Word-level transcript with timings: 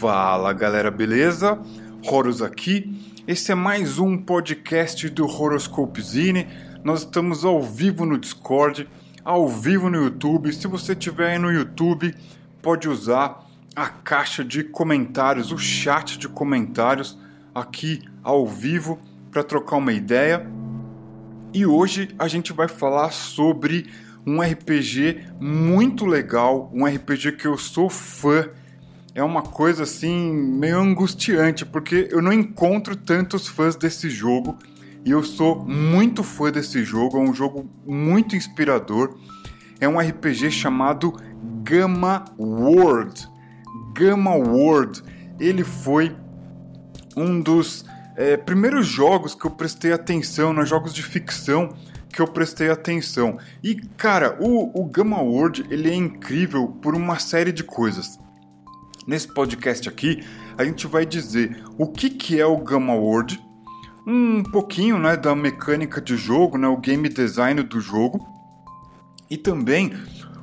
Fala 0.00 0.52
galera, 0.52 0.90
beleza? 0.90 1.58
Horus 2.06 2.42
aqui. 2.42 2.94
Esse 3.26 3.52
é 3.52 3.54
mais 3.54 3.98
um 3.98 4.18
podcast 4.18 5.08
do 5.08 5.26
Horoscope 5.26 6.02
Zine. 6.02 6.46
Nós 6.84 7.00
estamos 7.00 7.46
ao 7.46 7.62
vivo 7.62 8.04
no 8.04 8.18
Discord, 8.18 8.86
ao 9.24 9.48
vivo 9.48 9.88
no 9.88 10.04
YouTube. 10.04 10.52
Se 10.52 10.66
você 10.66 10.92
estiver 10.92 11.32
aí 11.32 11.38
no 11.38 11.50
YouTube, 11.50 12.14
pode 12.60 12.90
usar 12.90 13.46
a 13.74 13.88
caixa 13.88 14.44
de 14.44 14.64
comentários, 14.64 15.50
o 15.50 15.56
chat 15.56 16.18
de 16.18 16.28
comentários 16.28 17.18
aqui 17.54 18.02
ao 18.22 18.46
vivo 18.46 18.98
para 19.30 19.42
trocar 19.42 19.76
uma 19.76 19.94
ideia. 19.94 20.46
E 21.54 21.64
hoje 21.64 22.14
a 22.18 22.28
gente 22.28 22.52
vai 22.52 22.68
falar 22.68 23.12
sobre 23.12 23.86
um 24.26 24.42
RPG 24.42 25.24
muito 25.40 26.04
legal, 26.04 26.70
um 26.74 26.84
RPG 26.84 27.32
que 27.32 27.46
eu 27.46 27.56
sou 27.56 27.88
fã 27.88 28.50
é 29.16 29.22
uma 29.22 29.40
coisa 29.40 29.84
assim 29.84 30.30
meio 30.30 30.78
angustiante, 30.78 31.64
porque 31.64 32.06
eu 32.12 32.20
não 32.20 32.34
encontro 32.34 32.94
tantos 32.94 33.48
fãs 33.48 33.74
desse 33.74 34.10
jogo 34.10 34.58
e 35.06 35.10
eu 35.10 35.22
sou 35.22 35.64
muito 35.64 36.22
fã 36.22 36.52
desse 36.52 36.84
jogo, 36.84 37.16
é 37.16 37.20
um 37.20 37.32
jogo 37.32 37.66
muito 37.86 38.36
inspirador. 38.36 39.16
É 39.80 39.88
um 39.88 39.98
RPG 39.98 40.50
chamado 40.50 41.14
Gamma 41.62 42.26
World. 42.38 43.26
Gamma 43.94 44.34
World, 44.34 45.02
ele 45.40 45.64
foi 45.64 46.14
um 47.16 47.40
dos 47.40 47.86
é, 48.18 48.36
primeiros 48.36 48.86
jogos 48.86 49.34
que 49.34 49.46
eu 49.46 49.50
prestei 49.50 49.94
atenção, 49.94 50.52
nos 50.52 50.68
jogos 50.68 50.92
de 50.92 51.02
ficção 51.02 51.74
que 52.10 52.20
eu 52.20 52.28
prestei 52.28 52.68
atenção. 52.68 53.38
E 53.64 53.76
cara, 53.76 54.36
o, 54.38 54.78
o 54.78 54.84
Gamma 54.84 55.22
World 55.22 55.64
ele 55.70 55.90
é 55.90 55.94
incrível 55.94 56.68
por 56.82 56.94
uma 56.94 57.18
série 57.18 57.50
de 57.50 57.64
coisas. 57.64 58.18
Nesse 59.06 59.28
podcast 59.28 59.88
aqui, 59.88 60.24
a 60.58 60.64
gente 60.64 60.88
vai 60.88 61.06
dizer 61.06 61.62
o 61.78 61.86
que, 61.86 62.10
que 62.10 62.40
é 62.40 62.46
o 62.46 62.56
Gamma 62.58 62.92
World, 62.92 63.40
um 64.04 64.42
pouquinho 64.42 64.98
né, 64.98 65.16
da 65.16 65.34
mecânica 65.34 66.00
de 66.00 66.16
jogo, 66.16 66.58
né, 66.58 66.66
o 66.66 66.76
game 66.76 67.08
design 67.08 67.62
do 67.62 67.80
jogo, 67.80 68.26
e 69.30 69.36
também 69.36 69.92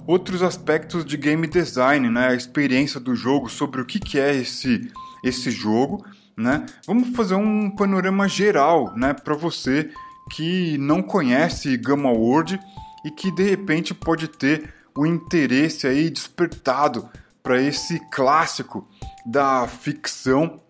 outros 0.08 0.41
aspectos 0.41 1.03
de 1.03 1.17
game 1.17 1.45
design, 1.45 2.09
né, 2.09 2.30
a 2.30 2.36
experiência 2.36 3.02
do 3.02 3.14
jogo, 3.14 3.50
sobre 3.50 3.81
o 3.81 3.86
que, 3.86 4.00
que 4.00 4.17
é 4.17 4.34
esse, 4.34 4.89
esse 5.23 5.52
jogo. 5.52 6.06
Né? 6.38 6.66
Vamos 6.88 7.16
fazer 7.16 7.36
um 7.36 7.69
panorama 7.69 8.30
geral 8.30 8.95
né, 8.95 9.14
para 9.14 9.36
você 9.36 9.91
que 10.31 10.78
não 10.78 11.02
conhece 11.02 11.75
Gamma 11.75 12.11
World 12.11 12.58
e 13.06 13.11
que 13.11 13.30
de 13.30 13.44
repente 13.44 13.94
pode 13.94 14.30
ter 14.30 14.73
o 14.95 15.06
interesse 15.06 15.86
aí 15.86 16.09
despertado 16.09 17.09
para 17.44 17.62
esse 17.62 18.00
clássico 18.10 18.88
da 19.26 19.68
ficção 19.68 20.62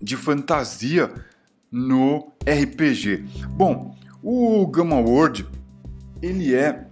de 0.00 0.16
fantasia 0.16 1.12
no 1.70 2.32
RPG. 2.46 3.24
Bom, 3.50 3.96
o 4.22 4.64
Gamma 4.68 4.96
World 4.96 5.46
ele 6.22 6.54
é 6.54 6.86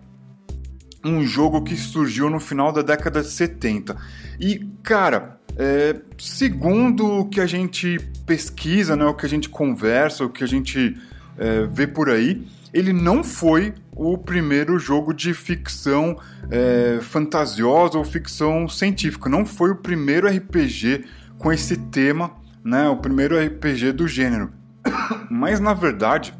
um 1.04 1.22
jogo 1.22 1.62
que 1.62 1.76
surgiu 1.76 2.28
no 2.28 2.40
final 2.40 2.72
da 2.72 2.82
década 2.82 3.22
de 3.22 3.28
70 3.28 3.96
e 4.38 4.66
cara, 4.82 5.40
é, 5.56 6.00
segundo 6.18 7.20
o 7.20 7.28
que 7.28 7.40
a 7.40 7.46
gente 7.46 7.98
pesquisa, 8.26 8.96
né, 8.96 9.04
o 9.04 9.14
que 9.14 9.24
a 9.24 9.28
gente 9.28 9.48
conversa, 9.48 10.24
o 10.24 10.30
que 10.30 10.42
a 10.44 10.46
gente 10.48 10.96
é, 11.38 11.66
vê 11.66 11.86
por 11.86 12.10
aí, 12.10 12.46
ele 12.72 12.92
não 12.92 13.22
foi 13.22 13.74
o 14.00 14.16
primeiro 14.16 14.78
jogo 14.78 15.12
de 15.12 15.34
ficção 15.34 16.18
é, 16.50 17.00
fantasiosa 17.02 17.98
ou 17.98 18.04
ficção 18.04 18.66
científica. 18.66 19.28
Não 19.28 19.44
foi 19.44 19.72
o 19.72 19.76
primeiro 19.76 20.26
RPG 20.26 21.04
com 21.36 21.52
esse 21.52 21.76
tema, 21.76 22.30
né? 22.64 22.88
O 22.88 22.96
primeiro 22.96 23.38
RPG 23.38 23.92
do 23.92 24.08
gênero. 24.08 24.50
Mas 25.30 25.60
na 25.60 25.74
verdade, 25.74 26.32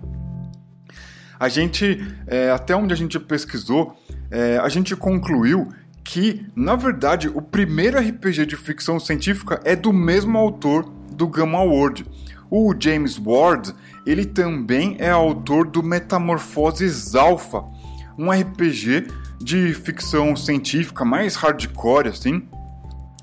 a 1.39 1.51
gente, 1.51 2.03
é, 2.27 2.51
até 2.51 2.75
onde 2.75 2.95
a 2.95 2.97
gente 2.97 3.21
pesquisou, 3.21 3.95
é, 4.31 4.57
a 4.57 4.69
gente 4.71 4.97
concluiu 4.97 5.69
que, 6.03 6.47
na 6.57 6.77
verdade, 6.77 7.29
o 7.29 7.43
primeiro 7.43 7.99
RPG 7.99 8.47
de 8.47 8.57
ficção 8.57 8.99
científica 8.99 9.61
é 9.65 9.77
do 9.77 9.93
mesmo 9.93 10.39
autor 10.39 10.91
do 11.13 11.29
Gamma 11.29 11.63
World. 11.63 12.07
O 12.51 12.75
James 12.79 13.21
Ward, 13.23 13.75
ele 14.07 14.25
também 14.25 14.97
é 14.99 15.11
autor 15.11 15.67
do 15.67 15.83
Metamorfoses 15.83 17.15
Alpha, 17.15 17.65
um 18.19 18.31
RPG 18.31 19.09
de 19.41 19.73
ficção 19.75 20.37
científica 20.37 21.05
mais 21.05 21.35
hardcore, 21.35 22.09
assim, 22.09 22.41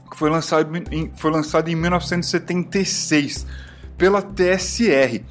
que 0.09 0.17
foi 0.17 0.29
lançado 0.29 0.71
em, 0.91 1.11
foi 1.15 1.31
lançado 1.31 1.69
em 1.69 1.75
1976 1.75 3.45
pela 3.97 4.21
TSR. 4.21 5.23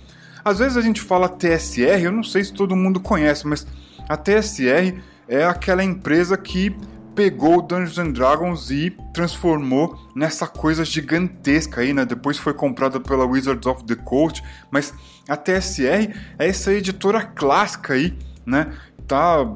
Às 0.44 0.58
vezes 0.58 0.76
a 0.76 0.80
gente 0.80 1.00
fala 1.00 1.28
TSR, 1.28 2.04
eu 2.04 2.12
não 2.12 2.22
sei 2.22 2.44
se 2.44 2.52
todo 2.52 2.76
mundo 2.76 3.00
conhece, 3.00 3.46
mas 3.46 3.66
a 4.08 4.16
TSR 4.16 5.00
é 5.28 5.44
aquela 5.44 5.82
empresa 5.82 6.36
que 6.36 6.76
pegou 7.16 7.62
Dungeons 7.62 7.98
and 7.98 8.12
Dragons 8.12 8.70
e 8.70 8.94
transformou 9.12 9.98
nessa 10.14 10.46
coisa 10.46 10.84
gigantesca 10.84 11.80
aí, 11.80 11.92
né? 11.92 12.04
Depois 12.04 12.38
foi 12.38 12.52
comprada 12.52 13.00
pela 13.00 13.24
Wizards 13.24 13.66
of 13.66 13.84
the 13.84 13.96
Coast, 13.96 14.44
mas 14.70 14.94
a 15.28 15.36
TSR 15.36 16.14
é 16.38 16.48
essa 16.48 16.72
editora 16.72 17.22
clássica 17.22 17.94
aí, 17.94 18.16
né? 18.44 18.72
Tá 19.06 19.46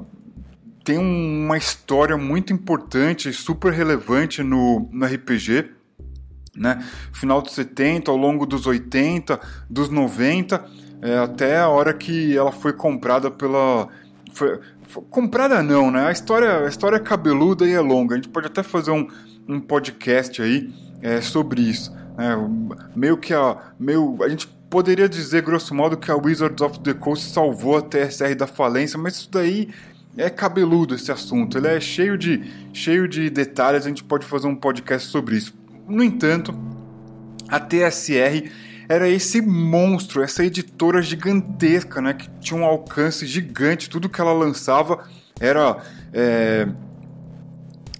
tem 0.82 0.98
uma 0.98 1.58
história 1.58 2.16
muito 2.16 2.53
importante, 2.53 3.32
super 3.32 3.72
relevante 3.72 4.42
no, 4.42 4.88
no 4.91 5.06
RPG, 5.06 5.70
né? 6.56 6.82
Final 7.12 7.42
dos 7.42 7.53
70, 7.53 8.10
ao 8.10 8.16
longo 8.16 8.47
dos 8.47 8.66
80, 8.66 9.38
dos 9.69 9.88
90, 9.91 10.64
é, 11.03 11.19
até 11.19 11.58
a 11.58 11.69
hora 11.69 11.92
que 11.92 12.37
ela 12.37 12.50
foi 12.50 12.72
comprada 12.72 13.31
pela 13.31 13.88
foi, 14.32 14.58
comprada 15.10 15.62
não, 15.62 15.91
né? 15.91 16.06
A 16.06 16.12
história, 16.12 16.64
a 16.64 16.69
história 16.69 16.97
é 16.97 17.00
cabeluda 17.00 17.66
e 17.66 17.72
é 17.72 17.81
longa. 17.81 18.14
A 18.14 18.19
gente 18.19 18.28
pode 18.28 18.47
até 18.47 18.62
fazer 18.62 18.91
um, 18.91 19.06
um 19.48 19.60
podcast 19.60 20.42
aí 20.42 20.72
é, 21.02 21.20
sobre 21.20 21.62
isso. 21.62 21.94
Né? 22.16 22.37
Meio 22.94 23.16
que 23.16 23.32
a. 23.32 23.56
Meio, 23.78 24.16
a 24.22 24.28
gente 24.28 24.48
poderia 24.70 25.08
dizer, 25.08 25.42
grosso 25.42 25.75
modo, 25.75 25.97
que 25.97 26.10
a 26.10 26.16
Wizards 26.16 26.62
of 26.62 26.78
the 26.81 26.94
Coast 26.94 27.32
salvou 27.32 27.76
a 27.76 27.82
TSR 27.82 28.36
da 28.36 28.47
falência, 28.47 28.97
mas 28.97 29.16
isso 29.16 29.28
daí 29.31 29.69
é 30.16 30.31
cabeludo 30.31 30.94
esse 30.94 31.10
assunto. 31.10 31.58
Ele 31.58 31.66
é 31.66 31.81
cheio 31.81 32.16
de, 32.16 32.42
cheio 32.72 33.08
de 33.08 33.28
detalhes, 33.28 33.84
a 33.84 33.88
gente 33.88 34.04
pode 34.04 34.25
fazer 34.25 34.47
um 34.47 34.54
podcast 34.54 35.08
sobre 35.08 35.36
isso. 35.36 35.53
No 35.88 36.04
entanto, 36.04 36.54
a 37.48 37.58
TSR 37.58 38.48
era 38.88 39.08
esse 39.08 39.41
monstro, 39.42 40.22
essa 40.22 40.44
editora 40.44 41.02
gigantesca, 41.02 42.00
né, 42.00 42.14
que 42.14 42.31
tinha 42.41 42.58
um 42.58 42.64
alcance 42.64 43.26
gigante, 43.26 43.91
tudo 43.91 44.08
que 44.08 44.20
ela 44.20 44.32
lançava 44.32 45.04
era 45.41 45.78
é, 46.12 46.69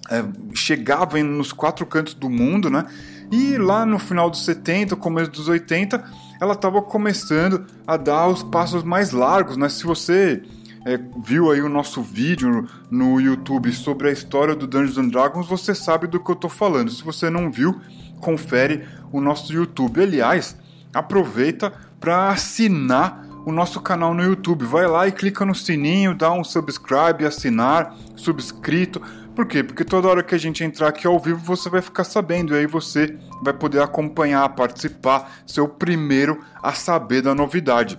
é, 0.09 0.23
chegava 0.53 1.21
nos 1.23 1.53
quatro 1.53 1.85
cantos 1.85 2.13
do 2.13 2.29
mundo, 2.29 2.69
né? 2.69 2.85
E 3.31 3.57
lá 3.57 3.85
no 3.85 3.97
final 3.97 4.29
dos 4.29 4.43
70, 4.43 4.97
começo 4.97 5.31
dos 5.31 5.47
80, 5.47 6.03
ela 6.41 6.53
estava 6.53 6.81
começando 6.81 7.67
a 7.85 7.95
dar 7.95 8.27
os 8.27 8.41
passos 8.41 8.83
mais 8.83 9.11
largos, 9.11 9.57
né? 9.57 9.69
Se 9.69 9.83
você 9.83 10.41
é, 10.83 10.99
viu 11.23 11.51
aí 11.51 11.61
o 11.61 11.69
nosso 11.69 12.01
vídeo 12.01 12.67
no 12.89 13.21
YouTube 13.21 13.71
sobre 13.71 14.09
a 14.09 14.11
história 14.11 14.55
do 14.55 14.65
Dungeons 14.65 14.97
and 14.97 15.09
Dragons, 15.09 15.47
você 15.47 15.75
sabe 15.75 16.07
do 16.07 16.19
que 16.19 16.31
eu 16.31 16.33
estou 16.33 16.49
falando. 16.49 16.89
Se 16.89 17.03
você 17.03 17.29
não 17.29 17.51
viu, 17.51 17.79
confere 18.19 18.87
o 19.11 19.21
nosso 19.21 19.53
YouTube. 19.53 20.01
Aliás, 20.01 20.57
aproveita 20.91 21.71
para 21.99 22.29
assinar 22.29 23.23
o 23.45 23.51
nosso 23.51 23.79
canal 23.79 24.11
no 24.11 24.23
YouTube. 24.23 24.65
Vai 24.65 24.87
lá 24.87 25.07
e 25.07 25.11
clica 25.11 25.45
no 25.45 25.53
sininho, 25.53 26.15
dá 26.15 26.33
um 26.33 26.43
subscribe, 26.43 27.23
assinar, 27.23 27.95
subscrito. 28.15 28.99
Por 29.35 29.45
quê? 29.45 29.63
Porque 29.63 29.85
toda 29.85 30.07
hora 30.07 30.23
que 30.23 30.33
a 30.33 30.39
gente 30.39 30.63
entrar 30.63 30.87
aqui 30.87 31.05
ao 31.05 31.19
vivo 31.19 31.37
você 31.37 31.69
vai 31.69 31.83
ficar 31.83 32.03
sabendo 32.03 32.55
e 32.55 32.57
aí 32.57 32.65
você 32.65 33.15
vai 33.41 33.53
poder 33.53 33.81
acompanhar, 33.81 34.47
participar, 34.49 35.31
ser 35.45 35.61
o 35.61 35.67
primeiro 35.67 36.43
a 36.61 36.73
saber 36.73 37.21
da 37.21 37.33
novidade. 37.33 37.97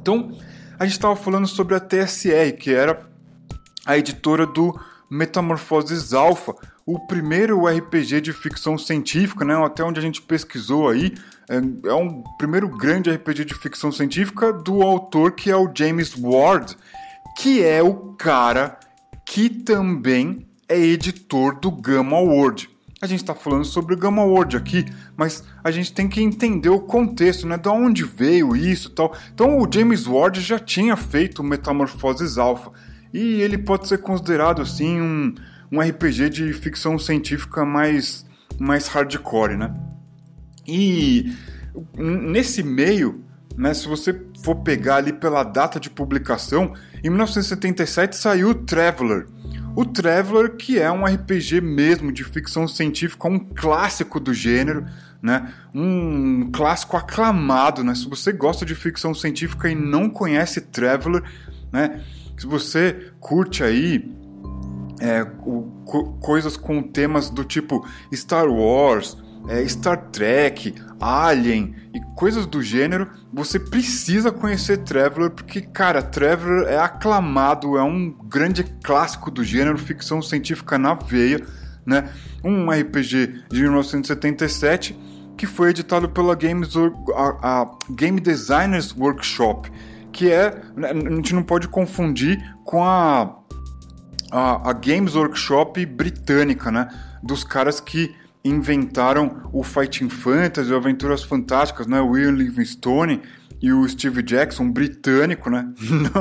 Então, 0.00 0.30
a 0.78 0.84
gente 0.84 0.94
estava 0.94 1.16
falando 1.16 1.46
sobre 1.46 1.74
a 1.74 1.80
TSR, 1.80 2.52
que 2.58 2.72
era 2.72 3.08
a 3.86 3.96
editora 3.96 4.46
do 4.46 4.78
Metamorfoses 5.10 6.12
Alpha, 6.12 6.54
o 6.86 6.98
primeiro 7.06 7.66
RPG 7.66 8.20
de 8.20 8.32
ficção 8.32 8.76
científica, 8.76 9.44
né? 9.44 9.54
Até 9.64 9.82
onde 9.82 9.98
a 9.98 10.02
gente 10.02 10.20
pesquisou 10.20 10.88
aí, 10.88 11.14
é, 11.48 11.88
é 11.88 11.94
um 11.94 12.22
primeiro 12.36 12.68
grande 12.68 13.10
RPG 13.10 13.44
de 13.44 13.54
ficção 13.54 13.90
científica 13.90 14.52
do 14.52 14.82
autor 14.82 15.32
que 15.32 15.50
é 15.50 15.56
o 15.56 15.70
James 15.74 16.14
Ward, 16.18 16.76
que 17.36 17.64
é 17.64 17.82
o 17.82 18.14
cara 18.14 18.78
que 19.24 19.48
também 19.48 20.46
é 20.68 20.78
editor 20.78 21.58
do 21.58 21.70
Gamma 21.70 22.18
World. 22.18 22.68
A 23.04 23.06
gente 23.06 23.20
está 23.20 23.34
falando 23.34 23.66
sobre 23.66 23.92
o 23.92 23.98
Gamma 23.98 24.24
World 24.24 24.56
aqui, 24.56 24.86
mas 25.14 25.44
a 25.62 25.70
gente 25.70 25.92
tem 25.92 26.08
que 26.08 26.22
entender 26.22 26.70
o 26.70 26.80
contexto, 26.80 27.46
né? 27.46 27.58
Da 27.58 27.70
onde 27.70 28.02
veio 28.02 28.56
isso, 28.56 28.88
tal. 28.88 29.14
Então 29.34 29.58
o 29.58 29.68
James 29.70 30.06
Ward 30.06 30.40
já 30.40 30.58
tinha 30.58 30.96
feito 30.96 31.44
Metamorfoses 31.44 32.38
Alpha 32.38 32.72
e 33.12 33.42
ele 33.42 33.58
pode 33.58 33.88
ser 33.88 33.98
considerado 33.98 34.62
assim 34.62 35.02
um 35.02 35.34
um 35.70 35.80
RPG 35.80 36.30
de 36.30 36.52
ficção 36.54 36.98
científica 36.98 37.62
mais 37.62 38.24
mais 38.58 38.88
hardcore, 38.88 39.58
né? 39.58 39.74
E 40.66 41.30
nesse 41.94 42.62
meio, 42.62 43.22
né, 43.54 43.74
se 43.74 43.86
você 43.86 44.18
for 44.42 44.56
pegar 44.62 44.96
ali 44.96 45.12
pela 45.12 45.44
data 45.44 45.78
de 45.78 45.90
publicação, 45.90 46.72
em 47.02 47.10
1977 47.10 48.16
saiu 48.16 48.54
Traveler. 48.54 49.26
O 49.76 49.84
Traveler, 49.84 50.56
que 50.56 50.78
é 50.78 50.90
um 50.90 51.04
RPG 51.04 51.60
mesmo 51.60 52.12
de 52.12 52.22
ficção 52.22 52.68
científica, 52.68 53.26
um 53.26 53.38
clássico 53.38 54.20
do 54.20 54.32
gênero, 54.32 54.86
né? 55.20 55.52
Um 55.74 56.50
clássico 56.52 56.96
aclamado, 56.96 57.82
né? 57.82 57.94
Se 57.94 58.08
você 58.08 58.32
gosta 58.32 58.64
de 58.64 58.74
ficção 58.74 59.12
científica 59.12 59.68
e 59.68 59.74
não 59.74 60.08
conhece 60.08 60.60
Traveler, 60.60 61.24
né? 61.72 62.00
Se 62.38 62.46
você 62.46 63.10
curte 63.18 63.64
aí 63.64 64.12
é, 65.00 65.22
o, 65.44 65.62
co 65.84 66.12
coisas 66.20 66.56
com 66.56 66.82
temas 66.82 67.28
do 67.28 67.44
tipo 67.44 67.86
Star 68.12 68.46
Wars, 68.46 69.16
é, 69.48 69.66
Star 69.68 70.10
Trek, 70.10 70.74
Alien 71.00 71.74
e 71.92 72.00
coisas 72.14 72.46
do 72.46 72.62
gênero, 72.62 73.10
você 73.32 73.58
precisa 73.58 74.32
conhecer 74.32 74.78
Traveler, 74.78 75.30
porque, 75.30 75.60
cara, 75.60 76.02
Traveler 76.02 76.66
é 76.68 76.78
aclamado, 76.78 77.76
é 77.76 77.82
um 77.82 78.10
grande 78.10 78.64
clássico 78.82 79.30
do 79.30 79.44
gênero, 79.44 79.76
ficção 79.78 80.22
científica 80.22 80.78
na 80.78 80.94
veia, 80.94 81.40
né? 81.84 82.10
Um 82.42 82.70
RPG 82.70 83.44
de 83.50 83.62
1977 83.62 84.98
que 85.36 85.46
foi 85.46 85.70
editado 85.70 86.08
pela 86.08 86.34
Games, 86.34 86.70
a, 87.14 87.62
a 87.62 87.70
Game 87.90 88.20
Designers 88.20 88.94
Workshop, 88.96 89.70
que 90.12 90.30
é, 90.30 90.62
né, 90.76 90.90
a 90.90 91.14
gente 91.16 91.34
não 91.34 91.42
pode 91.42 91.66
confundir 91.68 92.40
com 92.64 92.84
a, 92.84 93.36
a, 94.30 94.70
a 94.70 94.72
Games 94.72 95.16
Workshop 95.16 95.84
britânica, 95.86 96.70
né? 96.70 96.88
Dos 97.22 97.42
caras 97.42 97.80
que 97.80 98.14
inventaram 98.44 99.48
o 99.52 99.62
Fighting 99.62 100.10
Fantasy, 100.10 100.70
o 100.72 100.76
Aventuras 100.76 101.22
Fantásticas, 101.22 101.86
né? 101.86 102.00
O 102.00 102.10
William 102.10 102.32
Livingstone 102.32 103.22
e 103.62 103.72
o 103.72 103.88
Steve 103.88 104.22
Jackson, 104.22 104.70
britânico, 104.70 105.48
né? 105.48 105.66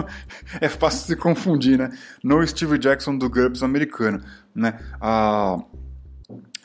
é 0.62 0.70
fácil 0.70 1.08
se 1.08 1.16
confundir, 1.18 1.78
né? 1.78 1.90
Não 2.24 2.40
o 2.40 2.48
Steve 2.48 2.78
Jackson 2.78 3.18
do 3.18 3.30
GURPS 3.30 3.64
americano, 3.64 4.22
né? 4.56 4.80
A, 5.02 5.58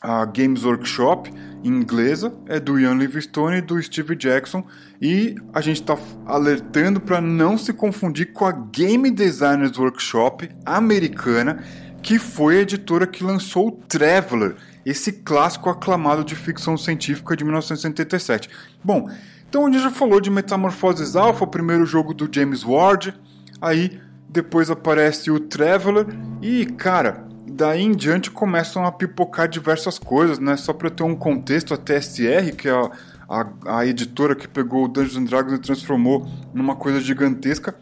a 0.01 0.25
Games 0.27 0.63
Workshop 0.63 1.33
inglesa 1.65 2.33
é 2.47 2.61
do 2.61 2.79
Ian 2.79 2.95
Livingstone 2.95 3.57
e 3.57 3.61
do 3.61 3.83
Steve 3.83 4.15
Jackson 4.15 4.65
e 5.03 5.35
a 5.53 5.61
gente 5.61 5.81
está 5.81 5.99
alertando 6.25 7.01
para 7.01 7.21
não 7.21 7.59
se 7.59 7.73
confundir 7.73 8.33
com 8.33 8.47
a 8.47 8.53
Game 8.53 9.11
Designers 9.11 9.77
Workshop 9.77 10.49
americana, 10.65 11.65
que 12.01 12.21
foi 12.21 12.59
a 12.59 12.61
editora 12.61 13.09
que 13.09 13.25
lançou 13.25 13.69
o 13.69 13.73
Traveler, 13.73 14.55
esse 14.89 15.13
clássico 15.13 15.69
aclamado 15.69 16.25
de 16.25 16.35
ficção 16.35 16.77
científica 16.77 17.37
de 17.37 17.45
1977. 17.45 18.49
Bom, 18.83 19.09
então 19.49 19.67
a 19.67 19.71
gente 19.71 19.83
já 19.83 19.91
falou 19.91 20.21
de 20.21 20.31
Metamorfoses 20.31 21.17
Alpha, 21.17 21.45
o 21.45 21.49
primeiro 21.49 21.85
jogo 21.85 22.15
do 22.15 22.29
James 22.31 22.63
Ward, 22.63 23.15
aí 23.61 24.01
depois 24.29 24.71
aparece 24.71 25.31
o 25.31 25.41
Traveler 25.41 26.07
e, 26.43 26.67
cara, 26.67 27.27
daí 27.47 27.83
em 27.83 27.93
diante 27.93 28.31
começam 28.31 28.85
a 28.85 28.93
pipocar 28.93 29.49
diversas 29.49 29.99
coisas, 29.99 30.39
né? 30.39 30.57
Só 30.57 30.73
para 30.73 30.91
ter 30.91 31.03
um 31.03 31.17
contexto, 31.17 31.75
a 31.75 31.77
TSR, 31.77 32.55
que 32.57 32.69
é 32.69 32.73
a, 32.73 32.91
a, 33.29 33.79
a 33.79 33.87
editora 33.87 34.35
que 34.35 34.47
pegou 34.47 34.85
o 34.85 34.89
Dungeons 34.89 35.29
Dragons 35.29 35.55
e 35.55 35.59
transformou 35.59 36.27
numa 36.53 36.77
coisa 36.77 37.01
gigantesca, 37.01 37.75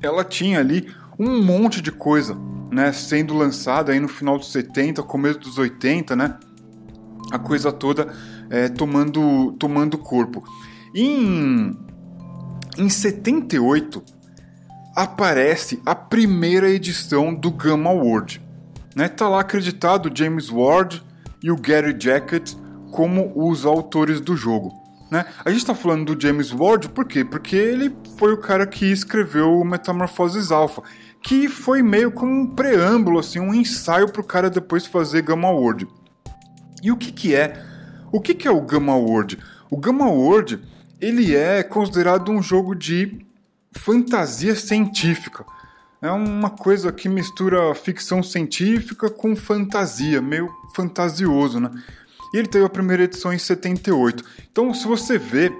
ela 0.00 0.24
tinha 0.24 0.58
ali 0.58 0.92
um 1.22 1.40
monte 1.42 1.80
de 1.80 1.92
coisa 1.92 2.36
né, 2.70 2.92
sendo 2.92 3.34
lançada 3.34 3.92
aí 3.92 4.00
no 4.00 4.08
final 4.08 4.36
dos 4.36 4.50
70, 4.50 5.02
começo 5.04 5.38
dos 5.38 5.56
80, 5.56 6.16
né? 6.16 6.36
A 7.30 7.38
coisa 7.38 7.70
toda 7.70 8.12
é, 8.50 8.68
tomando, 8.68 9.52
tomando 9.52 9.96
corpo. 9.96 10.42
Em, 10.94 11.76
em 12.76 12.88
78 12.88 14.02
aparece 14.96 15.80
a 15.86 15.94
primeira 15.94 16.68
edição 16.68 17.32
do 17.32 17.50
Gamma 17.50 17.90
World. 17.90 18.42
Né? 18.96 19.08
Tá 19.08 19.28
lá 19.28 19.40
acreditado 19.40 20.10
James 20.12 20.50
Ward 20.50 21.02
e 21.42 21.50
o 21.50 21.56
Gary 21.56 21.96
Jacket 21.98 22.54
como 22.90 23.32
os 23.34 23.64
autores 23.64 24.20
do 24.20 24.36
jogo. 24.36 24.72
Né? 25.10 25.26
A 25.44 25.50
gente 25.50 25.60
está 25.60 25.74
falando 25.74 26.14
do 26.14 26.20
James 26.20 26.50
Ward 26.52 26.88
por 26.88 27.06
quê? 27.06 27.22
Porque 27.22 27.54
ele 27.54 27.94
foi 28.16 28.32
o 28.32 28.38
cara 28.38 28.66
que 28.66 28.86
escreveu 28.86 29.58
o 29.58 29.64
Metamorfoses 29.64 30.50
Alpha 30.50 30.82
que 31.22 31.48
foi 31.48 31.82
meio 31.82 32.10
como 32.10 32.32
um 32.32 32.46
preâmbulo, 32.46 33.18
assim, 33.18 33.38
um 33.38 33.54
ensaio 33.54 34.10
para 34.10 34.20
o 34.20 34.24
cara 34.24 34.50
depois 34.50 34.86
fazer 34.86 35.22
Gamma 35.22 35.50
World. 35.50 35.86
E 36.82 36.90
o 36.90 36.96
que, 36.96 37.12
que 37.12 37.34
é? 37.34 37.64
O 38.10 38.20
que, 38.20 38.34
que 38.34 38.48
é 38.48 38.50
o 38.50 38.60
Gamma 38.60 38.96
World? 38.96 39.38
O 39.70 39.76
Gamma 39.76 40.06
World 40.06 40.60
ele 41.00 41.34
é 41.34 41.62
considerado 41.62 42.30
um 42.30 42.42
jogo 42.42 42.74
de 42.74 43.26
fantasia 43.72 44.54
científica. 44.54 45.44
É 46.00 46.10
uma 46.10 46.50
coisa 46.50 46.92
que 46.92 47.08
mistura 47.08 47.74
ficção 47.74 48.22
científica 48.22 49.08
com 49.08 49.34
fantasia, 49.36 50.20
meio 50.20 50.48
fantasioso, 50.74 51.60
né? 51.60 51.70
E 52.34 52.38
ele 52.38 52.48
teve 52.48 52.64
a 52.64 52.68
primeira 52.68 53.04
edição 53.04 53.32
em 53.32 53.38
78. 53.38 54.24
Então, 54.50 54.72
se 54.74 54.86
você 54.86 55.18
vê 55.18 55.52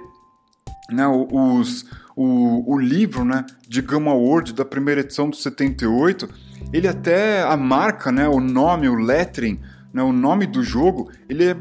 né, 0.89 1.07
os, 1.07 1.85
o, 2.15 2.73
o 2.73 2.77
livro 2.79 3.25
né, 3.25 3.45
de 3.67 3.81
Gamma 3.81 4.13
World 4.13 4.53
da 4.53 4.65
primeira 4.65 5.01
edição 5.01 5.29
do 5.29 5.35
78, 5.35 6.29
ele 6.71 6.87
até 6.87 7.43
a 7.43 7.57
marca, 7.57 8.11
né, 8.11 8.27
o 8.27 8.39
nome, 8.39 8.87
o 8.87 8.95
lettering, 8.95 9.59
né, 9.93 10.01
o 10.01 10.11
nome 10.11 10.45
do 10.45 10.63
jogo, 10.63 11.11
ele 11.27 11.45
é, 11.45 11.55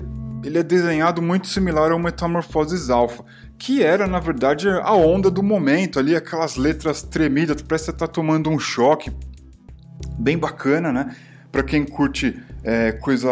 ele 0.44 0.58
é 0.58 0.62
desenhado 0.62 1.22
muito 1.22 1.46
similar 1.46 1.92
ao 1.92 1.98
Metamorphosis 1.98 2.90
Alpha, 2.90 3.24
que 3.58 3.82
era 3.82 4.06
na 4.06 4.20
verdade 4.20 4.68
a 4.68 4.92
onda 4.92 5.30
do 5.30 5.42
momento, 5.42 5.98
ali 5.98 6.16
aquelas 6.16 6.56
letras 6.56 7.02
tremidas, 7.02 7.62
parece 7.62 7.86
que 7.86 7.90
você 7.92 7.96
tá 7.96 8.06
tomando 8.06 8.50
um 8.50 8.58
choque, 8.58 9.12
bem 10.18 10.36
bacana, 10.36 10.92
né? 10.92 11.14
Para 11.50 11.62
quem 11.62 11.84
curte 11.84 12.40
é, 12.64 12.92
coisa 12.92 13.30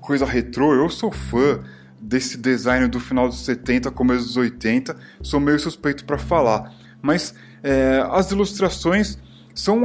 coisa 0.00 0.24
retrô, 0.24 0.74
eu 0.74 0.88
sou 0.88 1.10
fã 1.10 1.60
desse 2.00 2.36
design 2.36 2.88
do 2.88 3.00
final 3.00 3.28
dos 3.28 3.44
70, 3.44 3.90
começo 3.90 4.24
dos 4.24 4.36
80, 4.36 4.96
sou 5.22 5.40
meio 5.40 5.58
suspeito 5.58 6.04
para 6.04 6.18
falar. 6.18 6.72
Mas 7.00 7.34
é, 7.62 8.04
as 8.10 8.30
ilustrações 8.30 9.18
são 9.54 9.82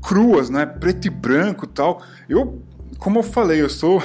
cruas, 0.00 0.48
né? 0.48 0.64
Preto 0.64 1.06
e 1.06 1.10
branco 1.10 1.66
tal. 1.66 2.02
Eu, 2.28 2.62
como 2.98 3.18
eu 3.18 3.22
falei, 3.22 3.60
eu 3.60 3.68
sou 3.68 4.02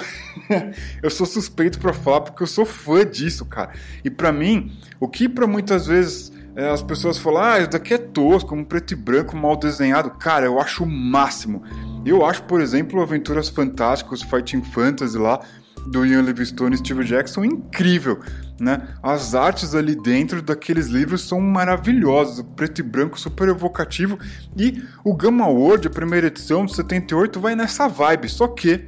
eu 1.02 1.10
sou 1.10 1.26
suspeito 1.26 1.80
para 1.80 1.94
falar 1.94 2.22
porque 2.22 2.44
eu 2.44 2.48
sou 2.48 2.66
fã 2.66 3.06
disso, 3.06 3.46
cara. 3.46 3.72
E 4.04 4.10
para 4.10 4.32
mim, 4.32 4.72
o 5.00 5.08
que 5.08 5.30
para 5.30 5.48
muitas 5.48 5.88
vezes 5.88 6.32
é, 6.56 6.70
as 6.70 6.84
pessoas 6.84 7.18
falam, 7.18 7.44
ah, 7.44 7.60
isso 7.60 7.70
daqui 7.70 7.94
é 7.94 7.98
tosco, 7.98 8.54
um 8.54 8.64
preto 8.64 8.94
e 8.94 8.96
branco 8.96 9.36
mal 9.36 9.56
desenhado. 9.56 10.12
Cara, 10.12 10.46
eu 10.46 10.60
acho 10.60 10.84
o 10.84 10.88
máximo. 10.88 11.64
Eu 12.06 12.26
acho, 12.26 12.44
por 12.44 12.62
exemplo, 12.62 13.02
Aventuras 13.02 13.50
Fantásticas, 13.50 14.22
Fighting 14.22 14.62
Fantasy 14.62 15.18
lá, 15.18 15.40
do 15.88 16.06
Ian 16.06 16.22
Livingstone 16.22 16.76
e 16.76 16.78
Steve 16.78 17.04
Jackson 17.04 17.44
incrível, 17.44 18.20
né? 18.60 18.88
As 19.02 19.36
artes 19.36 19.76
ali 19.76 19.96
dentro 19.96 20.42
daqueles 20.42 20.88
livros 20.88 21.28
são 21.28 21.42
maravilhosas, 21.42 22.46
preto 22.56 22.80
e 22.80 22.84
branco 22.84 23.20
super 23.20 23.50
evocativo 23.50 24.18
e 24.58 24.84
o 25.04 25.14
Gamma 25.16 25.48
World, 25.48 25.88
a 25.88 25.92
primeira 25.92 26.28
edição 26.28 26.66
de 26.66 26.76
78, 26.76 27.40
vai 27.40 27.56
nessa 27.56 27.88
vibe, 27.88 28.30
só 28.30 28.48
que 28.48 28.88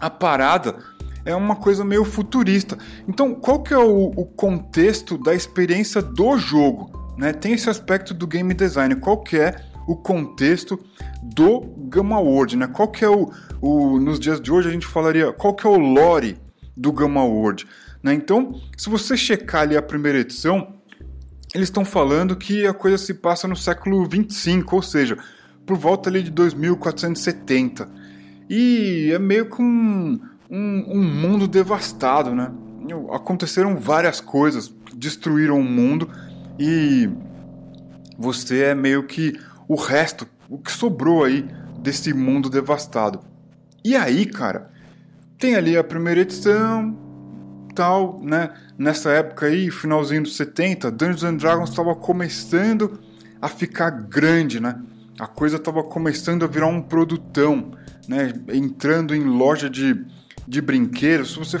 a 0.00 0.10
parada 0.10 0.76
é 1.24 1.34
uma 1.34 1.56
coisa 1.56 1.84
meio 1.84 2.04
futurista. 2.04 2.78
Então, 3.08 3.34
qual 3.34 3.62
que 3.62 3.74
é 3.74 3.78
o, 3.78 4.12
o 4.16 4.24
contexto 4.24 5.18
da 5.18 5.34
experiência 5.34 6.00
do 6.00 6.38
jogo? 6.38 7.14
Né? 7.18 7.32
Tem 7.32 7.52
esse 7.54 7.68
aspecto 7.68 8.14
do 8.14 8.26
game 8.26 8.54
design, 8.54 8.94
qual 8.96 9.22
que 9.22 9.36
é 9.36 9.56
o 9.86 9.96
contexto 9.96 10.78
do 11.22 11.60
Gamma 11.88 12.18
World, 12.18 12.56
né? 12.56 12.66
Qual 12.66 12.88
que 12.88 13.04
é 13.04 13.08
o, 13.08 13.30
o 13.60 13.98
nos 13.98 14.18
dias 14.18 14.40
de 14.40 14.50
hoje 14.50 14.68
a 14.68 14.72
gente 14.72 14.86
falaria 14.86 15.32
qual 15.32 15.54
que 15.54 15.66
é 15.66 15.70
o 15.70 15.78
lore 15.78 16.38
do 16.76 16.92
Gamma 16.92 17.24
World, 17.24 17.66
né? 18.02 18.12
Então, 18.12 18.60
se 18.76 18.90
você 18.90 19.16
checar 19.16 19.62
ali 19.62 19.76
a 19.76 19.82
primeira 19.82 20.18
edição, 20.18 20.74
eles 21.54 21.68
estão 21.68 21.84
falando 21.84 22.36
que 22.36 22.66
a 22.66 22.74
coisa 22.74 22.98
se 22.98 23.14
passa 23.14 23.46
no 23.48 23.56
século 23.56 24.04
25, 24.04 24.76
ou 24.76 24.82
seja, 24.82 25.16
por 25.64 25.76
volta 25.76 26.10
ali 26.10 26.22
de 26.22 26.30
2470. 26.30 27.88
E 28.48 29.10
é 29.12 29.18
meio 29.18 29.48
que 29.48 29.62
um, 29.62 30.20
um, 30.50 30.98
um 30.98 31.02
mundo 31.02 31.48
devastado, 31.48 32.34
né? 32.34 32.52
Aconteceram 33.10 33.76
várias 33.76 34.20
coisas, 34.20 34.72
destruíram 34.94 35.58
o 35.58 35.64
mundo 35.64 36.08
e 36.58 37.08
você 38.18 38.64
é 38.64 38.74
meio 38.74 39.02
que 39.04 39.38
o 39.68 39.74
resto, 39.74 40.26
o 40.48 40.58
que 40.58 40.70
sobrou 40.70 41.24
aí 41.24 41.46
desse 41.78 42.12
mundo 42.12 42.48
devastado. 42.48 43.20
E 43.84 43.94
aí, 43.94 44.26
cara, 44.26 44.70
tem 45.38 45.54
ali 45.54 45.76
a 45.76 45.84
primeira 45.84 46.20
edição, 46.20 46.96
tal, 47.74 48.20
né? 48.22 48.50
Nessa 48.78 49.10
época 49.10 49.46
aí, 49.46 49.70
finalzinho 49.70 50.22
dos 50.22 50.36
70, 50.36 50.90
Dungeons 50.90 51.22
and 51.22 51.36
Dragons 51.36 51.70
estava 51.70 51.94
começando 51.94 52.98
a 53.40 53.48
ficar 53.48 53.90
grande, 53.90 54.58
né? 54.58 54.80
A 55.18 55.26
coisa 55.26 55.56
estava 55.56 55.82
começando 55.84 56.44
a 56.44 56.48
virar 56.48 56.66
um 56.66 56.82
produtão, 56.82 57.70
né? 58.08 58.32
Entrando 58.52 59.14
em 59.14 59.24
loja 59.24 59.70
de, 59.70 60.04
de 60.48 60.60
brinquedo, 60.60 61.24
se 61.24 61.38
você 61.38 61.58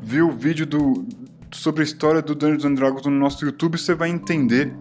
viu 0.00 0.28
o 0.28 0.32
vídeo 0.32 0.66
do, 0.66 1.06
sobre 1.52 1.82
a 1.82 1.84
história 1.84 2.22
do 2.22 2.34
Dungeons 2.34 2.64
and 2.64 2.74
Dragons 2.74 3.04
no 3.04 3.12
nosso 3.12 3.44
YouTube, 3.44 3.78
você 3.78 3.94
vai 3.94 4.08
entender 4.08 4.74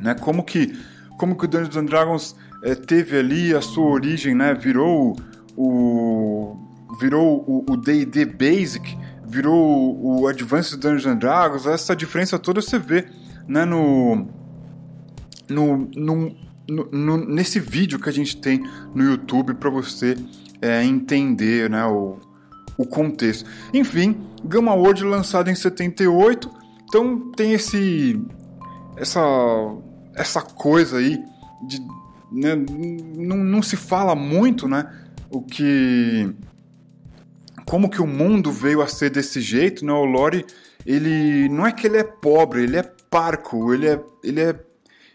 né, 0.00 0.14
como 0.14 0.44
que 0.44 0.72
como 1.18 1.36
que 1.36 1.44
o 1.44 1.48
Dungeons 1.48 1.76
and 1.76 1.84
Dragons 1.86 2.36
é, 2.62 2.74
teve 2.74 3.18
ali 3.18 3.54
a 3.54 3.60
sua 3.60 3.86
origem, 3.86 4.34
né, 4.34 4.54
virou 4.54 5.16
o 5.56 6.56
virou 6.98 7.44
o 7.68 7.76
D&D 7.76 8.24
Basic, 8.24 8.96
virou 9.26 9.98
o 10.02 10.26
Advanced 10.26 10.78
Dungeons 10.78 11.06
and 11.06 11.16
Dragons, 11.16 11.66
essa 11.66 11.94
diferença 11.94 12.38
toda 12.38 12.62
você 12.62 12.78
vê 12.78 13.06
né, 13.46 13.64
no, 13.64 14.26
no, 15.48 15.90
no, 15.94 16.36
no, 16.68 17.16
nesse 17.18 17.60
vídeo 17.60 17.98
que 17.98 18.08
a 18.08 18.12
gente 18.12 18.36
tem 18.38 18.62
no 18.94 19.04
YouTube 19.04 19.54
para 19.54 19.68
você 19.68 20.16
é, 20.60 20.82
entender 20.84 21.68
né, 21.68 21.84
o, 21.84 22.18
o 22.78 22.86
contexto. 22.86 23.48
Enfim, 23.74 24.16
Gamma 24.44 24.74
World 24.74 25.04
lançado 25.04 25.50
em 25.50 25.54
78, 25.54 26.50
então 26.84 27.30
tem 27.32 27.52
esse 27.52 28.20
essa 28.96 29.20
essa 30.16 30.42
coisa 30.42 30.98
aí 30.98 31.22
de 31.66 31.80
né, 32.32 32.56
não, 33.16 33.36
não 33.36 33.62
se 33.62 33.76
fala 33.76 34.14
muito, 34.14 34.66
né, 34.66 34.92
o 35.30 35.40
que 35.40 36.34
como 37.66 37.90
que 37.90 38.00
o 38.00 38.06
mundo 38.06 38.52
veio 38.52 38.80
a 38.80 38.86
ser 38.86 39.10
desse 39.10 39.40
jeito, 39.40 39.84
né? 39.84 39.92
O 39.92 40.04
Lore, 40.04 40.46
ele 40.86 41.48
não 41.48 41.66
é 41.66 41.72
que 41.72 41.86
ele 41.86 41.98
é 41.98 42.04
pobre, 42.04 42.62
ele 42.62 42.76
é 42.76 42.82
parco, 43.10 43.74
ele 43.74 43.88
é 43.88 44.00
ele 44.22 44.40
é 44.40 44.54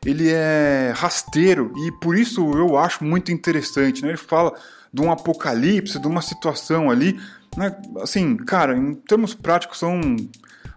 ele 0.06 0.30
é 0.30 0.92
rasteiro 0.96 1.72
e 1.78 1.92
por 1.94 2.18
isso 2.18 2.42
eu 2.52 2.78
acho 2.78 3.04
muito 3.04 3.32
interessante, 3.32 4.02
né? 4.02 4.10
Ele 4.10 4.18
fala 4.18 4.54
de 4.94 5.02
um 5.02 5.12
apocalipse, 5.12 5.98
de 5.98 6.08
uma 6.08 6.22
situação 6.22 6.92
ali, 6.92 7.18
né? 7.56 7.74
Assim, 8.02 8.36
cara, 8.36 8.76
em 8.78 8.96
termos 8.96 9.34
práticos 9.34 9.80
são 9.80 10.02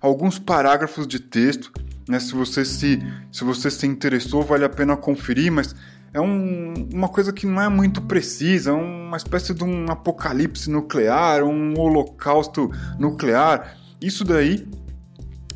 alguns 0.01 0.39
parágrafos 0.39 1.09
de 1.09 1.19
texto, 1.19 1.73
né? 2.09 2.19
Se 2.19 2.33
você 2.35 2.65
se 2.65 2.99
se 3.33 3.45
você 3.45 3.71
se 3.71 3.87
interessou, 3.87 4.43
vale 4.43 4.65
a 4.65 4.69
pena 4.69 4.97
conferir, 4.97 5.51
mas 5.51 5.75
é 6.13 6.21
um, 6.21 6.73
uma 6.93 7.09
coisa 7.09 7.33
que 7.33 7.47
não 7.47 7.61
é 7.61 7.69
muito 7.69 8.01
precisa, 8.03 8.71
é 8.71 8.73
uma 8.73 9.17
espécie 9.17 9.53
de 9.53 9.65
um 9.65 9.91
apocalipse 9.91 10.71
nuclear, 10.71 11.43
um 11.43 11.79
holocausto 11.79 12.71
nuclear. 12.99 13.77
Isso 14.01 14.25
daí 14.25 14.67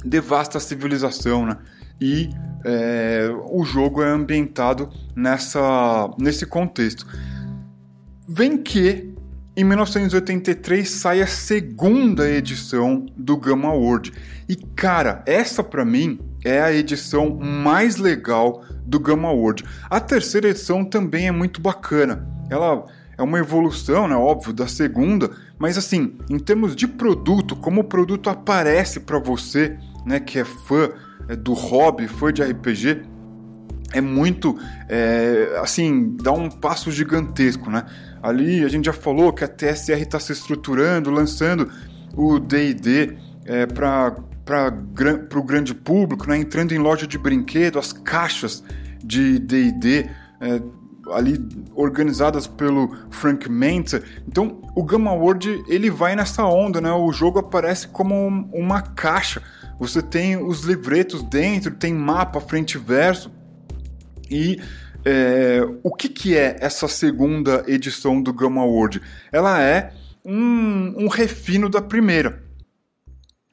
devasta 0.04 0.58
a 0.58 0.60
civilização, 0.60 1.46
né? 1.46 1.58
E 2.00 2.30
é, 2.64 3.28
o 3.50 3.64
jogo 3.64 4.02
é 4.02 4.10
ambientado 4.10 4.90
nessa, 5.14 6.10
nesse 6.18 6.44
contexto. 6.44 7.06
Vem 8.28 8.58
que 8.58 9.14
em 9.56 9.64
1983 9.64 10.88
sai 10.88 11.20
a 11.20 11.26
segunda 11.26 12.28
edição 12.28 13.06
do 13.16 13.36
Gamma 13.36 13.72
World. 13.72 14.12
E 14.48 14.56
cara, 14.56 15.22
essa 15.26 15.62
para 15.64 15.84
mim 15.84 16.18
é 16.44 16.60
a 16.60 16.72
edição 16.72 17.36
mais 17.36 17.96
legal 17.96 18.64
do 18.84 18.98
Gamma 18.98 19.30
World. 19.30 19.64
A 19.90 20.00
terceira 20.00 20.48
edição 20.48 20.84
também 20.84 21.28
é 21.28 21.32
muito 21.32 21.60
bacana. 21.60 22.26
Ela 22.50 22.84
é 23.16 23.22
uma 23.22 23.38
evolução, 23.38 24.06
né, 24.06 24.14
óbvio, 24.14 24.52
da 24.52 24.68
segunda, 24.68 25.30
mas 25.58 25.76
assim, 25.76 26.16
em 26.30 26.38
termos 26.38 26.76
de 26.76 26.86
produto, 26.86 27.56
como 27.56 27.80
o 27.80 27.84
produto 27.84 28.30
aparece 28.30 29.00
para 29.00 29.18
você, 29.18 29.76
né, 30.06 30.20
que 30.20 30.38
é 30.38 30.44
fã 30.44 30.90
é, 31.28 31.34
do 31.34 31.52
hobby, 31.52 32.06
fã 32.06 32.32
de 32.32 32.42
RPG, 32.42 33.02
é 33.92 34.00
muito, 34.00 34.56
é, 34.88 35.58
assim, 35.60 36.14
dá 36.22 36.30
um 36.30 36.50
passo 36.50 36.92
gigantesco, 36.92 37.70
né? 37.70 37.86
Ali 38.22 38.62
a 38.62 38.68
gente 38.68 38.84
já 38.84 38.92
falou 38.92 39.32
que 39.32 39.42
a 39.42 39.48
TSR 39.48 40.02
está 40.02 40.20
se 40.20 40.32
estruturando, 40.32 41.10
lançando 41.10 41.70
o 42.14 42.38
D&D 42.38 43.16
é, 43.46 43.64
para 43.66 44.14
para 44.48 45.38
o 45.38 45.42
grande 45.42 45.74
público, 45.74 46.26
né? 46.26 46.38
entrando 46.38 46.72
em 46.72 46.78
loja 46.78 47.06
de 47.06 47.18
brinquedo, 47.18 47.78
as 47.78 47.92
caixas 47.92 48.64
de 49.04 49.38
D&D 49.38 50.08
é, 50.40 50.62
ali 51.12 51.38
organizadas 51.74 52.46
pelo 52.46 52.96
Frank 53.10 53.46
Menta. 53.50 54.02
Então, 54.26 54.62
o 54.74 54.82
Gamma 54.82 55.12
World 55.12 55.62
ele 55.68 55.90
vai 55.90 56.16
nessa 56.16 56.46
onda, 56.46 56.80
né? 56.80 56.90
O 56.90 57.12
jogo 57.12 57.38
aparece 57.38 57.88
como 57.88 58.26
uma 58.50 58.80
caixa. 58.80 59.42
Você 59.78 60.00
tem 60.00 60.36
os 60.42 60.62
livretos 60.62 61.22
dentro, 61.22 61.74
tem 61.74 61.92
mapa 61.92 62.40
frente 62.40 62.76
e 62.76 62.78
verso. 62.78 63.30
E 64.30 64.60
é, 65.04 65.60
o 65.82 65.94
que, 65.94 66.08
que 66.08 66.34
é 66.34 66.56
essa 66.60 66.88
segunda 66.88 67.64
edição 67.66 68.22
do 68.22 68.32
Gamma 68.32 68.64
World? 68.64 69.02
Ela 69.30 69.62
é 69.62 69.92
um, 70.24 71.04
um 71.04 71.08
refino 71.08 71.68
da 71.68 71.82
primeira, 71.82 72.42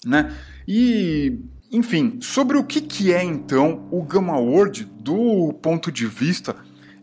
né? 0.06 0.34
E, 0.68 1.40
enfim, 1.72 2.20
sobre 2.22 2.58
o 2.58 2.64
que, 2.64 2.82
que 2.82 3.14
é 3.14 3.24
então 3.24 3.88
o 3.92 4.02
Gamma 4.04 4.38
World 4.38 4.86
do 5.00 5.54
ponto 5.62 5.92
de 5.92 6.08
vista 6.08 6.56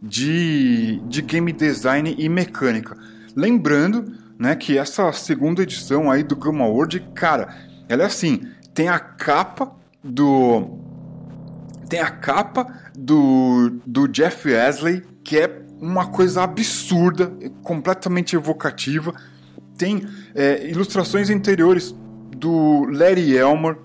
de, 0.03 1.01
de 1.07 1.23
game 1.23 1.53
design 1.53 2.15
e 2.19 2.29
mecânica. 2.29 2.97
Lembrando 3.37 4.13
né, 4.39 4.57
que 4.57 4.77
essa 4.77 5.13
segunda 5.13 5.63
edição 5.63 6.11
aí 6.11 6.23
do 6.23 6.35
Gamma 6.35 6.67
World, 6.67 7.01
cara, 7.15 7.55
ela 7.89 8.03
é 8.03 8.07
assim, 8.07 8.49
tem 8.75 8.89
a 8.89 8.99
capa 8.99 9.73
do 10.03 10.79
tem 11.89 12.01
a 12.01 12.11
capa 12.11 12.67
do, 12.97 13.81
do 13.87 14.09
Jeff 14.09 14.49
Wesley, 14.49 15.03
que 15.23 15.39
é 15.39 15.63
uma 15.79 16.07
coisa 16.07 16.43
absurda, 16.43 17.31
completamente 17.63 18.35
evocativa. 18.35 19.13
Tem 19.77 20.07
é, 20.35 20.71
ilustrações 20.71 21.29
interiores 21.29 21.95
do 22.37 22.87
Larry 22.91 23.37
Elmer, 23.37 23.77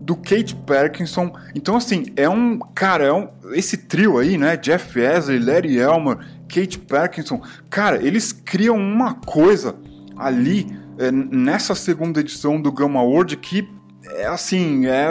do 0.00 0.14
Kate 0.14 0.54
Parkinson. 0.54 1.32
Então, 1.54 1.76
assim, 1.76 2.06
é 2.16 2.28
um. 2.28 2.58
Cara, 2.74 3.04
é 3.04 3.12
um, 3.12 3.28
esse 3.52 3.76
trio 3.76 4.18
aí, 4.18 4.36
né? 4.36 4.56
Jeff 4.56 4.98
Wesley, 4.98 5.38
Larry 5.38 5.78
Elmer, 5.78 6.18
Kate 6.48 6.78
Parkinson. 6.78 7.42
Cara, 7.70 8.02
eles 8.02 8.32
criam 8.32 8.76
uma 8.76 9.14
coisa 9.14 9.76
ali 10.16 10.66
é, 10.98 11.10
nessa 11.10 11.74
segunda 11.74 12.20
edição 12.20 12.60
do 12.60 12.70
Gamma 12.70 13.02
World 13.02 13.36
que 13.38 13.68
é 14.06 14.26
assim, 14.26 14.86
é 14.86 15.10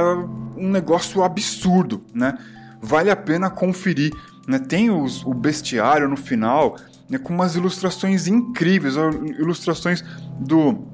um 0.55 0.69
negócio 0.69 1.23
absurdo, 1.23 2.03
né? 2.13 2.37
Vale 2.81 3.09
a 3.09 3.15
pena 3.15 3.49
conferir. 3.49 4.13
Né? 4.47 4.59
Tem 4.59 4.91
os, 4.91 5.23
o 5.25 5.33
bestiário 5.33 6.07
no 6.07 6.17
final, 6.17 6.77
né, 7.09 7.17
com 7.17 7.33
umas 7.33 7.55
ilustrações 7.55 8.27
incríveis, 8.27 8.95
ilustrações 9.39 10.03
do 10.39 10.92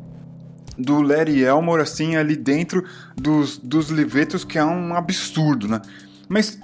do 0.79 1.01
Larry 1.01 1.43
Elmore, 1.43 1.81
assim, 1.81 2.15
ali 2.15 2.35
dentro 2.35 2.83
dos, 3.15 3.57
dos 3.57 3.89
livretos, 3.89 4.45
que 4.45 4.57
é 4.57 4.63
um 4.63 4.95
absurdo, 4.95 5.67
né? 5.67 5.81
Mas, 6.29 6.57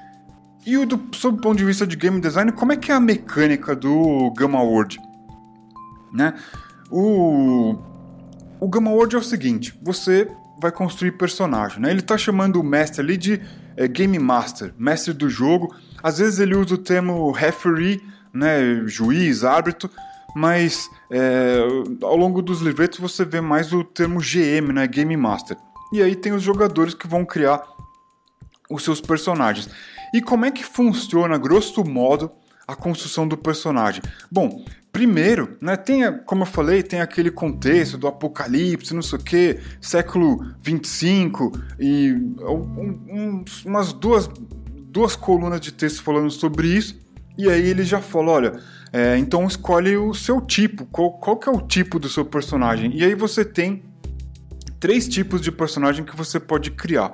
e 0.66 0.78
o 0.78 0.86
do, 0.86 1.10
sob 1.14 1.38
o 1.38 1.42
ponto 1.42 1.58
de 1.58 1.66
vista 1.66 1.86
de 1.86 1.96
game 1.98 2.22
design, 2.22 2.52
como 2.54 2.72
é 2.72 2.78
que 2.78 2.92
é 2.92 2.96
a 2.96 3.00
mecânica 3.00 3.76
do 3.76 4.32
Gamma 4.38 4.62
World? 4.62 4.98
Né? 6.14 6.34
O, 6.90 7.76
o 8.60 8.70
Gamma 8.70 8.92
World 8.92 9.16
é 9.16 9.20
o 9.20 9.24
seguinte, 9.24 9.78
você 9.84 10.30
vai 10.62 10.72
construir 10.72 11.12
personagem, 11.12 11.82
né? 11.82 11.92
Ele 11.92 12.02
tá 12.02 12.18
chamando 12.18 12.62
o 12.62 12.64
mestre 12.64 13.02
ali 13.02 13.18
de 13.18 13.42
é, 13.76 13.88
Game 13.88 14.18
Master, 14.18 14.74
mestre 14.78 15.14
do 15.14 15.30
jogo. 15.30 15.76
Às 16.02 16.20
vezes 16.20 16.40
ele 16.40 16.56
usa 16.56 16.76
o 16.76 16.78
termo 16.78 17.30
referee, 17.32 18.02
né, 18.36 18.84
juiz, 18.86 19.44
árbitro, 19.44 19.90
mas 20.36 20.90
é, 21.10 21.60
ao 22.04 22.18
longo 22.18 22.42
dos 22.42 22.60
livretos 22.62 23.00
você 23.00 23.24
vê 23.24 23.40
mais 23.40 23.72
o 23.72 23.84
termo 23.84 24.20
GM, 24.20 24.74
né, 24.74 24.86
Game 24.86 25.16
Master. 25.16 25.58
E 25.94 26.04
aí 26.04 26.16
tem 26.16 26.34
os 26.34 26.44
jogadores 26.44 26.94
que 26.94 27.08
vão 27.08 27.24
criar 27.24 27.64
os 28.70 28.84
seus 28.84 29.00
personagens. 29.00 29.70
E 30.14 30.22
como 30.22 30.46
é 30.46 30.52
que 30.52 30.64
funciona, 30.64 31.38
grosso 31.38 31.84
modo, 31.86 32.32
a 32.68 32.76
construção 32.76 33.26
do 33.28 33.38
personagem? 33.38 34.02
Bom, 34.30 34.66
primeiro, 34.92 35.58
né, 35.62 35.78
tem, 35.78 36.02
como 36.26 36.44
eu 36.44 36.48
falei, 36.48 36.84
tem 36.84 37.00
aquele 37.00 37.32
contexto 37.32 37.98
do 37.98 38.08
apocalipse, 38.08 38.94
não 38.94 39.02
sei 39.02 39.20
o 39.20 39.24
que, 39.24 39.60
século 39.80 40.54
25 40.62 41.52
e 41.80 42.12
um, 42.42 43.00
um, 43.10 43.46
umas 43.66 43.94
duas, 43.94 44.30
duas 44.90 45.16
colunas 45.16 45.62
de 45.62 45.72
texto 45.72 46.04
falando 46.04 46.30
sobre 46.30 46.68
isso. 46.68 47.05
E 47.38 47.50
aí 47.50 47.70
ele 47.70 47.84
já 47.84 48.02
falou, 48.02 48.36
olha, 48.36 48.60
é, 48.94 49.18
então 49.18 49.46
escolhe 49.46 49.98
o 49.98 50.14
seu 50.14 50.40
tipo, 50.40 50.86
qual, 50.86 51.12
qual 51.14 51.38
que 51.38 51.50
é 51.50 51.52
o 51.52 51.62
tipo 51.62 52.00
do 52.00 52.08
seu 52.08 52.24
personagem. 52.24 52.96
E 52.96 53.04
aí 53.04 53.14
você 53.14 53.44
tem 53.44 53.84
três 54.80 55.08
tipos 55.08 55.42
de 55.42 55.52
personagem 55.52 56.06
que 56.06 56.16
você 56.16 56.40
pode 56.40 56.72
criar. 56.72 57.14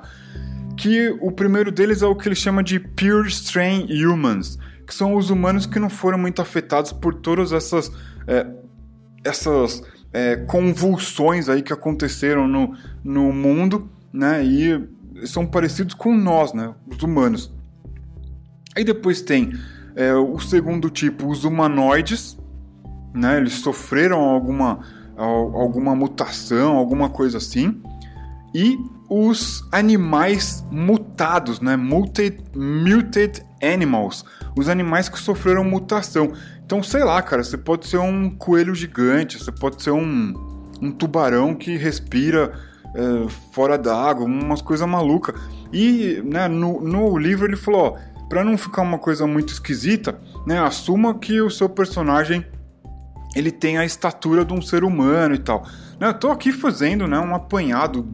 Que 0.76 1.08
o 1.20 1.30
primeiro 1.30 1.72
deles 1.72 2.02
é 2.02 2.06
o 2.06 2.14
que 2.14 2.28
ele 2.28 2.34
chama 2.34 2.62
de 2.62 2.78
Pure 2.78 3.28
Strain 3.28 3.86
Humans, 4.04 4.58
que 4.86 4.94
são 4.94 5.16
os 5.16 5.30
humanos 5.30 5.66
que 5.66 5.78
não 5.78 5.90
foram 5.90 6.18
muito 6.18 6.40
afetados 6.40 6.92
por 6.92 7.14
todas 7.14 7.52
essas, 7.52 7.90
é, 8.26 8.46
essas 9.24 9.82
é, 10.12 10.36
convulsões 10.36 11.48
aí 11.48 11.62
que 11.62 11.72
aconteceram 11.72 12.46
no, 12.46 12.76
no 13.02 13.32
mundo, 13.32 13.90
né? 14.12 14.44
E 14.44 14.88
são 15.24 15.46
parecidos 15.46 15.94
com 15.94 16.16
nós, 16.16 16.52
né? 16.52 16.74
Os 16.86 17.02
humanos. 17.02 17.52
Aí 18.76 18.84
depois 18.84 19.20
tem 19.20 19.52
é, 19.94 20.14
o 20.14 20.38
segundo 20.38 20.90
tipo, 20.90 21.28
os 21.28 21.44
humanoides, 21.44 22.38
né? 23.14 23.36
Eles 23.38 23.54
sofreram 23.54 24.20
alguma 24.20 24.80
alguma 25.16 25.94
mutação, 25.94 26.76
alguma 26.76 27.08
coisa 27.08 27.38
assim. 27.38 27.80
E 28.54 28.78
os 29.08 29.66
animais 29.70 30.64
mutados, 30.70 31.60
né? 31.60 31.76
Muted, 31.76 32.42
muted 32.54 33.44
animals, 33.62 34.24
os 34.56 34.68
animais 34.68 35.08
que 35.08 35.18
sofreram 35.18 35.64
mutação. 35.64 36.32
Então, 36.64 36.82
sei 36.82 37.04
lá, 37.04 37.20
cara, 37.22 37.44
você 37.44 37.56
pode 37.56 37.86
ser 37.86 37.98
um 37.98 38.30
coelho 38.30 38.74
gigante, 38.74 39.38
você 39.38 39.52
pode 39.52 39.82
ser 39.82 39.90
um, 39.90 40.34
um 40.80 40.90
tubarão 40.90 41.54
que 41.54 41.76
respira 41.76 42.52
é, 42.94 43.28
fora 43.52 43.76
d'água, 43.78 44.24
umas 44.24 44.62
coisas 44.62 44.88
malucas. 44.88 45.34
E 45.72 46.22
né, 46.24 46.48
no, 46.48 46.80
no 46.80 47.16
livro 47.18 47.46
ele 47.46 47.56
falou: 47.56 47.96
ó, 47.96 48.11
pra 48.32 48.42
não 48.42 48.56
ficar 48.56 48.80
uma 48.80 48.98
coisa 48.98 49.26
muito 49.26 49.52
esquisita, 49.52 50.18
né, 50.46 50.58
assuma 50.58 51.18
que 51.18 51.42
o 51.42 51.50
seu 51.50 51.68
personagem 51.68 52.46
ele 53.36 53.50
tem 53.50 53.76
a 53.76 53.84
estatura 53.84 54.42
de 54.42 54.54
um 54.54 54.62
ser 54.62 54.84
humano 54.84 55.34
e 55.34 55.38
tal. 55.38 55.66
Né, 56.00 56.08
eu 56.08 56.14
tô 56.14 56.30
aqui 56.30 56.50
fazendo 56.50 57.06
né, 57.06 57.20
um 57.20 57.34
apanhado, 57.34 58.08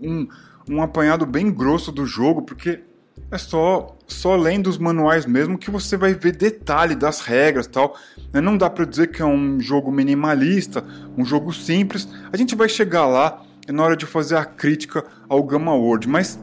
um, 0.00 0.28
um 0.70 0.80
apanhado 0.80 1.26
bem 1.26 1.50
grosso 1.50 1.90
do 1.90 2.06
jogo, 2.06 2.42
porque 2.42 2.84
é 3.32 3.36
só 3.36 3.96
só 4.06 4.36
lendo 4.36 4.68
os 4.68 4.78
manuais 4.78 5.26
mesmo 5.26 5.58
que 5.58 5.72
você 5.72 5.96
vai 5.96 6.14
ver 6.14 6.36
detalhe 6.36 6.94
das 6.94 7.20
regras 7.20 7.66
tal. 7.66 7.96
Né? 8.32 8.40
Não 8.40 8.56
dá 8.56 8.70
para 8.70 8.84
dizer 8.84 9.08
que 9.08 9.20
é 9.20 9.26
um 9.26 9.58
jogo 9.58 9.90
minimalista, 9.90 10.84
um 11.16 11.24
jogo 11.24 11.52
simples. 11.52 12.08
A 12.32 12.36
gente 12.36 12.54
vai 12.54 12.68
chegar 12.68 13.06
lá 13.06 13.42
na 13.66 13.82
hora 13.82 13.96
de 13.96 14.06
fazer 14.06 14.36
a 14.36 14.44
crítica 14.44 15.04
ao 15.28 15.42
Gamma 15.42 15.74
World, 15.74 16.08
mas 16.08 16.38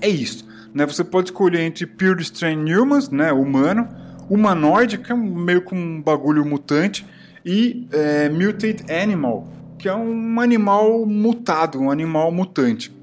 é 0.00 0.08
isso. 0.08 0.47
Né? 0.74 0.86
Você 0.86 1.04
pode 1.04 1.30
escolher 1.30 1.60
entre 1.60 1.86
Pure 1.86 2.22
Strain 2.22 2.74
Humans, 2.74 3.10
né, 3.10 3.32
humano, 3.32 3.88
Humanoid, 4.28 4.98
que 4.98 5.10
é 5.10 5.16
meio 5.16 5.62
com 5.62 5.76
um 5.76 6.02
bagulho 6.02 6.44
mutante, 6.44 7.06
e 7.44 7.86
é, 7.92 8.28
Mutate 8.28 8.84
Animal, 8.92 9.48
que 9.78 9.88
é 9.88 9.94
um 9.94 10.40
animal 10.40 11.06
mutado, 11.06 11.80
um 11.80 11.90
animal 11.90 12.30
mutante. 12.30 12.94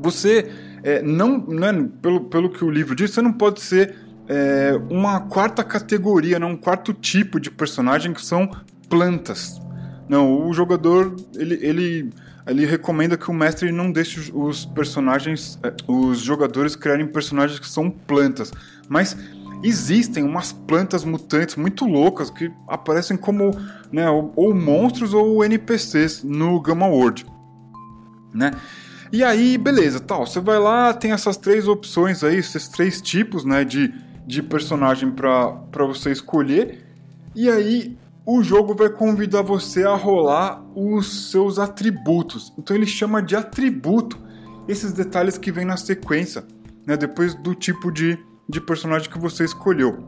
Você 0.00 0.50
é, 0.82 1.02
não, 1.02 1.38
né, 1.46 1.88
pelo, 2.02 2.20
pelo 2.22 2.50
que 2.50 2.64
o 2.64 2.70
livro 2.70 2.94
diz, 2.94 3.10
você 3.10 3.22
não 3.22 3.32
pode 3.32 3.60
ser 3.60 3.94
é, 4.28 4.72
uma 4.90 5.20
quarta 5.20 5.62
categoria, 5.62 6.38
né, 6.38 6.46
um 6.46 6.56
quarto 6.56 6.92
tipo 6.92 7.38
de 7.38 7.50
personagem 7.50 8.12
que 8.12 8.24
são 8.24 8.50
plantas. 8.88 9.60
Não, 10.08 10.46
o 10.46 10.52
jogador 10.52 11.16
ele, 11.34 11.58
ele, 11.60 12.10
ele 12.46 12.64
recomenda 12.64 13.16
que 13.16 13.30
o 13.30 13.34
mestre 13.34 13.72
não 13.72 13.90
deixe 13.90 14.30
os 14.32 14.64
personagens, 14.64 15.58
é, 15.62 15.72
os 15.88 16.20
jogadores 16.20 16.76
criarem 16.76 17.06
personagens 17.06 17.58
que 17.58 17.68
são 17.68 17.90
plantas, 17.90 18.52
mas 18.88 19.16
existem 19.62 20.22
umas 20.22 20.52
plantas 20.52 21.04
mutantes 21.04 21.56
muito 21.56 21.84
loucas 21.84 22.30
que 22.30 22.50
aparecem 22.68 23.16
como 23.16 23.50
né, 23.90 24.08
ou 24.08 24.54
monstros 24.54 25.12
ou 25.12 25.44
NPCs 25.44 26.22
no 26.22 26.60
Gamma 26.60 26.86
World, 26.86 27.26
né? 28.32 28.52
E 29.12 29.22
aí, 29.22 29.56
beleza, 29.56 30.00
tal, 30.00 30.26
você 30.26 30.40
vai 30.40 30.58
lá, 30.58 30.92
tem 30.92 31.12
essas 31.12 31.36
três 31.36 31.68
opções 31.68 32.24
aí, 32.24 32.36
esses 32.38 32.68
três 32.68 33.00
tipos, 33.00 33.44
né, 33.44 33.64
de, 33.64 33.94
de 34.26 34.42
personagem 34.42 35.10
para 35.10 35.86
você 35.86 36.10
escolher. 36.10 36.84
E 37.34 37.48
aí 37.48 37.96
o 38.26 38.42
jogo 38.42 38.74
vai 38.74 38.90
convidar 38.90 39.42
você 39.42 39.84
a 39.84 39.94
rolar 39.94 40.60
os 40.74 41.30
seus 41.30 41.60
atributos. 41.60 42.52
Então 42.58 42.74
ele 42.74 42.84
chama 42.86 43.22
de 43.22 43.36
atributo 43.36 44.18
esses 44.66 44.92
detalhes 44.92 45.38
que 45.38 45.52
vêm 45.52 45.64
na 45.64 45.76
sequência, 45.76 46.44
né, 46.84 46.96
depois 46.96 47.36
do 47.36 47.54
tipo 47.54 47.92
de, 47.92 48.18
de 48.48 48.60
personagem 48.60 49.08
que 49.08 49.18
você 49.18 49.44
escolheu. 49.44 50.04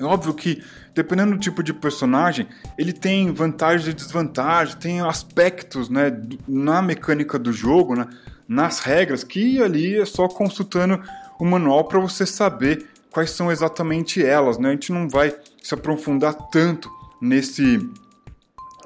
É 0.00 0.04
óbvio 0.04 0.34
que, 0.34 0.62
dependendo 0.94 1.32
do 1.32 1.38
tipo 1.38 1.62
de 1.62 1.72
personagem, 1.72 2.48
ele 2.76 2.92
tem 2.92 3.32
vantagens 3.32 3.86
e 3.86 3.92
desvantagens, 3.92 4.74
tem 4.74 5.00
aspectos 5.00 5.88
né, 5.88 6.20
na 6.46 6.82
mecânica 6.82 7.38
do 7.38 7.52
jogo, 7.52 7.94
né, 7.94 8.08
nas 8.48 8.80
regras, 8.80 9.22
que 9.22 9.62
ali 9.62 9.96
é 9.96 10.04
só 10.04 10.26
consultando 10.26 11.00
o 11.38 11.44
manual 11.44 11.84
para 11.84 12.00
você 12.00 12.26
saber 12.26 12.84
quais 13.12 13.30
são 13.30 13.50
exatamente 13.50 14.24
elas. 14.24 14.58
Né? 14.58 14.70
A 14.70 14.72
gente 14.72 14.92
não 14.92 15.08
vai 15.08 15.34
se 15.62 15.74
aprofundar 15.74 16.34
tanto 16.50 16.97
nesse, 17.20 17.78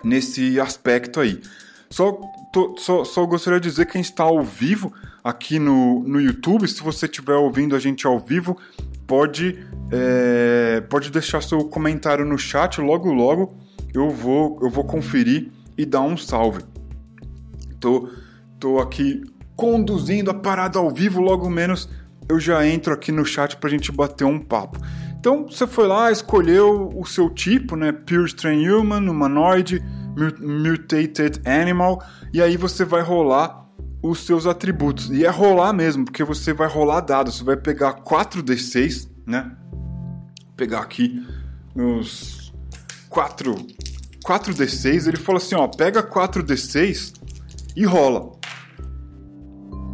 nesse 0.03 0.61
aspecto 0.61 1.21
aí. 1.21 1.41
Só, 1.91 2.19
tô, 2.53 2.75
só, 2.79 3.05
só 3.05 3.27
gostaria 3.27 3.61
de 3.61 3.69
dizer 3.69 3.87
que 3.87 3.99
a 3.99 4.01
gente 4.01 4.11
está 4.11 4.25
ao 4.25 4.43
vivo 4.43 4.93
aqui 5.23 5.59
no, 5.59 6.03
no 6.05 6.21
YouTube. 6.21 6.67
Se 6.67 6.83
você 6.83 7.07
estiver 7.07 7.35
ouvindo 7.35 7.77
a 7.77 7.79
gente 7.79 8.07
ao 8.07 8.19
vivo, 8.19 8.57
pode, 9.07 9.59
é, 9.91 10.81
pode 10.89 11.11
deixar 11.11 11.43
seu 11.43 11.65
comentário 11.65 12.25
no 12.25 12.39
chat. 12.39 12.81
Logo, 12.81 13.13
logo 13.13 13.55
eu 13.95 14.09
vou, 14.09 14.59
eu 14.63 14.71
vou 14.71 14.85
conferir 14.85 15.51
e 15.77 15.85
dar 15.85 16.01
um 16.01 16.17
salve. 16.17 16.63
Tô, 17.79 18.09
tô 18.59 18.79
aqui 18.79 19.23
conduzindo 19.55 20.31
a 20.31 20.35
parada 20.35 20.79
ao 20.79 20.91
vivo, 20.91 21.21
logo 21.21 21.49
menos 21.51 21.89
eu 22.29 22.41
já 22.41 22.67
entro 22.67 22.95
aqui 22.95 23.13
no 23.13 23.25
chat 23.25 23.57
para 23.57 23.69
a 23.69 23.71
gente 23.71 23.93
bater 23.93 24.25
um 24.25 24.39
papo. 24.39 24.79
Então 25.23 25.47
você 25.47 25.69
foi 25.69 25.87
lá, 25.87 26.11
escolheu 26.11 26.91
o 26.97 27.07
seu 27.07 27.31
tipo, 27.31 27.77
né? 27.77 27.93
Pure 27.93 28.27
Strain 28.27 28.69
Human, 28.69 29.09
Humanoid, 29.09 29.81
Mutated 30.41 31.41
Animal, 31.49 32.03
e 32.35 32.43
aí 32.43 32.57
você 32.57 32.85
vai 32.85 33.03
rolar 33.03 33.69
os 34.03 34.27
seus 34.27 34.49
atributos. 34.49 35.11
E 35.11 35.25
é 35.25 35.31
rolar 35.31 35.73
mesmo, 35.73 36.05
porque 36.05 36.25
você 36.25 36.53
vai 36.53 36.67
rolar 36.67 37.03
dados. 37.03 37.37
Você 37.37 37.45
vai 37.45 37.57
pegar 37.57 38.03
4d6, 38.03 39.09
né? 39.25 39.57
Vou 39.71 40.57
pegar 40.57 40.81
aqui 40.81 41.25
os 41.77 42.53
4 43.09 43.55
4d6, 44.27 45.07
ele 45.07 45.17
fala 45.19 45.39
assim, 45.39 45.55
ó, 45.55 45.69
pega 45.69 46.03
4d6 46.03 47.15
e 47.77 47.85
rola. 47.85 48.33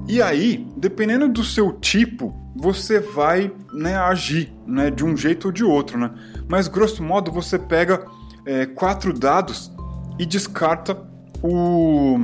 E 0.09 0.23
aí, 0.23 0.67
dependendo 0.75 1.29
do 1.29 1.45
seu 1.45 1.71
tipo, 1.75 2.35
você 2.61 2.99
vai 2.99 3.53
né, 3.73 3.97
agir 3.97 4.53
né, 4.67 4.91
de 4.91 5.05
um 5.05 5.17
jeito 5.17 5.47
ou 5.47 5.53
de 5.53 5.65
outro, 5.65 5.99
né? 5.99 6.11
Mas 6.49 6.67
grosso 6.69 7.03
modo 7.03 7.31
você 7.31 7.59
pega 7.59 8.05
é, 8.45 8.67
quatro 8.67 9.13
dados 9.13 9.73
e 10.19 10.27
descarta 10.27 10.97
o 11.43 12.19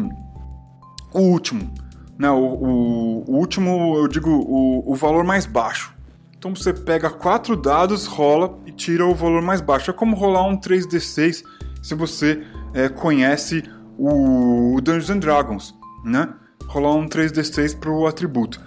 o 1.14 1.20
último. 1.20 1.72
Né, 2.18 2.30
o, 2.30 2.34
o, 2.34 3.24
o 3.30 3.36
último, 3.36 3.96
eu 3.96 4.08
digo, 4.08 4.30
o, 4.30 4.92
o 4.92 4.94
valor 4.94 5.24
mais 5.24 5.46
baixo. 5.46 5.94
Então 6.36 6.54
você 6.54 6.72
pega 6.72 7.08
quatro 7.08 7.56
dados, 7.56 8.06
rola 8.06 8.58
e 8.66 8.72
tira 8.72 9.06
o 9.06 9.14
valor 9.14 9.40
mais 9.40 9.60
baixo. 9.60 9.90
É 9.90 9.94
como 9.94 10.14
rolar 10.14 10.46
um 10.46 10.58
3D6 10.58 11.42
se 11.82 11.94
você 11.94 12.42
é, 12.74 12.88
conhece 12.88 13.62
o, 13.96 14.78
Dungeons 14.82 15.10
and 15.10 15.18
Dragons, 15.18 15.74
né? 16.04 16.28
Rolar 16.66 16.94
um 16.94 17.08
3D6 17.08 17.78
para 17.78 17.90
o 17.90 18.06
atributo. 18.06 18.60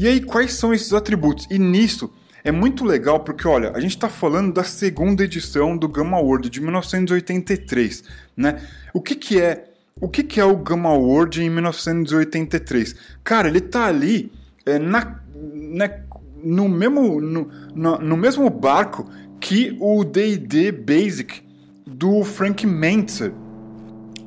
E 0.00 0.08
aí, 0.08 0.18
quais 0.18 0.54
são 0.54 0.72
esses 0.72 0.94
atributos? 0.94 1.46
E 1.50 1.58
nisso 1.58 2.10
é 2.42 2.50
muito 2.50 2.86
legal 2.86 3.20
porque, 3.20 3.46
olha, 3.46 3.70
a 3.74 3.80
gente 3.80 3.96
está 3.96 4.08
falando 4.08 4.50
da 4.50 4.64
segunda 4.64 5.22
edição 5.22 5.76
do 5.76 5.86
Gamma 5.86 6.18
World 6.18 6.48
de 6.48 6.58
1983, 6.58 8.04
né? 8.34 8.62
O 8.94 9.02
que, 9.02 9.14
que 9.14 9.38
é 9.38 9.66
o 10.00 10.08
que, 10.08 10.24
que 10.24 10.40
é 10.40 10.44
o 10.46 10.56
Gamma 10.56 10.94
World 10.94 11.42
em 11.42 11.50
1983? 11.50 12.96
Cara, 13.22 13.48
ele 13.48 13.60
tá 13.60 13.84
ali 13.84 14.32
é, 14.64 14.78
na, 14.78 15.20
né, 15.34 16.02
no, 16.42 16.66
mesmo, 16.66 17.20
no, 17.20 17.50
no, 17.74 17.98
no 17.98 18.16
mesmo 18.16 18.48
barco 18.48 19.06
que 19.38 19.76
o 19.78 20.02
D&D 20.02 20.72
Basic 20.72 21.42
do 21.86 22.24
Frank 22.24 22.66
Mentzer. 22.66 23.34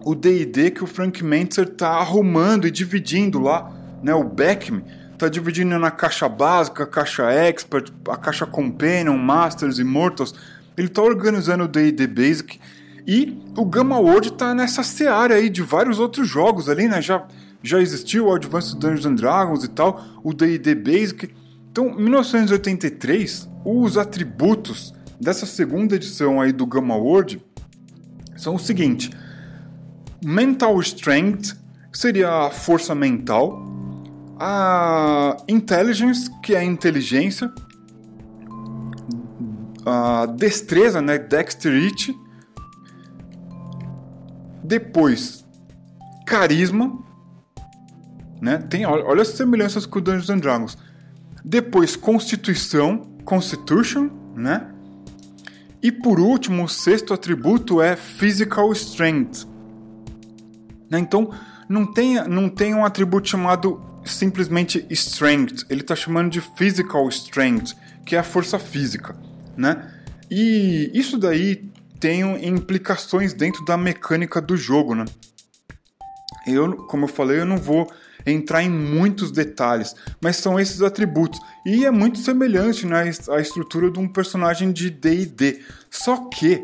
O 0.06 0.14
D&D 0.14 0.70
que 0.70 0.84
o 0.84 0.88
Frank 0.88 1.24
Mentzer 1.24 1.68
tá 1.68 1.94
arrumando 1.94 2.68
e 2.68 2.70
dividindo 2.70 3.40
lá, 3.40 3.76
né, 4.04 4.14
o 4.14 4.24
Beckman 4.24 4.84
tá 5.24 5.30
dividindo 5.30 5.80
na 5.80 5.90
caixa 5.90 6.28
básica, 6.28 6.86
caixa 6.86 7.32
expert, 7.32 7.92
a 8.10 8.18
caixa 8.18 8.46
companion, 8.46 9.18
masters, 9.18 9.80
immortals. 9.80 10.36
Ele 10.78 10.90
tá 10.90 11.02
organizando 11.02 11.64
o 11.64 11.68
D&D 11.68 12.08
Basic 12.08 12.60
e 13.08 13.42
o 13.56 13.66
Gamma 13.66 13.98
World 13.98 14.34
tá 14.34 14.54
nessa 14.54 14.84
seara 14.84 15.36
aí 15.36 15.50
de 15.50 15.62
vários 15.62 15.98
outros 16.00 16.28
jogos 16.28 16.68
ali, 16.68 16.90
né? 16.90 17.02
Já, 17.02 17.26
já 17.62 17.80
existiu 17.80 18.28
o 18.28 18.34
Advanced 18.34 18.78
Dungeons 18.78 19.06
and 19.06 19.16
Dragons 19.16 19.64
e 19.64 19.70
tal, 19.70 20.04
o 20.24 20.34
D&D 20.34 20.76
Basic. 20.76 21.34
Então, 21.72 21.88
em 21.92 22.04
1983, 22.04 23.50
os 23.64 23.98
atributos 23.98 24.94
dessa 25.22 25.46
segunda 25.46 25.96
edição 25.96 26.42
aí 26.42 26.52
do 26.52 26.66
Gamma 26.66 26.96
World 26.96 27.42
são 28.36 28.56
o 28.56 28.60
seguinte: 28.60 29.10
Mental 30.22 30.78
Strength 30.82 31.56
seria 31.94 32.48
a 32.48 32.50
força 32.50 32.94
mental, 32.94 33.63
a 34.40 35.38
Intelligence, 35.48 36.30
que 36.42 36.56
é 36.56 36.64
inteligência, 36.64 37.52
a 39.86 40.26
destreza, 40.26 41.02
né, 41.02 41.18
Dexterity, 41.18 42.18
depois, 44.64 45.46
carisma, 46.26 47.04
né? 48.42 48.58
Tem, 48.58 48.86
olha, 48.86 49.06
olha 49.06 49.22
as 49.22 49.30
semelhanças 49.30 49.86
com 49.86 50.02
Dungeons 50.02 50.30
and 50.30 50.40
Dragons. 50.40 50.78
Depois, 51.46 51.96
constituição, 51.96 53.08
constitution, 53.24 54.10
né? 54.36 54.70
E 55.82 55.92
por 55.92 56.20
último, 56.20 56.64
o 56.64 56.68
sexto 56.68 57.14
atributo 57.14 57.82
é 57.82 57.96
Physical 57.96 58.72
Strength. 58.74 59.46
Né? 60.90 61.00
Então, 61.00 61.32
não 61.68 61.86
tem, 61.86 62.16
não 62.28 62.50
tem 62.50 62.74
um 62.74 62.86
atributo 62.86 63.30
chamado 63.30 63.82
simplesmente 64.06 64.86
Strength, 64.90 65.66
ele 65.70 65.82
está 65.82 65.96
chamando 65.96 66.32
de 66.32 66.42
Physical 66.42 67.08
Strength, 67.10 67.76
que 68.06 68.16
é 68.16 68.20
a 68.20 68.24
força 68.24 68.60
física. 68.60 69.16
Né? 69.56 69.92
E 70.30 70.92
isso 70.94 71.18
daí 71.18 71.70
tem 72.00 72.22
implicações 72.46 73.34
dentro 73.34 73.64
da 73.66 73.78
mecânica 73.78 74.42
do 74.42 74.58
jogo. 74.58 74.96
Né? 74.96 75.06
Eu, 76.46 76.76
como 76.88 77.06
eu 77.06 77.08
falei, 77.08 77.40
eu 77.40 77.46
não 77.46 77.58
vou 77.58 77.92
entrar 78.26 78.64
em 78.64 78.70
muitos 78.70 79.32
detalhes, 79.32 79.96
mas 80.22 80.38
são 80.38 80.60
esses 80.60 80.82
atributos. 80.82 81.40
E 81.66 81.86
é 81.86 81.92
muito 81.92 82.20
semelhante 82.20 82.86
né, 82.86 83.10
à 83.30 83.40
estrutura 83.40 83.92
de 83.92 84.00
um 84.00 84.08
personagem 84.08 84.72
de 84.72 84.90
DD. 84.90 85.62
Só 85.90 86.30
que 86.30 86.62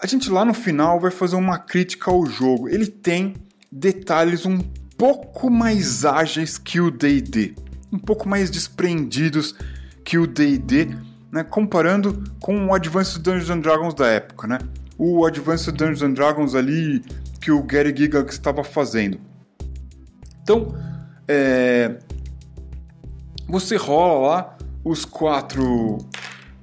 a 0.00 0.06
gente 0.06 0.30
lá 0.30 0.44
no 0.44 0.54
final 0.54 1.00
vai 1.00 1.10
fazer 1.10 1.36
uma 1.36 1.58
crítica 1.58 2.10
ao 2.10 2.26
jogo. 2.26 2.68
Ele 2.68 2.86
tem 2.86 3.34
detalhes 3.70 4.44
um 4.46 4.58
pouco 4.96 5.50
mais 5.50 6.04
ágeis 6.04 6.58
que 6.58 6.80
o 6.80 6.90
DD, 6.90 7.54
um 7.92 7.98
pouco 7.98 8.28
mais 8.28 8.50
desprendidos 8.50 9.54
que 10.04 10.18
o 10.18 10.26
DD, 10.26 10.96
né, 11.30 11.44
comparando 11.44 12.24
com 12.40 12.66
o 12.66 12.74
Advanced 12.74 13.22
Dungeons 13.22 13.50
and 13.50 13.60
Dragons 13.60 13.94
da 13.94 14.06
época. 14.06 14.46
Né? 14.46 14.58
O 14.96 15.24
Advanced 15.26 15.74
Dungeons 15.74 16.02
and 16.02 16.12
Dragons 16.12 16.54
ali 16.54 17.02
que 17.40 17.50
o 17.50 17.62
Gary 17.62 17.92
Gygax 17.94 18.34
estava 18.34 18.64
fazendo. 18.64 19.20
Então, 20.42 20.74
é, 21.28 21.98
você 23.48 23.76
rola 23.76 24.28
lá 24.28 24.56
os 24.84 25.04
quatro 25.04 25.98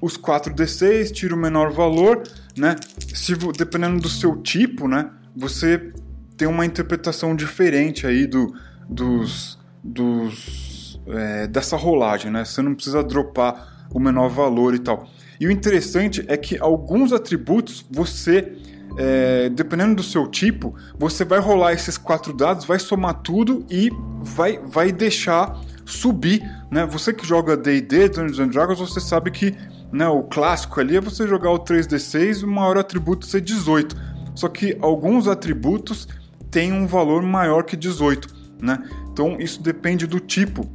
os 0.03 0.17
4 0.17 0.53
D6, 0.53 1.13
tira 1.13 1.33
o 1.33 1.37
menor 1.37 1.71
valor, 1.71 2.23
né? 2.57 2.75
Se 3.15 3.33
dependendo 3.57 4.01
do 4.01 4.09
seu 4.09 4.35
tipo, 4.41 4.85
né, 4.85 5.09
você 5.33 5.93
tem 6.37 6.47
uma 6.47 6.65
interpretação 6.65 7.35
diferente 7.35 8.07
aí 8.07 8.25
do, 8.25 8.53
dos, 8.89 9.59
dos 9.83 10.99
é, 11.07 11.47
dessa 11.47 11.75
rolagem, 11.77 12.31
né? 12.31 12.45
Você 12.45 12.61
não 12.61 12.73
precisa 12.73 13.03
dropar 13.03 13.87
o 13.93 13.99
menor 13.99 14.29
valor 14.29 14.73
e 14.73 14.79
tal. 14.79 15.07
E 15.39 15.47
o 15.47 15.51
interessante 15.51 16.23
é 16.27 16.37
que 16.37 16.57
alguns 16.59 17.11
atributos 17.11 17.85
você 17.91 18.53
é, 18.97 19.49
dependendo 19.49 19.95
do 19.95 20.03
seu 20.03 20.27
tipo, 20.27 20.75
você 20.97 21.25
vai 21.25 21.39
rolar 21.39 21.73
esses 21.73 21.97
quatro 21.97 22.31
dados, 22.33 22.65
vai 22.65 22.77
somar 22.77 23.15
tudo 23.15 23.65
e 23.69 23.89
vai, 24.21 24.59
vai 24.59 24.91
deixar 24.91 25.59
subir, 25.85 26.41
né? 26.71 26.85
Você 26.85 27.13
que 27.13 27.25
joga 27.25 27.57
D&D, 27.57 28.09
Dungeons 28.09 28.39
and 28.39 28.49
Dragons, 28.49 28.79
você 28.79 28.99
sabe 28.99 29.31
que 29.31 29.55
né, 29.91 30.07
o 30.07 30.23
clássico 30.23 30.79
ali 30.79 30.97
é 30.97 31.01
você 31.01 31.27
jogar 31.27 31.51
o 31.51 31.59
3D6 31.59 32.41
e 32.41 32.45
o 32.45 32.47
maior 32.47 32.77
atributo 32.77 33.25
ser 33.25 33.41
18. 33.41 33.95
Só 34.35 34.47
que 34.47 34.77
alguns 34.81 35.27
atributos 35.27 36.07
têm 36.53 36.71
um 36.71 36.85
valor 36.85 37.23
maior 37.23 37.63
que 37.63 37.75
18, 37.75 38.27
né? 38.61 38.81
Então 39.11 39.37
isso 39.39 39.61
depende 39.61 40.05
do 40.05 40.19
tipo 40.19 40.69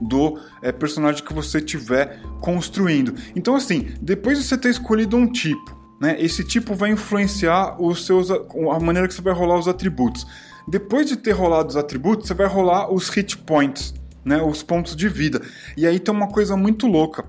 do 0.00 0.38
é, 0.62 0.70
personagem 0.70 1.24
que 1.24 1.34
você 1.34 1.58
estiver 1.58 2.20
construindo. 2.40 3.14
Então 3.34 3.56
assim, 3.56 3.88
depois 4.00 4.38
de 4.38 4.44
você 4.44 4.56
ter 4.56 4.70
escolhido 4.70 5.16
um 5.16 5.30
tipo, 5.30 5.76
né? 6.00 6.16
Esse 6.20 6.44
tipo 6.44 6.74
vai 6.74 6.90
influenciar 6.90 7.82
os 7.82 8.06
seus, 8.06 8.30
a 8.30 8.80
maneira 8.80 9.08
que 9.08 9.14
você 9.14 9.22
vai 9.22 9.34
rolar 9.34 9.58
os 9.58 9.66
atributos. 9.66 10.24
Depois 10.68 11.08
de 11.08 11.16
ter 11.16 11.32
rolado 11.32 11.68
os 11.68 11.76
atributos, 11.76 12.28
você 12.28 12.34
vai 12.34 12.46
rolar 12.46 12.92
os 12.92 13.08
hit 13.08 13.38
points, 13.38 13.94
né? 14.24 14.42
os 14.42 14.62
pontos 14.62 14.94
de 14.94 15.08
vida. 15.08 15.40
E 15.76 15.86
aí 15.86 15.98
tem 15.98 16.14
uma 16.14 16.28
coisa 16.28 16.56
muito 16.56 16.86
louca. 16.86 17.24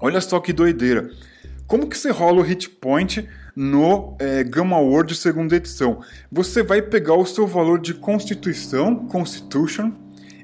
Olha 0.00 0.20
só 0.20 0.38
que 0.40 0.52
doideira. 0.52 1.10
Como 1.66 1.88
que 1.88 1.96
você 1.96 2.10
rola 2.10 2.40
o 2.40 2.42
hit 2.42 2.68
point 2.68 3.26
no 3.56 4.14
é, 4.18 4.44
Gamma 4.44 4.78
World 4.78 5.14
segunda 5.14 5.56
edição? 5.56 6.02
Você 6.30 6.62
vai 6.62 6.82
pegar 6.82 7.14
o 7.14 7.24
seu 7.24 7.46
valor 7.46 7.80
de 7.80 7.94
constituição, 7.94 9.06
Constitution, 9.06 9.92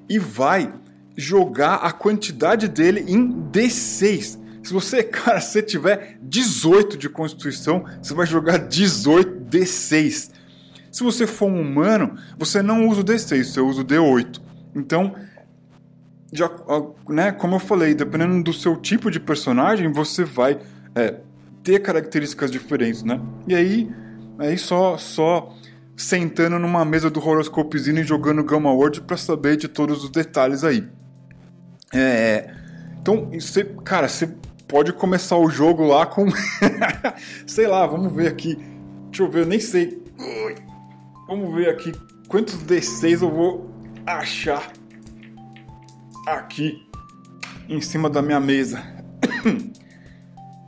e 0.08 0.18
vai 0.18 0.72
jogar 1.16 1.76
a 1.76 1.92
quantidade 1.92 2.68
dele 2.68 3.04
em 3.06 3.30
D6. 3.52 4.40
Se 4.62 4.72
você, 4.72 5.02
cara, 5.04 5.40
se 5.40 5.62
tiver 5.62 6.18
18 6.22 6.96
de 6.96 7.08
constituição, 7.08 7.84
você 8.00 8.14
vai 8.14 8.26
jogar 8.26 8.56
18 8.58 9.44
D6. 9.50 10.30
Se 10.90 11.02
você 11.02 11.26
for 11.26 11.50
um 11.50 11.60
humano, 11.60 12.16
você 12.38 12.62
não 12.62 12.88
usa 12.88 13.00
o 13.00 13.04
D6, 13.04 13.44
você 13.44 13.60
usa 13.60 13.82
o 13.82 13.84
D8. 13.84 14.40
Então, 14.74 15.14
já, 16.32 16.50
né, 17.08 17.32
como 17.32 17.56
eu 17.56 17.60
falei, 17.60 17.94
dependendo 17.94 18.42
do 18.42 18.52
seu 18.52 18.76
tipo 18.76 19.10
de 19.10 19.20
personagem, 19.20 19.92
você 19.92 20.24
vai 20.24 20.58
é, 20.94 21.20
ter 21.62 21.80
características 21.80 22.50
diferentes, 22.50 23.02
né? 23.02 23.20
E 23.46 23.54
aí, 23.54 23.90
aí 24.38 24.58
só, 24.58 24.96
só 24.96 25.54
sentando 25.96 26.58
numa 26.58 26.84
mesa 26.84 27.10
do 27.10 27.20
horoscopezinho 27.26 28.00
e 28.00 28.04
jogando 28.04 28.42
Gamma 28.42 28.72
World 28.72 29.02
para 29.02 29.16
saber 29.16 29.56
de 29.56 29.68
todos 29.68 30.04
os 30.04 30.10
detalhes 30.10 30.64
aí. 30.64 30.86
É, 31.94 32.50
então, 33.00 33.30
você, 33.30 33.64
cara, 33.84 34.08
você 34.08 34.34
pode 34.66 34.92
começar 34.92 35.36
o 35.36 35.50
jogo 35.50 35.84
lá 35.86 36.06
com. 36.06 36.26
sei 37.46 37.66
lá, 37.66 37.86
vamos 37.86 38.12
ver 38.12 38.28
aqui. 38.28 38.56
Deixa 39.10 39.22
eu 39.22 39.30
ver, 39.30 39.40
eu 39.40 39.46
nem 39.46 39.60
sei. 39.60 40.02
Vamos 41.28 41.54
ver 41.54 41.68
aqui 41.68 41.92
quantos 42.28 42.56
D6 42.64 43.22
eu 43.22 43.30
vou 43.30 43.70
achar 44.06 44.72
aqui 46.26 46.86
em 47.68 47.80
cima 47.80 48.08
da 48.08 48.22
minha 48.22 48.40
mesa. 48.40 48.82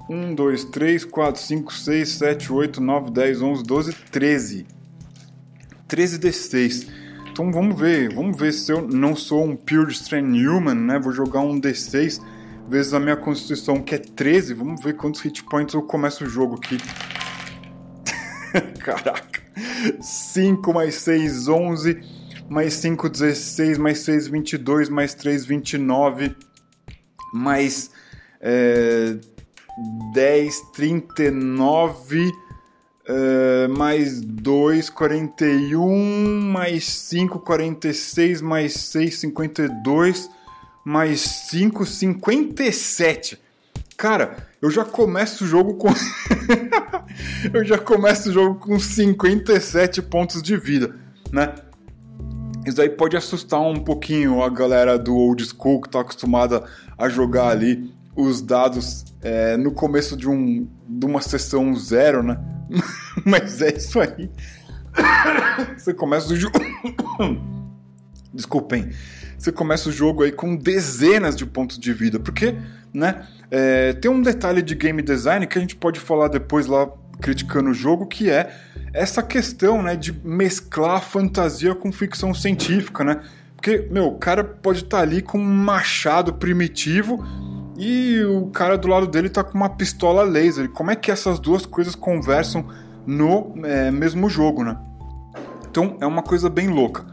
1, 0.09 0.35
2, 0.35 0.65
3, 0.65 1.05
4, 1.05 1.41
5, 1.41 1.73
6, 1.73 2.09
7, 2.09 2.53
8, 2.53 2.81
9, 2.81 3.11
10, 3.11 3.43
11, 3.43 3.63
12, 3.63 3.93
13. 4.11 4.67
13 5.89 6.19
D6. 6.19 6.89
Então 7.31 7.51
vamos 7.51 7.79
ver, 7.79 8.15
vamos 8.15 8.39
ver 8.39 8.53
se 8.53 8.71
eu 8.71 8.87
não 8.87 9.17
sou 9.17 9.45
um 9.45 9.57
Pure 9.57 9.91
Strand 9.93 10.37
Human, 10.37 10.75
né? 10.75 10.99
Vou 10.99 11.13
jogar 11.13 11.41
um 11.41 11.61
D6 11.61 12.21
vezes 12.69 12.95
a 12.95 13.01
minha 13.01 13.17
constituição, 13.17 13.83
que 13.83 13.95
é 13.95 13.99
13. 13.99 14.55
Vamos 14.55 14.83
ver 14.83 14.95
quantos 14.95 15.21
hit 15.21 15.43
points 15.45 15.75
eu 15.75 15.83
começo 15.83 16.25
o 16.25 16.29
jogo 16.29 16.57
aqui. 16.57 16.79
Caraca. 18.81 19.43
5 20.01 20.73
mais 20.73 20.95
6, 20.97 21.49
11. 21.49 22.01
Mais 22.49 22.75
5, 22.75 23.09
16. 23.09 23.79
Mais 23.79 23.99
6, 24.01 24.29
22. 24.29 24.89
Mais 24.89 25.15
3, 25.15 25.45
29. 25.45 26.37
Mais 27.33 27.91
é, 28.41 29.17
10, 30.13 30.61
39. 30.73 32.33
Uh, 33.07 33.69
mais 33.77 34.21
2, 34.23 34.89
41, 34.89 36.41
mais 36.41 36.87
5, 36.87 37.39
46, 37.41 38.41
mais 38.41 38.73
6, 38.73 39.19
52, 39.19 40.31
mais 40.85 41.21
5, 41.21 41.85
57. 41.85 43.39
Cara, 43.97 44.49
eu 44.61 44.71
já 44.71 44.85
começo 44.85 45.45
o 45.45 45.47
jogo 45.47 45.75
com. 45.75 45.89
eu 47.53 47.63
já 47.65 47.77
começo 47.77 48.31
o 48.31 48.33
jogo 48.33 48.55
com 48.59 48.79
57 48.79 50.01
pontos 50.01 50.43
de 50.43 50.57
vida, 50.57 50.97
né? 51.31 51.55
Isso 52.67 52.81
aí 52.81 52.89
pode 52.89 53.17
assustar 53.17 53.61
um 53.61 53.77
pouquinho 53.77 54.43
a 54.43 54.49
galera 54.49 54.99
do 54.99 55.15
old 55.15 55.45
school 55.45 55.83
que 55.83 55.91
tá 55.91 56.01
acostumada 56.01 56.65
a 56.97 57.09
jogar 57.11 57.49
ali 57.49 57.93
os 58.17 58.41
dados 58.41 59.05
é, 59.25 59.57
no 59.57 59.73
começo 59.73 60.17
de, 60.17 60.29
um, 60.29 60.69
de 60.87 61.07
uma 61.07 61.21
sessão 61.21 61.75
zero, 61.75 62.23
né? 62.23 62.39
Mas 63.25 63.61
é 63.61 63.75
isso 63.75 63.99
aí. 63.99 64.31
Você 65.77 65.93
começa 65.93 66.33
o 66.33 66.37
jogo. 66.37 66.59
Desculpem 68.33 68.91
você 69.45 69.53
começa 69.53 69.91
o 69.91 69.93
jogo 69.93 70.23
aí 70.23 70.33
com 70.33 70.57
dezenas 70.57 71.37
de 71.37 71.45
pontos 71.45 71.79
de 71.79 71.93
vida, 71.93 72.19
porque, 72.19 72.55
né, 72.95 73.27
é, 73.51 73.93
tem 73.93 74.11
um 74.11 74.23
detalhe 74.23 74.63
de 74.63 74.75
game 74.75 75.03
design 75.03 75.47
que 75.47 75.59
a 75.59 75.61
gente 75.61 75.77
pode 75.77 76.01
falar 76.01 76.29
depois 76.29 76.67
lá 76.67 76.89
criticando 77.21 77.69
o 77.69 77.75
jogo, 77.75 78.07
que 78.07 78.31
é 78.31 78.51
essa 78.95 79.23
questão, 79.23 79.83
né, 79.83 79.97
de 79.97 80.13
mesclar 80.25 81.03
fantasia 81.03 81.75
com 81.75 81.93
ficção 81.93 82.33
científica, 82.33 83.05
né? 83.05 83.21
Porque, 83.55 83.87
meu, 83.91 84.07
o 84.07 84.19
cara 84.19 84.43
pode 84.43 84.81
estar 84.81 84.97
tá 84.99 85.03
ali 85.03 85.21
com 85.21 85.39
um 85.39 85.45
machado 85.45 86.33
primitivo 86.33 87.23
e 87.77 88.23
o 88.25 88.47
cara 88.47 88.79
do 88.79 88.89
lado 88.89 89.07
dele 89.07 89.29
tá 89.29 89.43
com 89.43 89.55
uma 89.55 89.69
pistola 89.69 90.23
laser. 90.23 90.69
Como 90.71 90.91
é 90.91 90.97
que 90.97 91.11
essas 91.11 91.39
duas 91.39 91.67
coisas 91.67 91.95
conversam 91.95 92.67
no 93.07 93.53
é, 93.65 93.91
mesmo 93.91 94.29
jogo, 94.29 94.63
né? 94.65 94.79
Então 95.69 95.97
é 96.01 96.07
uma 96.07 96.23
coisa 96.23 96.49
bem 96.49 96.69
louca. 96.69 97.05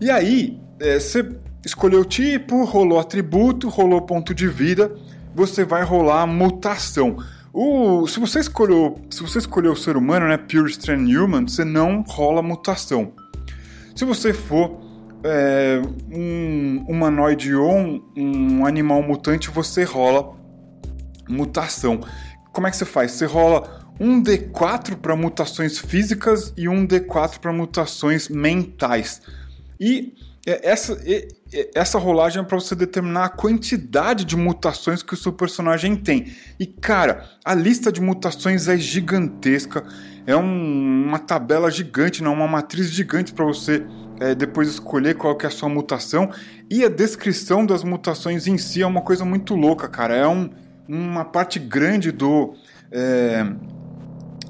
E 0.00 0.10
aí, 0.10 0.60
é, 0.80 0.98
você 0.98 1.28
escolheu 1.64 2.00
o 2.00 2.04
tipo, 2.04 2.64
rolou 2.64 2.98
atributo, 2.98 3.68
rolou 3.68 4.02
ponto 4.02 4.34
de 4.34 4.48
vida, 4.48 4.92
você 5.34 5.64
vai 5.64 5.82
rolar 5.82 6.26
mutação. 6.26 7.16
O, 7.52 8.06
se 8.06 8.18
você 8.18 8.40
escolheu, 8.40 9.00
se 9.10 9.22
você 9.22 9.38
escolheu 9.38 9.72
o 9.72 9.76
ser 9.76 9.96
humano, 9.96 10.26
né, 10.26 10.38
Pure 10.38 10.70
Strand 10.70 11.06
Human, 11.08 11.46
você 11.46 11.64
não 11.64 12.02
rola 12.02 12.40
mutação. 12.40 13.12
Se 13.94 14.04
você 14.04 14.32
for 14.32 14.80
é, 15.24 15.80
um 16.10 16.84
humanoide 16.88 17.54
ou 17.54 17.72
um, 17.72 18.02
um 18.16 18.66
animal 18.66 19.02
mutante, 19.02 19.50
você 19.50 19.84
rola 19.84 20.36
mutação. 21.28 22.00
Como 22.52 22.66
é 22.66 22.70
que 22.70 22.76
você 22.76 22.84
faz? 22.84 23.12
Você 23.12 23.26
rola 23.26 23.82
um 24.00 24.22
D4 24.22 24.96
para 24.96 25.14
mutações 25.16 25.78
físicas 25.78 26.52
e 26.56 26.68
um 26.68 26.86
D4 26.86 27.38
para 27.38 27.52
mutações 27.52 28.28
mentais. 28.28 29.22
E 29.78 30.14
é, 30.46 30.68
essa, 30.68 30.98
essa 31.74 31.98
rolagem 31.98 32.42
é 32.42 32.44
para 32.44 32.58
você 32.58 32.74
determinar 32.74 33.26
a 33.26 33.28
quantidade 33.28 34.24
de 34.24 34.36
mutações 34.36 35.02
que 35.02 35.14
o 35.14 35.16
seu 35.16 35.32
personagem 35.32 35.94
tem. 35.94 36.32
E 36.58 36.66
cara, 36.66 37.28
a 37.44 37.54
lista 37.54 37.92
de 37.92 38.00
mutações 38.00 38.66
é 38.68 38.76
gigantesca. 38.76 39.84
É 40.26 40.36
um, 40.36 41.06
uma 41.06 41.18
tabela 41.18 41.70
gigante, 41.70 42.22
não, 42.22 42.32
uma 42.32 42.48
matriz 42.48 42.90
gigante 42.90 43.32
para 43.32 43.44
você 43.44 43.84
é, 44.20 44.34
depois 44.34 44.68
escolher 44.68 45.14
qual 45.14 45.36
que 45.36 45.46
é 45.46 45.48
a 45.48 45.52
sua 45.52 45.68
mutação. 45.68 46.30
E 46.70 46.84
a 46.84 46.88
descrição 46.88 47.64
das 47.64 47.84
mutações 47.84 48.46
em 48.46 48.58
si 48.58 48.82
é 48.82 48.86
uma 48.86 49.02
coisa 49.02 49.24
muito 49.24 49.54
louca, 49.54 49.88
cara. 49.88 50.14
É 50.14 50.26
um, 50.26 50.50
uma 50.88 51.24
parte 51.24 51.58
grande 51.58 52.10
do. 52.10 52.54
É, 52.90 53.46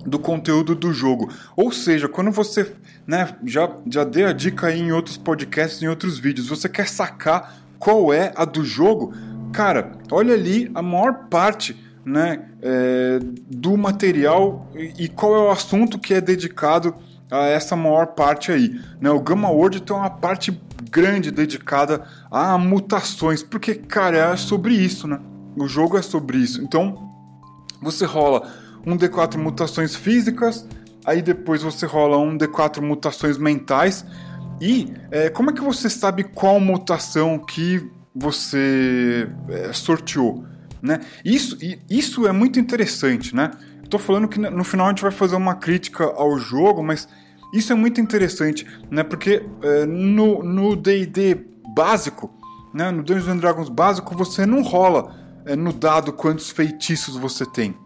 do 0.04 0.18
conteúdo 0.18 0.74
do 0.74 0.92
jogo. 0.92 1.32
Ou 1.56 1.70
seja, 1.70 2.08
quando 2.08 2.32
você, 2.32 2.72
né, 3.06 3.36
já, 3.44 3.70
já 3.88 4.02
dei 4.02 4.24
a 4.24 4.32
dica 4.32 4.66
aí 4.66 4.80
em 4.80 4.90
outros 4.90 5.16
podcasts, 5.16 5.80
em 5.80 5.86
outros 5.86 6.18
vídeos, 6.18 6.48
você 6.48 6.68
quer 6.68 6.88
sacar 6.88 7.62
qual 7.78 8.12
é 8.12 8.32
a 8.34 8.44
do 8.44 8.64
jogo, 8.64 9.12
cara, 9.52 9.92
olha 10.10 10.34
ali 10.34 10.70
a 10.74 10.82
maior 10.82 11.28
parte, 11.28 11.76
né, 12.04 12.48
é, 12.60 13.20
do 13.48 13.76
material 13.76 14.68
e, 14.74 15.04
e, 15.04 15.08
qual 15.08 15.36
é 15.36 15.38
o 15.38 15.50
assunto 15.50 16.00
que 16.00 16.12
é 16.14 16.20
dedicado 16.20 16.96
a 17.32 17.46
essa 17.46 17.74
maior 17.74 18.08
parte 18.08 18.52
aí. 18.52 18.78
Né? 19.00 19.10
O 19.10 19.18
Gamma 19.18 19.50
World 19.50 19.80
tem 19.80 19.96
uma 19.96 20.10
parte 20.10 20.60
grande 20.90 21.30
dedicada 21.30 22.04
a 22.30 22.58
mutações, 22.58 23.42
porque, 23.42 23.74
cara, 23.74 24.18
é 24.32 24.36
sobre 24.36 24.74
isso, 24.74 25.08
né? 25.08 25.18
O 25.56 25.66
jogo 25.66 25.96
é 25.96 26.02
sobre 26.02 26.36
isso. 26.36 26.62
Então, 26.62 27.10
você 27.80 28.04
rola 28.04 28.52
um 28.86 28.96
D4 28.96 29.38
mutações 29.38 29.96
físicas, 29.96 30.68
aí 31.06 31.22
depois 31.22 31.62
você 31.62 31.86
rola 31.86 32.18
um 32.18 32.36
D4 32.36 32.82
mutações 32.82 33.38
mentais. 33.38 34.04
E 34.60 34.92
é, 35.10 35.30
como 35.30 35.50
é 35.50 35.52
que 35.54 35.62
você 35.62 35.88
sabe 35.88 36.24
qual 36.24 36.60
mutação 36.60 37.38
que 37.38 37.90
você 38.14 39.26
é, 39.48 39.72
sorteou? 39.72 40.44
Né? 40.82 41.00
Isso, 41.24 41.56
isso 41.88 42.26
é 42.26 42.32
muito 42.32 42.60
interessante, 42.60 43.34
né? 43.34 43.52
Estou 43.92 44.00
falando 44.00 44.26
que 44.26 44.38
no 44.38 44.64
final 44.64 44.86
a 44.86 44.88
gente 44.88 45.02
vai 45.02 45.10
fazer 45.10 45.36
uma 45.36 45.54
crítica 45.54 46.04
ao 46.04 46.38
jogo, 46.38 46.82
mas 46.82 47.06
isso 47.52 47.72
é 47.72 47.76
muito 47.76 48.00
interessante, 48.00 48.66
né? 48.90 49.02
Porque 49.02 49.44
é, 49.62 49.84
no 49.84 50.74
D&D 50.74 51.34
básico, 51.74 52.32
né? 52.72 52.90
no 52.90 53.02
Dungeons 53.02 53.38
Dragons 53.38 53.68
básico, 53.68 54.16
você 54.16 54.46
não 54.46 54.62
rola 54.62 55.14
é, 55.44 55.54
no 55.54 55.72
dado 55.72 56.12
quantos 56.12 56.50
feitiços 56.50 57.16
você 57.16 57.44
tem 57.44 57.76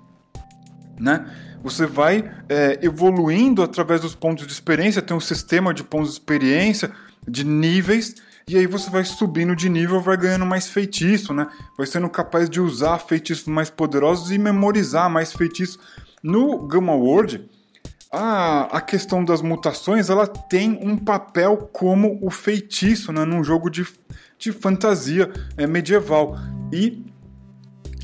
né? 0.99 1.27
Você 1.63 1.87
vai 1.87 2.31
é, 2.49 2.79
evoluindo 2.83 3.63
através 3.63 4.01
dos 4.01 4.15
pontos 4.15 4.47
de 4.47 4.53
experiência, 4.53 5.03
tem 5.03 5.17
um 5.17 5.21
sistema 5.21 5.75
de 5.75 5.83
pontos 5.83 6.11
de 6.11 6.15
experiência, 6.15 6.91
de 7.27 7.45
níveis, 7.45 8.15
e 8.49 8.57
aí 8.57 8.67
você 8.69 8.89
vai 8.89 9.05
subindo 9.05 9.57
de 9.57 9.69
nível, 9.69 10.01
vai 10.01 10.17
ganhando 10.17 10.47
mais 10.47 10.69
feitiço, 10.69 11.35
né? 11.35 11.49
Vai 11.77 11.85
sendo 11.85 12.09
capaz 12.09 12.49
de 12.49 12.61
usar 12.61 12.97
feitiços 13.01 13.49
mais 13.49 13.69
poderosos 13.71 14.31
e 14.31 14.39
memorizar 14.39 15.11
mais 15.11 15.33
feitiços. 15.33 15.81
No 16.23 16.65
Gamma 16.65 16.95
World, 16.95 17.45
a, 18.09 18.77
a 18.77 18.81
questão 18.81 19.25
das 19.25 19.43
mutações, 19.43 20.11
ela 20.11 20.29
tem 20.29 20.79
um 20.81 20.97
papel 20.97 21.57
como 21.73 22.21
o 22.23 22.31
feitiço, 22.31 23.13
né? 23.13 23.25
Num 23.25 23.43
jogo 23.43 23.69
de, 23.69 23.85
de 24.39 24.53
fantasia 24.53 25.29
é, 25.57 25.67
medieval. 25.67 26.39
E 26.73 27.05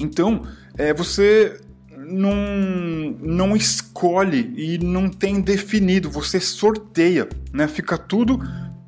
então, 0.00 0.42
é, 0.76 0.92
você 0.92 1.60
não, 1.96 2.34
não 3.20 3.54
escolhe 3.54 4.52
e 4.56 4.76
não 4.76 5.08
tem 5.08 5.40
definido, 5.40 6.10
você 6.10 6.40
sorteia, 6.40 7.28
né? 7.52 7.68
Fica 7.68 7.96
tudo 7.96 8.40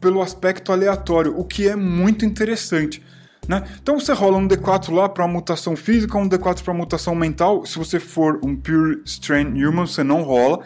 pelo 0.05 0.21
aspecto 0.21 0.71
aleatório, 0.71 1.35
o 1.35 1.43
que 1.43 1.67
é 1.67 1.75
muito 1.75 2.27
interessante. 2.27 3.03
Né? 3.49 3.65
Então 3.83 3.99
você 3.99 4.13
rola 4.13 4.37
um 4.37 4.47
D4 4.47 4.93
lá 4.93 5.09
para 5.09 5.27
mutação 5.27 5.75
física, 5.75 6.19
um 6.19 6.29
D4 6.29 6.63
para 6.63 6.75
mutação 6.75 7.15
mental. 7.15 7.65
Se 7.65 7.79
você 7.79 7.99
for 7.99 8.39
um 8.45 8.55
Pure 8.55 9.01
Strain 9.07 9.47
Human, 9.47 9.87
você 9.87 10.05
não 10.05 10.23
rola. 10.23 10.61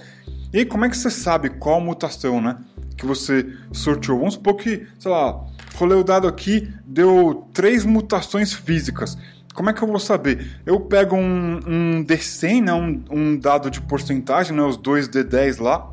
E 0.53 0.65
como 0.65 0.85
é 0.85 0.89
que 0.89 0.97
você 0.97 1.09
sabe 1.09 1.51
qual 1.51 1.81
mutação 1.81 2.41
né, 2.41 2.57
que 2.97 3.07
você 3.07 3.47
sorteou? 3.71 4.19
Vamos 4.19 4.35
supor 4.35 4.57
que, 4.57 4.85
sei 4.99 5.11
lá, 5.13 5.41
rolei 5.77 5.99
o 5.99 6.03
dado 6.03 6.27
aqui, 6.27 6.69
deu 6.85 7.49
três 7.53 7.85
mutações 7.85 8.53
físicas. 8.53 9.17
Como 9.55 9.71
é 9.71 9.73
que 9.73 9.83
eu 9.83 9.89
vou 9.89 10.01
saber? 10.01 10.61
Eu 10.67 10.81
pego 10.81 11.15
um, 11.15 11.61
um 11.65 12.05
D100, 12.05 12.65
né, 12.65 12.73
um, 12.73 13.05
um 13.09 13.39
dado 13.39 13.71
de 13.71 13.81
porcentagem, 13.83 14.57
né, 14.57 14.63
os 14.65 14.77
dois 14.77 15.09
D10 15.09 15.61
lá, 15.63 15.89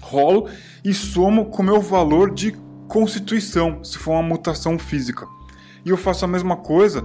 rolo 0.00 0.48
e 0.84 0.92
somo 0.92 1.46
com 1.46 1.62
o 1.62 1.66
meu 1.66 1.80
valor 1.80 2.32
de 2.32 2.52
constituição, 2.86 3.82
se 3.82 3.98
for 3.98 4.12
uma 4.12 4.22
mutação 4.22 4.78
física. 4.78 5.26
E 5.84 5.90
eu 5.90 5.96
faço 5.96 6.24
a 6.24 6.28
mesma 6.28 6.56
coisa 6.56 7.02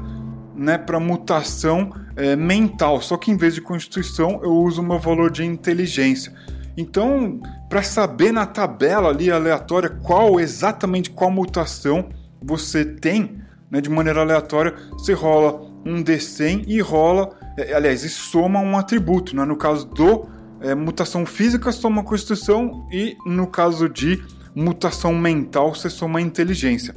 né, 0.56 0.78
para 0.78 1.00
mutação 1.00 1.92
é, 2.16 2.36
mental, 2.36 3.02
só 3.02 3.16
que 3.16 3.32
em 3.32 3.38
vez 3.38 3.56
de 3.56 3.62
constituição 3.62 4.42
eu 4.44 4.52
uso 4.52 4.82
o 4.82 4.86
meu 4.86 5.00
valor 5.00 5.32
de 5.32 5.46
inteligência. 5.46 6.34
Então, 6.78 7.40
para 7.70 7.82
saber 7.82 8.32
na 8.32 8.46
tabela 8.46 9.10
ali 9.10 9.32
aleatória 9.32 9.90
qual 9.90 10.40
exatamente 10.40 11.10
qual 11.10 11.32
mutação 11.32 12.10
você 12.42 12.86
tem, 12.86 13.42
né, 13.72 13.82
de 13.82 13.90
maneira 13.90 14.22
aleatória, 14.22 14.76
você 14.94 15.14
rola 15.14 15.62
um 15.86 16.04
D100 16.04 16.66
e 16.68 16.82
rola, 16.82 17.32
é, 17.58 17.74
aliás, 17.74 18.04
e 18.04 18.10
soma 18.10 18.60
um 18.60 18.78
atributo. 18.78 19.36
Né? 19.36 19.46
No 19.46 19.56
caso 19.56 19.86
do 19.88 20.28
é, 20.62 20.76
mutação 20.76 21.26
física, 21.26 21.72
soma 21.72 22.04
constituição 22.04 22.88
e 22.92 23.16
no 23.26 23.48
caso 23.48 23.88
de 23.90 24.24
mutação 24.56 25.14
mental, 25.14 25.74
você 25.74 25.90
soma 25.90 26.22
inteligência. 26.22 26.96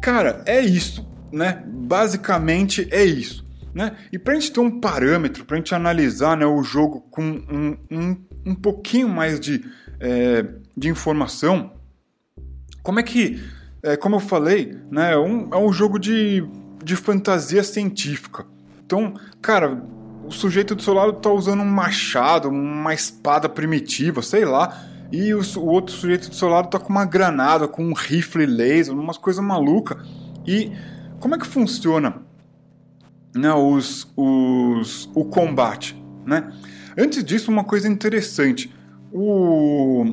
Cara, 0.00 0.42
é 0.46 0.60
isso, 0.60 1.06
né? 1.32 1.62
Basicamente 1.66 2.88
é 2.90 3.04
isso. 3.04 3.46
Né? 3.74 3.96
E 4.12 4.18
para 4.18 4.32
a 4.32 4.36
gente 4.36 4.52
ter 4.52 4.60
um 4.60 4.80
parâmetro, 4.80 5.44
para 5.44 5.56
a 5.56 5.58
gente 5.58 5.74
analisar 5.74 6.36
né, 6.36 6.46
o 6.46 6.62
jogo 6.62 7.02
com 7.10 7.22
um, 7.22 7.76
um, 7.90 8.24
um 8.46 8.54
pouquinho 8.54 9.08
mais 9.08 9.38
de, 9.38 9.64
é, 10.00 10.44
de 10.76 10.88
informação, 10.88 11.72
como 12.82 12.98
é 12.98 13.02
que 13.02 13.40
é, 13.82 13.96
como 13.96 14.16
eu 14.16 14.20
falei, 14.20 14.76
né, 14.90 15.12
é, 15.12 15.18
um, 15.18 15.48
é 15.52 15.56
um 15.56 15.72
jogo 15.72 15.98
de, 15.98 16.44
de 16.82 16.96
fantasia 16.96 17.62
científica. 17.62 18.44
Então, 18.84 19.14
cara, 19.40 19.82
o 20.28 20.30
sujeito 20.30 20.74
do 20.74 20.82
seu 20.82 20.94
lado 20.94 21.14
tá 21.14 21.30
usando 21.30 21.62
um 21.62 21.70
machado, 21.70 22.48
uma 22.48 22.92
espada 22.92 23.48
primitiva, 23.48 24.22
sei 24.22 24.44
lá, 24.44 24.84
e 25.10 25.32
o, 25.34 25.40
o 25.56 25.66
outro 25.66 25.94
sujeito 25.94 26.28
do 26.28 26.34
seu 26.34 26.48
lado 26.48 26.68
tá 26.68 26.78
com 26.78 26.90
uma 26.90 27.04
granada, 27.04 27.66
com 27.66 27.84
um 27.84 27.94
rifle 27.94 28.46
laser, 28.46 28.94
umas 28.94 29.16
coisas 29.16 29.42
malucas. 29.42 29.98
E 30.46 30.72
como 31.18 31.34
é 31.34 31.38
que 31.38 31.46
funciona 31.46 32.22
né, 33.34 33.52
os, 33.52 34.12
os, 34.16 35.10
o 35.14 35.24
combate? 35.24 36.00
Né? 36.26 36.52
Antes 36.96 37.24
disso, 37.24 37.50
uma 37.50 37.64
coisa 37.64 37.88
interessante. 37.88 38.72
O, 39.10 40.04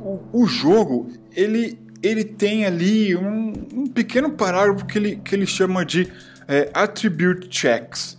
o, 0.00 0.20
o 0.32 0.46
jogo, 0.46 1.10
ele 1.34 1.78
ele 2.02 2.24
tem 2.24 2.64
ali 2.64 3.16
um, 3.16 3.52
um 3.74 3.86
pequeno 3.86 4.30
parágrafo 4.30 4.86
que 4.86 4.98
ele, 4.98 5.16
que 5.16 5.34
ele 5.34 5.46
chama 5.46 5.84
de 5.84 6.08
é, 6.46 6.70
attribute 6.72 7.48
checks, 7.50 8.17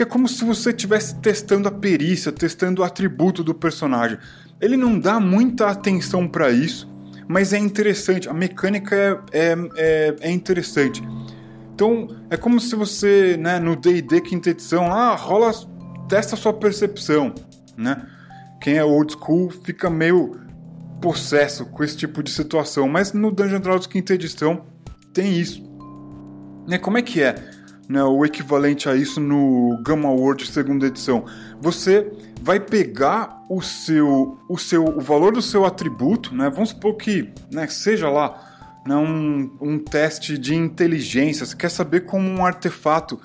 que 0.00 0.04
é 0.04 0.06
como 0.06 0.26
se 0.26 0.42
você 0.46 0.70
estivesse 0.70 1.14
testando 1.16 1.68
a 1.68 1.70
perícia, 1.70 2.32
testando 2.32 2.80
o 2.80 2.84
atributo 2.86 3.44
do 3.44 3.54
personagem. 3.54 4.16
Ele 4.58 4.74
não 4.74 4.98
dá 4.98 5.20
muita 5.20 5.68
atenção 5.68 6.26
para 6.26 6.50
isso, 6.50 6.90
mas 7.28 7.52
é 7.52 7.58
interessante, 7.58 8.26
a 8.26 8.32
mecânica 8.32 8.96
é, 8.96 9.20
é, 9.30 9.56
é, 9.76 10.16
é, 10.22 10.30
interessante. 10.30 11.02
Então, 11.74 12.16
é 12.30 12.36
como 12.38 12.58
se 12.58 12.74
você, 12.74 13.36
né, 13.36 13.60
no 13.60 13.76
D&D 13.76 14.22
quinta 14.22 14.48
edição, 14.48 14.90
ah, 14.90 15.14
rola, 15.14 15.52
testa 16.08 16.34
sua 16.34 16.54
percepção, 16.54 17.34
né? 17.76 18.02
Quem 18.58 18.78
é 18.78 18.84
old 18.84 19.12
school 19.12 19.50
fica 19.50 19.90
meio 19.90 20.40
possesso 21.02 21.66
com 21.66 21.84
esse 21.84 21.98
tipo 21.98 22.22
de 22.22 22.30
situação, 22.30 22.88
mas 22.88 23.12
no 23.12 23.30
Dungeon 23.30 23.60
Dragons 23.60 23.86
quinta 23.86 24.14
edição 24.14 24.64
tem 25.12 25.38
isso. 25.38 25.62
Né, 26.66 26.78
como 26.78 26.96
é 26.96 27.02
que 27.02 27.20
é 27.20 27.59
né, 27.90 28.04
o 28.04 28.24
equivalente 28.24 28.88
a 28.88 28.94
isso 28.94 29.18
no 29.18 29.76
Gamma 29.82 30.08
World 30.08 30.46
segunda 30.46 30.86
edição? 30.86 31.24
Você 31.60 32.08
vai 32.40 32.60
pegar 32.60 33.44
o 33.50 33.60
seu, 33.60 34.38
o 34.48 34.56
seu, 34.56 34.84
o 34.84 35.00
valor 35.00 35.32
do 35.32 35.42
seu 35.42 35.66
atributo, 35.66 36.32
né? 36.32 36.48
Vamos 36.48 36.68
supor 36.68 36.94
que, 36.94 37.28
né, 37.50 37.66
seja 37.66 38.08
lá, 38.08 38.80
né, 38.86 38.94
um, 38.94 39.50
um 39.60 39.76
teste 39.76 40.38
de 40.38 40.54
inteligência. 40.54 41.44
Você 41.44 41.56
quer 41.56 41.68
saber 41.68 42.02
como 42.02 42.28
um 42.28 42.46
artefato 42.46 43.20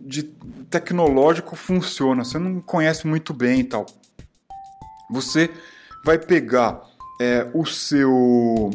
de 0.00 0.24
tecnológico 0.68 1.54
funciona. 1.54 2.24
Você 2.24 2.36
não 2.36 2.60
conhece 2.60 3.06
muito 3.06 3.32
bem 3.32 3.60
e 3.60 3.64
tal. 3.64 3.86
Você 5.08 5.48
vai 6.04 6.18
pegar 6.18 6.82
é, 7.20 7.48
o 7.54 7.64
seu 7.64 8.70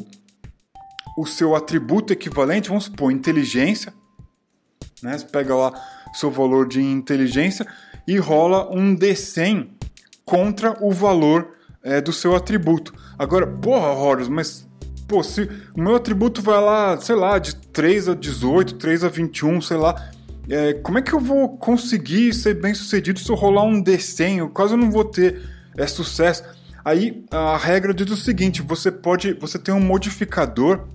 o 1.18 1.26
seu 1.26 1.56
atributo 1.56 2.12
equivalente, 2.12 2.68
vamos 2.68 2.86
supor, 2.86 3.10
inteligência, 3.12 3.94
né? 5.06 5.18
Você 5.18 5.26
pega 5.26 5.56
lá 5.56 5.72
seu 6.14 6.30
valor 6.32 6.68
de 6.68 6.82
inteligência 6.82 7.66
e 8.08 8.18
rola 8.18 8.70
um 8.76 8.96
D100 8.96 9.70
contra 10.26 10.76
o 10.84 10.92
valor 10.92 11.56
é, 11.84 12.02
do 12.02 12.12
seu 12.12 12.36
atributo. 12.36 12.94
Agora, 13.18 13.46
porra, 13.46 13.88
Horus, 13.90 14.28
mas 14.28 14.68
pô, 15.08 15.24
se 15.24 15.50
o 15.76 15.82
meu 15.82 15.96
atributo 15.96 16.42
vai 16.42 16.60
lá, 16.60 17.00
sei 17.00 17.16
lá, 17.16 17.38
de 17.38 17.56
3 17.56 18.10
a 18.10 18.16
18, 18.16 18.76
3 18.76 19.04
a 19.04 19.10
21, 19.10 19.62
sei 19.62 19.78
lá, 19.78 20.12
é, 20.50 20.74
como 20.74 20.98
é 20.98 21.02
que 21.02 21.14
eu 21.14 21.20
vou 21.20 21.58
conseguir 21.58 22.34
ser 22.34 22.56
bem 22.56 22.74
sucedido 22.74 23.20
se 23.20 23.30
eu 23.30 23.36
rolar 23.36 23.64
um 23.64 23.84
D100? 23.84 24.38
Eu 24.38 24.50
quase 24.50 24.76
não 24.76 24.92
vou 24.92 25.06
ter 25.06 25.42
é, 25.78 25.88
sucesso. 25.88 26.44
Aí 26.84 27.26
a 27.32 27.58
regra 27.58 27.94
diz 27.94 28.10
o 28.12 28.18
seguinte: 28.18 28.62
você 28.62 28.92
pode, 28.92 29.34
você 29.34 29.58
tem 29.58 29.74
um 29.74 29.80
modificador 29.80 30.88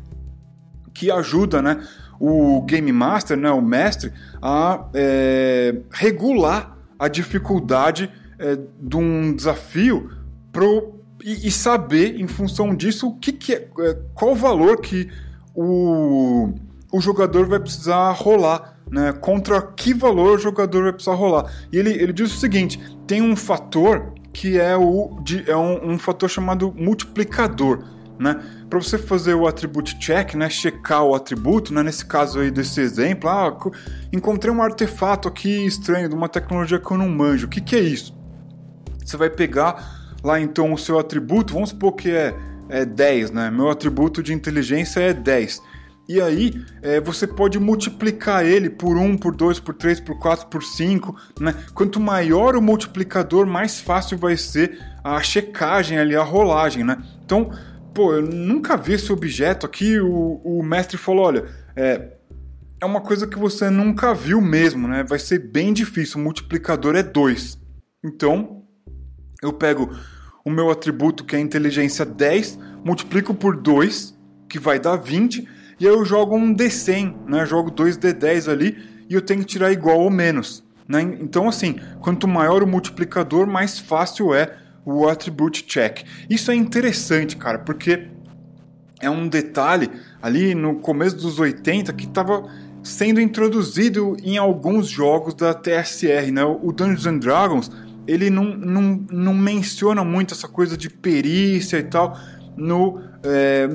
que 0.95 1.11
ajuda, 1.11 1.63
né, 1.63 1.85
o 2.21 2.61
game 2.63 2.93
master, 2.93 3.37
né, 3.37 3.51
o 3.51 3.63
mestre, 3.63 4.13
a 4.43 4.85
é, 4.93 5.75
regular 5.91 6.77
a 6.99 7.09
dificuldade 7.09 8.11
é, 8.39 8.59
de 8.79 8.97
um 8.97 9.35
desafio 9.35 10.11
pro, 10.53 11.01
e, 11.25 11.49
e, 11.49 11.51
saber, 11.51 12.21
em 12.21 12.27
função 12.27 12.75
disso, 12.75 13.09
o 13.09 13.19
que, 13.19 13.33
que 13.33 13.55
é, 13.55 13.69
é, 13.79 13.99
qual 14.15 14.33
o 14.33 14.35
valor 14.35 14.83
que 14.83 15.09
o, 15.55 16.53
o 16.93 17.01
jogador 17.01 17.47
vai 17.47 17.59
precisar 17.59 18.13
rolar. 18.13 18.77
Né, 18.91 19.13
contra 19.13 19.63
que 19.63 19.95
valor 19.95 20.37
o 20.37 20.39
jogador 20.39 20.83
vai 20.83 20.93
precisar 20.93 21.15
rolar. 21.15 21.49
E 21.73 21.79
ele, 21.79 21.91
ele 21.91 22.13
diz 22.13 22.35
o 22.35 22.37
seguinte: 22.41 22.81
tem 23.07 23.23
um 23.23 23.37
fator 23.37 24.15
que 24.33 24.59
é, 24.59 24.77
o, 24.77 25.21
de, 25.23 25.49
é 25.49 25.57
um, 25.57 25.93
um 25.93 25.99
fator 25.99 26.29
chamado 26.29 26.75
multiplicador. 26.77 27.85
Né? 28.21 28.39
Para 28.69 28.79
você 28.79 28.99
fazer 28.99 29.33
o 29.33 29.47
attribute 29.47 29.99
check, 29.99 30.35
né, 30.35 30.51
checar 30.51 31.03
o 31.03 31.15
atributo, 31.15 31.73
né, 31.73 31.83
nesse 31.83 32.05
caso 32.05 32.39
aí 32.39 32.51
desse 32.51 32.79
exemplo, 32.79 33.31
ah, 33.31 33.57
encontrei 34.13 34.53
um 34.53 34.63
artefato 34.63 35.27
aqui 35.27 35.65
estranho 35.65 36.07
de 36.07 36.15
uma 36.15 36.29
tecnologia 36.29 36.79
que 36.79 36.91
eu 36.91 36.99
não 36.99 37.09
manjo. 37.09 37.47
O 37.47 37.49
que, 37.49 37.63
que 37.63 37.75
é 37.75 37.81
isso? 37.81 38.15
Você 39.03 39.17
vai 39.17 39.31
pegar 39.31 40.13
lá 40.23 40.39
então 40.39 40.71
o 40.71 40.77
seu 40.77 40.99
atributo, 40.99 41.55
vamos 41.55 41.71
supor 41.71 41.93
que 41.93 42.11
é, 42.11 42.35
é 42.69 42.85
10, 42.85 43.31
né? 43.31 43.51
Meu 43.51 43.71
atributo 43.71 44.23
de 44.23 44.35
inteligência 44.35 45.01
é 45.01 45.15
10. 45.15 45.63
E 46.07 46.21
aí 46.21 46.63
é, 46.83 47.01
você 47.01 47.27
pode 47.27 47.59
multiplicar 47.59 48.45
ele 48.45 48.69
por 48.69 48.99
1, 48.99 49.17
por 49.17 49.35
2, 49.35 49.61
por 49.61 49.73
3, 49.73 50.01
por 50.01 50.19
4, 50.19 50.49
por 50.49 50.63
5. 50.63 51.17
Né? 51.41 51.55
Quanto 51.73 51.99
maior 51.99 52.55
o 52.55 52.61
multiplicador, 52.61 53.47
mais 53.47 53.81
fácil 53.81 54.19
vai 54.19 54.37
ser 54.37 54.79
a 55.03 55.23
checagem 55.23 55.99
ali, 55.99 56.15
a 56.15 56.23
rolagem. 56.23 56.85
Né? 56.85 56.99
Então, 57.25 57.51
pô, 57.95 58.15
eu 58.15 58.23
nunca 58.23 58.77
vi 58.77 58.95
esse 58.95 59.13
objeto 59.13 59.67
aqui. 59.67 59.99
O, 60.01 60.41
o 60.45 60.63
mestre 60.63 60.97
falou: 60.97 61.27
olha, 61.27 61.45
é, 61.77 62.17
é 62.81 62.87
uma 62.87 63.01
coisa 63.01 63.27
que 63.27 63.39
você 63.39 63.71
nunca 63.71 64.15
viu 64.15 64.41
mesmo, 64.41 64.89
né? 64.89 65.05
Vai 65.05 65.19
ser 65.19 65.39
bem 65.39 65.73
difícil. 65.73 66.21
O 66.21 66.25
multiplicador 66.25 66.97
é 66.97 67.03
2. 67.03 67.59
Então, 68.05 68.65
eu 69.43 69.53
pego 69.53 69.91
o 70.45 70.51
meu 70.51 70.71
atributo 70.71 71.25
que 71.25 71.37
é 71.37 71.41
inteligência 71.41 72.05
10, 72.05 72.59
multiplico 72.85 73.35
por 73.35 73.57
2, 73.57 74.19
que 74.49 74.59
vai 74.59 74.79
dar 74.81 74.97
20 74.97 75.47
e 75.81 75.87
aí 75.89 75.95
eu 75.95 76.05
jogo 76.05 76.37
um 76.37 76.55
D100, 76.55 77.27
né? 77.27 77.47
Jogo 77.47 77.71
2D10 77.71 78.53
ali 78.53 78.77
e 79.09 79.15
eu 79.15 79.23
tenho 79.23 79.41
que 79.41 79.47
tirar 79.47 79.73
igual 79.73 79.99
ou 79.99 80.11
menos. 80.11 80.63
Né? 80.87 81.01
Então, 81.21 81.49
assim, 81.49 81.81
quanto 82.01 82.29
maior 82.29 82.63
o 82.63 82.67
multiplicador, 82.67 83.47
mais 83.47 83.79
fácil 83.79 84.35
é 84.35 84.59
o 84.85 85.09
attribute 85.09 85.65
check. 85.65 86.05
Isso 86.29 86.51
é 86.51 86.55
interessante, 86.55 87.37
cara, 87.37 87.59
porque 87.59 88.09
é 89.01 89.09
um 89.09 89.29
detalhe 89.29 89.91
ali 90.21 90.55
no 90.55 90.77
começo 90.77 91.17
dos 91.17 91.39
80 91.39 91.93
que 91.93 92.05
estava 92.05 92.49
sendo 92.83 93.21
introduzido 93.21 94.17
em 94.23 94.39
alguns 94.39 94.89
jogos 94.89 95.35
da 95.35 95.53
TSR, 95.53 96.31
né? 96.33 96.45
O 96.45 96.73
Dungeons 96.73 97.07
and 97.07 97.19
Dragons, 97.19 97.71
ele 98.07 98.31
não, 98.31 98.45
não, 98.45 99.05
não 99.11 99.35
menciona 99.35 100.05
muito 100.05 100.35
essa 100.35 100.49
coisa 100.49 100.77
de 100.77 100.89
perícia 100.89 101.79
e 101.79 101.83
tal, 101.83 102.19
no, 102.57 103.01
é, 103.23 103.69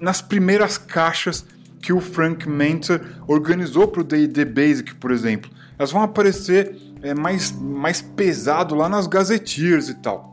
nas 0.00 0.20
primeiras 0.22 0.78
caixas 0.78 1.44
que 1.80 1.92
o 1.92 2.00
Frank 2.00 2.48
Mentor 2.48 3.00
organizou 3.26 3.88
para 3.88 4.02
o 4.02 4.04
D&D 4.04 4.44
Basic, 4.44 4.94
por 4.96 5.10
exemplo. 5.10 5.50
Elas 5.78 5.90
vão 5.90 6.02
aparecer 6.02 6.76
é, 7.02 7.14
mais, 7.14 7.52
mais 7.52 8.00
pesado 8.02 8.74
lá 8.74 8.88
nas 8.88 9.06
Gazetteers 9.06 9.88
e 9.88 9.94
tal. 9.94 10.30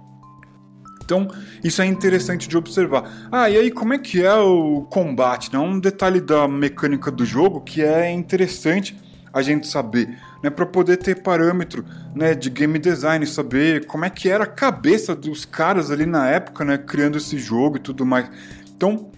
Então, 1.04 1.30
isso 1.64 1.82
é 1.82 1.86
interessante 1.86 2.50
de 2.50 2.58
observar. 2.58 3.30
Ah, 3.32 3.50
e 3.50 3.56
aí 3.56 3.72
como 3.72 3.94
é 3.94 3.98
que 3.98 4.22
é 4.22 4.36
o 4.36 4.82
combate? 4.90 5.54
Né? 5.54 5.58
Um 5.58 5.80
detalhe 5.80 6.20
da 6.20 6.48
mecânica 6.50 7.10
do 7.10 7.26
jogo 7.26 7.62
que 7.62 7.82
é 7.82 8.12
interessante 8.12 8.98
a 9.32 9.42
gente 9.42 9.68
saber 9.68 10.18
né, 10.44 10.50
para 10.50 10.66
poder 10.66 10.98
ter 10.98 11.22
parâmetro 11.22 11.86
né, 12.14 12.34
de 12.34 12.50
game 12.50 12.78
design, 12.78 13.26
saber 13.26 13.86
como 13.86 14.04
é 14.04 14.10
que 14.10 14.30
era 14.30 14.44
a 14.44 14.48
cabeça 14.48 15.16
dos 15.16 15.46
caras 15.46 15.92
ali 15.92 16.06
na 16.06 16.28
época, 16.28 16.66
né, 16.66 16.78
criando 16.78 17.18
esse 17.18 17.38
jogo 17.38 17.78
e 17.78 17.80
tudo 17.80 18.06
mais. 18.06 18.30
Então, 18.76 19.10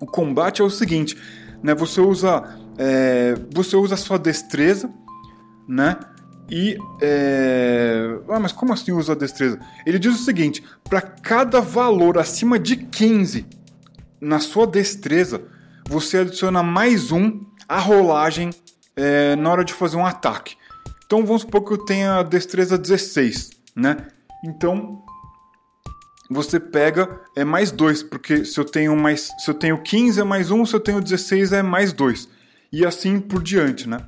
o 0.00 0.06
combate 0.06 0.60
é 0.60 0.64
o 0.64 0.70
seguinte, 0.70 1.16
né, 1.62 1.74
você 1.74 2.00
usa 2.00 2.58
é, 2.76 3.34
você 3.50 3.76
usa 3.76 3.94
a 3.94 3.98
sua 3.98 4.18
destreza, 4.18 4.90
né, 5.68 5.96
e 6.54 6.76
é... 7.00 8.18
ah, 8.28 8.38
mas 8.38 8.52
como 8.52 8.74
assim 8.74 8.92
usa 8.92 9.12
a 9.12 9.16
destreza? 9.16 9.58
Ele 9.86 9.98
diz 9.98 10.14
o 10.14 10.22
seguinte: 10.22 10.62
para 10.84 11.00
cada 11.00 11.62
valor 11.62 12.18
acima 12.18 12.58
de 12.58 12.76
15 12.76 13.46
na 14.20 14.38
sua 14.38 14.66
destreza, 14.66 15.42
você 15.88 16.18
adiciona 16.18 16.62
mais 16.62 17.10
um 17.10 17.40
à 17.66 17.78
rolagem 17.78 18.50
é, 18.94 19.34
na 19.34 19.50
hora 19.50 19.64
de 19.64 19.72
fazer 19.72 19.96
um 19.96 20.04
ataque. 20.04 20.54
Então 21.06 21.24
vamos 21.24 21.40
supor 21.40 21.64
que 21.64 21.72
eu 21.72 21.78
tenha 21.78 22.22
destreza 22.22 22.76
16, 22.76 23.48
né? 23.74 24.08
Então 24.44 25.02
você 26.30 26.60
pega 26.60 27.18
é 27.34 27.44
mais 27.44 27.70
2, 27.70 28.02
porque 28.02 28.44
se 28.44 28.60
eu 28.60 28.64
tenho 28.66 28.94
mais, 28.94 29.30
se 29.38 29.50
eu 29.50 29.54
tenho 29.54 29.82
15 29.82 30.20
é 30.20 30.24
mais 30.24 30.50
1, 30.50 30.66
se 30.66 30.76
eu 30.76 30.80
tenho 30.80 31.00
16 31.00 31.52
é 31.54 31.62
mais 31.62 31.94
2. 31.94 32.28
E 32.70 32.84
assim 32.84 33.18
por 33.20 33.42
diante, 33.42 33.88
né? 33.88 34.00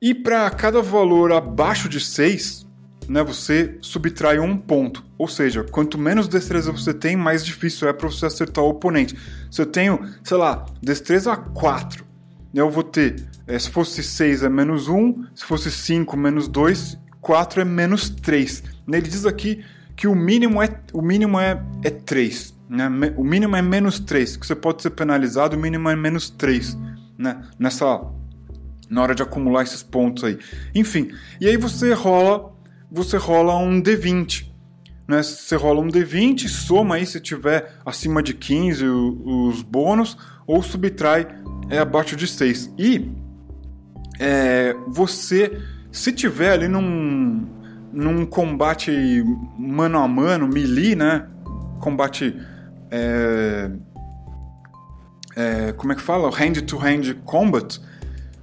E 0.00 0.14
para 0.14 0.48
cada 0.50 0.80
valor 0.80 1.32
abaixo 1.32 1.88
de 1.88 1.98
6, 1.98 2.66
né, 3.08 3.22
você 3.22 3.78
subtrai 3.80 4.38
um 4.38 4.56
ponto. 4.56 5.04
Ou 5.16 5.26
seja, 5.26 5.64
quanto 5.64 5.98
menos 5.98 6.28
destreza 6.28 6.70
você 6.70 6.94
tem, 6.94 7.16
mais 7.16 7.44
difícil 7.44 7.88
é 7.88 7.92
para 7.92 8.08
você 8.08 8.26
acertar 8.26 8.62
o 8.62 8.68
oponente. 8.68 9.16
Se 9.50 9.60
eu 9.60 9.66
tenho, 9.66 10.00
sei 10.22 10.36
lá, 10.36 10.66
destreza 10.80 11.36
4, 11.36 12.04
eu 12.54 12.70
vou 12.70 12.82
ter, 12.82 13.28
é, 13.46 13.58
se 13.58 13.70
fosse 13.70 14.02
6 14.02 14.42
é 14.42 14.48
menos 14.48 14.88
1, 14.88 15.26
se 15.34 15.44
fosse 15.44 15.70
5 15.70 16.16
menos 16.16 16.46
2, 16.48 16.98
4 17.20 17.60
é 17.60 17.64
menos 17.64 18.08
3. 18.08 18.62
Ele 18.88 19.02
diz 19.02 19.26
aqui 19.26 19.64
que 19.96 20.06
o 20.06 20.14
mínimo 20.14 20.62
é, 20.62 20.80
o 20.92 21.02
mínimo 21.02 21.40
é, 21.40 21.62
é 21.82 21.90
3. 21.90 22.56
Né? 22.68 22.88
O 23.16 23.24
mínimo 23.24 23.56
é 23.56 23.62
menos 23.62 23.98
3, 23.98 24.36
que 24.36 24.46
você 24.46 24.54
pode 24.54 24.82
ser 24.82 24.90
penalizado, 24.90 25.56
o 25.56 25.60
mínimo 25.60 25.88
é 25.88 25.96
menos 25.96 26.30
3. 26.30 26.76
Né? 27.16 27.42
Nessa, 27.58 28.00
na 28.88 29.02
hora 29.02 29.14
de 29.14 29.22
acumular 29.22 29.62
esses 29.62 29.82
pontos 29.82 30.24
aí. 30.24 30.38
Enfim, 30.74 31.10
e 31.40 31.48
aí 31.48 31.56
você 31.56 31.92
rola, 31.92 32.52
você 32.90 33.16
rola 33.16 33.56
um 33.56 33.82
D20. 33.82 34.46
Né? 35.06 35.22
Você 35.22 35.56
rola 35.56 35.80
um 35.80 35.88
D20, 35.88 36.48
soma 36.48 36.96
aí 36.96 37.06
se 37.06 37.20
tiver 37.20 37.72
acima 37.84 38.22
de 38.22 38.34
15 38.34 38.84
os 38.86 39.62
bônus, 39.62 40.16
ou 40.46 40.62
subtrai 40.62 41.26
é 41.70 41.78
abaixo 41.78 42.16
de 42.16 42.26
6. 42.26 42.74
E 42.78 43.10
é, 44.18 44.74
você, 44.88 45.60
se 45.92 46.12
tiver 46.12 46.52
ali 46.52 46.68
num, 46.68 47.46
num 47.92 48.26
combate 48.26 49.22
mano 49.58 49.98
a 49.98 50.08
mano, 50.08 50.48
melee, 50.48 50.94
né? 50.94 51.26
Combate. 51.80 52.34
É, 52.90 53.70
é, 55.36 55.72
como 55.72 55.92
é 55.92 55.94
que 55.94 56.02
fala? 56.02 56.28
Hand-to-hand 56.30 57.02
-hand 57.02 57.14
combat. 57.24 57.80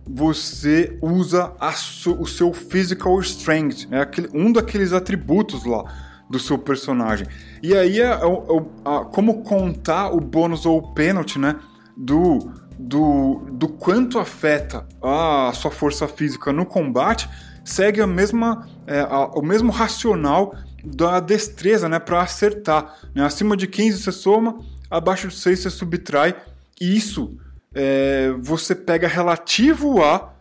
Você 0.08 0.98
usa 1.02 1.52
o 2.20 2.28
seu 2.28 2.54
physical 2.54 3.20
strength, 3.22 3.88
é 3.92 4.00
aquele, 4.00 4.30
um 4.34 4.52
daqueles 4.52 4.94
atributos 4.94 5.66
lá 5.66 5.84
do 6.30 6.40
seu 6.40 6.58
personagem. 6.58 7.28
E 7.62 7.76
aí 7.76 8.00
é, 8.00 8.06
é, 8.06 8.14
é, 8.14 9.06
como 9.12 9.44
contar 9.44 10.12
o 10.12 10.20
bônus 10.20 10.66
ou 10.66 10.78
o 10.78 10.94
pênalti, 10.94 11.40
né? 11.40 11.56
Do, 11.98 12.52
do, 12.78 13.46
do 13.52 13.68
quanto 13.70 14.20
afeta 14.20 14.86
a 15.02 15.52
sua 15.54 15.72
força 15.72 16.08
física 16.08 16.52
no 16.52 16.66
combate 16.66 17.30
segue 17.66 18.00
a 18.00 18.08
mesma, 18.08 18.68
é, 18.86 19.00
a, 19.00 19.26
o 19.26 19.42
mesmo 19.42 19.72
racional 19.72 20.56
da 20.84 21.20
destreza 21.20 21.90
né, 21.90 21.98
para 21.98 22.22
acertar. 22.22 22.96
Né? 23.14 23.26
Acima 23.26 23.58
de 23.58 23.66
15 23.66 24.04
você 24.04 24.12
soma, 24.12 24.60
abaixo 24.90 25.28
de 25.28 25.36
6 25.36 25.60
você 25.60 25.70
subtrai. 25.72 26.36
Isso 26.80 27.36
é, 27.76 28.34
você 28.40 28.74
pega 28.74 29.08
relativo 29.08 30.02
a, 30.02 30.34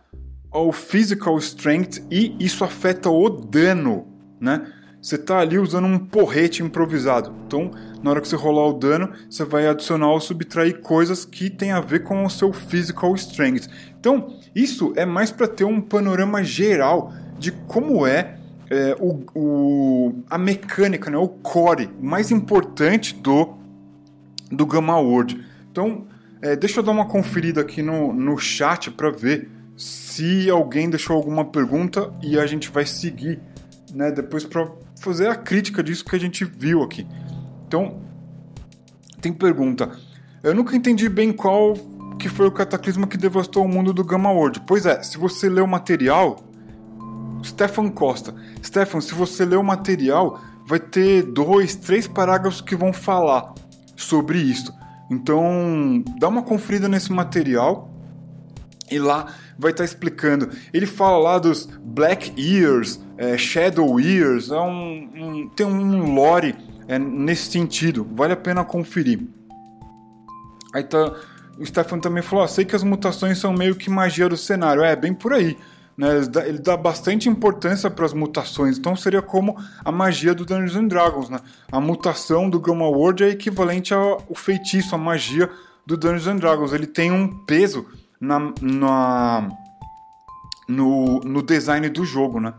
ao 0.49 0.71
physical 0.71 1.37
strength 1.37 2.01
e 2.09 2.35
isso 2.39 2.63
afeta 2.63 3.09
o 3.09 3.29
dano. 3.29 4.07
Né? 4.39 4.65
você 5.05 5.17
está 5.17 5.37
ali 5.37 5.59
usando 5.59 5.85
um 5.85 5.99
porrete 5.99 6.63
improvisado. 6.63 7.31
Então, 7.45 7.69
na 8.01 8.09
hora 8.09 8.19
que 8.19 8.27
você 8.27 8.35
rolar 8.35 8.67
o 8.67 8.73
dano, 8.73 9.11
você 9.29 9.45
vai 9.45 9.67
adicionar 9.67 10.09
ou 10.09 10.19
subtrair 10.19 10.81
coisas 10.81 11.23
que 11.23 11.47
tem 11.47 11.71
a 11.71 11.79
ver 11.79 12.01
com 12.01 12.25
o 12.25 12.29
seu 12.29 12.51
physical 12.51 13.13
strength. 13.13 13.67
Então, 13.99 14.35
isso 14.55 14.93
é 14.95 15.05
mais 15.05 15.29
para 15.29 15.47
ter 15.47 15.63
um 15.63 15.79
panorama 15.79 16.43
geral 16.43 17.13
de 17.37 17.51
como 17.51 18.07
é, 18.07 18.39
é 18.67 18.97
o, 18.99 19.23
o, 19.35 20.23
a 20.27 20.39
mecânica, 20.39 21.11
né, 21.11 21.17
o 21.17 21.27
core 21.27 21.87
mais 22.01 22.31
importante 22.31 23.13
do, 23.13 23.53
do 24.51 24.65
Gamma 24.65 24.99
World. 24.99 25.39
Então, 25.71 26.07
é, 26.41 26.55
deixa 26.55 26.79
eu 26.79 26.83
dar 26.83 26.91
uma 26.91 27.07
conferida 27.07 27.61
aqui 27.61 27.81
no, 27.81 28.13
no 28.13 28.37
chat 28.37 28.91
para 28.91 29.09
ver 29.09 29.49
se 29.75 30.49
alguém 30.49 30.89
deixou 30.89 31.15
alguma 31.15 31.45
pergunta 31.45 32.13
e 32.21 32.39
a 32.39 32.45
gente 32.45 32.69
vai 32.69 32.85
seguir 32.85 33.39
né, 33.93 34.11
depois 34.11 34.43
para 34.43 34.69
fazer 34.99 35.27
a 35.27 35.35
crítica 35.35 35.83
disso 35.83 36.05
que 36.05 36.15
a 36.15 36.19
gente 36.19 36.45
viu 36.45 36.81
aqui. 36.83 37.05
Então, 37.67 38.01
tem 39.21 39.33
pergunta. 39.33 39.91
Eu 40.43 40.53
nunca 40.53 40.75
entendi 40.75 41.09
bem 41.09 41.31
qual 41.31 41.73
que 42.19 42.29
foi 42.29 42.47
o 42.47 42.51
cataclisma 42.51 43.07
que 43.07 43.17
devastou 43.17 43.65
o 43.65 43.67
mundo 43.67 43.93
do 43.93 44.03
Gamma 44.03 44.31
World. 44.31 44.61
Pois 44.67 44.85
é, 44.85 45.01
se 45.01 45.17
você 45.17 45.49
ler 45.49 45.61
o 45.61 45.67
material, 45.67 46.37
Stefan 47.43 47.89
Costa. 47.89 48.33
Stefan, 48.63 49.01
se 49.01 49.13
você 49.13 49.45
ler 49.45 49.57
o 49.57 49.63
material, 49.63 50.39
vai 50.65 50.79
ter 50.79 51.23
dois, 51.23 51.75
três 51.75 52.07
parágrafos 52.07 52.61
que 52.61 52.75
vão 52.75 52.93
falar 52.93 53.53
sobre 53.95 54.39
isso. 54.39 54.73
Então, 55.09 56.03
dá 56.19 56.27
uma 56.27 56.41
conferida 56.41 56.87
nesse 56.87 57.11
material 57.11 57.91
e 58.89 58.99
lá 58.99 59.33
vai 59.57 59.71
estar 59.71 59.83
tá 59.83 59.85
explicando. 59.85 60.49
Ele 60.73 60.85
fala 60.85 61.17
lá 61.17 61.39
dos 61.39 61.67
Black 61.83 62.33
Ears, 62.37 62.99
é, 63.17 63.37
Shadow 63.37 63.99
Ears, 63.99 64.51
é 64.51 64.59
um, 64.59 65.09
um, 65.15 65.49
tem 65.49 65.65
um 65.65 66.13
lore 66.13 66.55
é, 66.87 66.99
nesse 66.99 67.51
sentido, 67.51 68.07
vale 68.11 68.33
a 68.33 68.37
pena 68.37 68.63
conferir. 68.63 69.21
Aí 70.73 70.83
tá, 70.83 71.15
o 71.57 71.65
Stefan 71.65 71.99
também 71.99 72.21
falou: 72.21 72.43
ah, 72.43 72.47
sei 72.47 72.65
que 72.65 72.75
as 72.75 72.83
mutações 72.83 73.37
são 73.37 73.53
meio 73.53 73.75
que 73.75 73.89
magia 73.89 74.27
do 74.27 74.37
cenário. 74.37 74.83
É, 74.83 74.95
bem 74.95 75.13
por 75.13 75.33
aí. 75.33 75.57
Né? 75.97 76.07
Ele, 76.45 76.59
dá, 76.59 76.75
bastante 76.75 77.29
importância 77.29 77.89
para 77.89 78.05
as 78.05 78.13
mutações, 78.13 78.77
então 78.77 78.95
seria 78.95 79.21
como 79.21 79.57
a 79.83 79.91
magia 79.91 80.33
do 80.33 80.45
Dungeons 80.45 80.75
and 80.75 80.87
Dragons. 80.87 81.29
Né? 81.29 81.39
A 81.71 81.79
mutação 81.79 82.49
do 82.49 82.59
Gamma 82.59 82.87
World 82.87 83.23
é 83.23 83.29
equivalente 83.29 83.93
ao 83.93 84.21
feitiço, 84.35 84.95
a 84.95 84.97
magia 84.97 85.49
do 85.85 85.95
Dungeons 85.95 86.27
and 86.27 86.37
Dragons. 86.37 86.73
Ele 86.73 86.87
tem 86.87 87.11
um 87.11 87.27
peso 87.45 87.85
na, 88.19 88.53
na 88.61 89.49
no, 90.67 91.19
no 91.19 91.41
design 91.41 91.87
do 91.89 92.05
jogo, 92.05 92.39
né? 92.39 92.53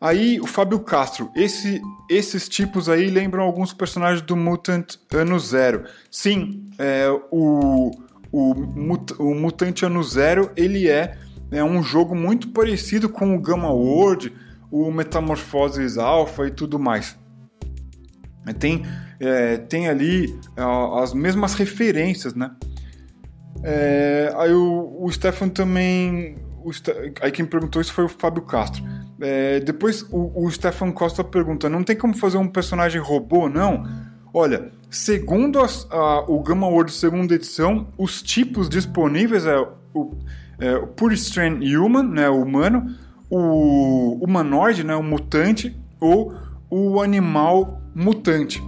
Aí 0.00 0.40
o 0.40 0.46
Fábio 0.46 0.80
Castro, 0.80 1.30
esse, 1.36 1.82
esses 2.08 2.48
tipos 2.48 2.88
aí 2.88 3.10
lembram 3.10 3.44
alguns 3.44 3.74
personagens 3.74 4.22
do 4.22 4.34
Mutant 4.34 4.96
Ano 5.12 5.38
Zero. 5.38 5.84
Sim, 6.10 6.70
é, 6.78 7.06
o, 7.30 7.90
o, 8.32 8.54
o 9.18 9.34
Mutante 9.34 9.84
Ano 9.84 10.02
Zero 10.02 10.50
ele 10.56 10.88
é, 10.88 11.18
é 11.50 11.64
um 11.64 11.82
jogo 11.82 12.14
muito 12.14 12.48
parecido 12.50 13.08
com 13.08 13.34
o 13.34 13.40
Gamma 13.40 13.70
World, 13.70 14.32
o 14.70 14.90
Metamorphoses 14.90 15.98
Alpha 15.98 16.46
e 16.46 16.50
tudo 16.50 16.78
mais. 16.78 17.18
Tem, 18.58 18.84
é, 19.18 19.58
tem 19.58 19.88
ali 19.88 20.38
as 21.02 21.12
mesmas 21.12 21.54
referências, 21.54 22.34
né? 22.34 22.50
É, 23.62 24.32
aí 24.36 24.52
o, 24.52 24.98
o 25.00 25.10
Stefan 25.12 25.48
também. 25.48 26.38
O, 26.64 26.70
aí 27.20 27.30
quem 27.30 27.44
perguntou 27.44 27.80
isso 27.80 27.92
foi 27.92 28.04
o 28.04 28.08
Fábio 28.08 28.42
Castro. 28.42 28.82
É, 29.20 29.60
depois 29.60 30.02
o, 30.10 30.44
o 30.44 30.50
Stefan 30.50 30.90
Costa 30.90 31.22
pergunta: 31.22 31.68
não 31.68 31.84
tem 31.84 31.96
como 31.96 32.16
fazer 32.16 32.38
um 32.38 32.48
personagem 32.48 33.00
robô, 33.00 33.48
não? 33.48 33.84
Olha, 34.32 34.72
segundo 34.88 35.60
a, 35.60 36.24
o 36.30 36.42
Gamma 36.42 36.68
World 36.68 36.92
segunda 36.92 37.34
edição, 37.34 37.88
os 37.98 38.22
tipos 38.22 38.68
disponíveis 38.68 39.44
é 39.44 39.58
o, 39.92 40.16
é, 40.60 40.76
o 40.76 40.86
Pure 40.86 41.14
Strain 41.14 41.58
Human, 41.76 42.02
né, 42.02 42.28
o 42.28 42.42
humano, 42.42 42.94
o 43.28 44.18
humanoide, 44.22 44.84
né, 44.84 44.94
o 44.94 45.02
mutante, 45.02 45.76
ou 45.98 46.34
o 46.68 47.00
animal 47.00 47.80
mutante. 47.94 48.62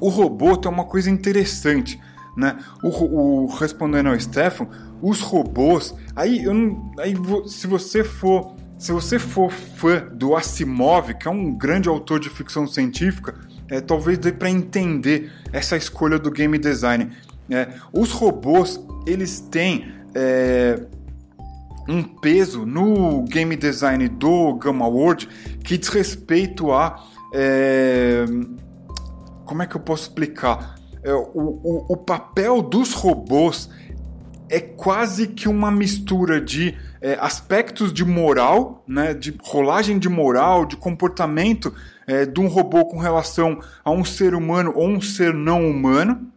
O 0.00 0.08
robô 0.08 0.56
tem 0.56 0.70
uma 0.70 0.84
coisa 0.84 1.10
interessante 1.10 1.98
né? 2.36 2.56
O, 2.82 2.88
o, 2.88 3.46
respondendo 3.46 4.08
ao 4.08 4.18
Stefan, 4.18 4.66
os 5.00 5.20
robôs, 5.20 5.94
aí, 6.14 6.42
não, 6.42 6.92
aí 6.98 7.14
se 7.46 7.66
você 7.66 8.02
for 8.02 8.54
se 8.76 8.90
você 8.92 9.18
for 9.18 9.50
fã 9.50 10.04
do 10.12 10.36
Asimov, 10.36 11.14
que 11.14 11.28
é 11.28 11.30
um 11.30 11.54
grande 11.54 11.88
autor 11.88 12.18
de 12.18 12.28
ficção 12.28 12.66
científica, 12.66 13.34
é, 13.70 13.80
talvez 13.80 14.18
dê 14.18 14.32
para 14.32 14.50
entender 14.50 15.32
essa 15.52 15.76
escolha 15.76 16.18
do 16.18 16.30
game 16.30 16.58
design. 16.58 17.10
É, 17.48 17.68
os 17.92 18.10
robôs 18.10 18.84
eles 19.06 19.40
têm 19.40 19.86
é, 20.14 20.80
um 21.88 22.02
peso 22.02 22.64
no 22.64 23.22
game 23.24 23.56
design 23.56 24.08
do 24.08 24.54
Gamma 24.54 24.86
World 24.86 25.28
que 25.62 25.76
diz 25.76 25.88
respeito 25.88 26.72
a 26.72 27.04
é, 27.32 28.24
como 29.44 29.62
é 29.62 29.66
que 29.66 29.76
eu 29.76 29.80
posso 29.80 30.04
explicar? 30.04 30.74
é, 31.04 31.12
o, 31.12 31.60
o, 31.62 31.86
o 31.90 31.96
papel 31.96 32.62
dos 32.62 32.94
robôs 32.94 33.68
é 34.48 34.58
quase 34.58 35.28
que 35.28 35.48
uma 35.48 35.70
mistura 35.70 36.40
de 36.40 36.74
é, 37.00 37.16
aspectos 37.20 37.92
de 37.92 38.04
moral, 38.04 38.82
né, 38.88 39.12
de 39.12 39.36
rolagem 39.42 39.98
de 39.98 40.08
moral, 40.08 40.64
de 40.64 40.76
comportamento 40.76 41.74
é, 42.06 42.24
de 42.24 42.40
um 42.40 42.48
robô 42.48 42.86
com 42.86 42.98
relação 42.98 43.60
a 43.84 43.90
um 43.90 44.04
ser 44.04 44.34
humano 44.34 44.72
ou 44.74 44.88
um 44.88 45.00
ser 45.00 45.34
não 45.34 45.68
humano, 45.68 46.30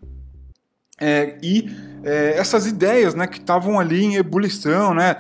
é, 1.00 1.38
e 1.42 1.70
é, 2.08 2.38
essas 2.38 2.66
ideias 2.66 3.14
né, 3.14 3.28
que 3.28 3.38
estavam 3.38 3.78
ali 3.78 4.02
em 4.02 4.16
ebulição, 4.16 4.94
né, 4.94 5.18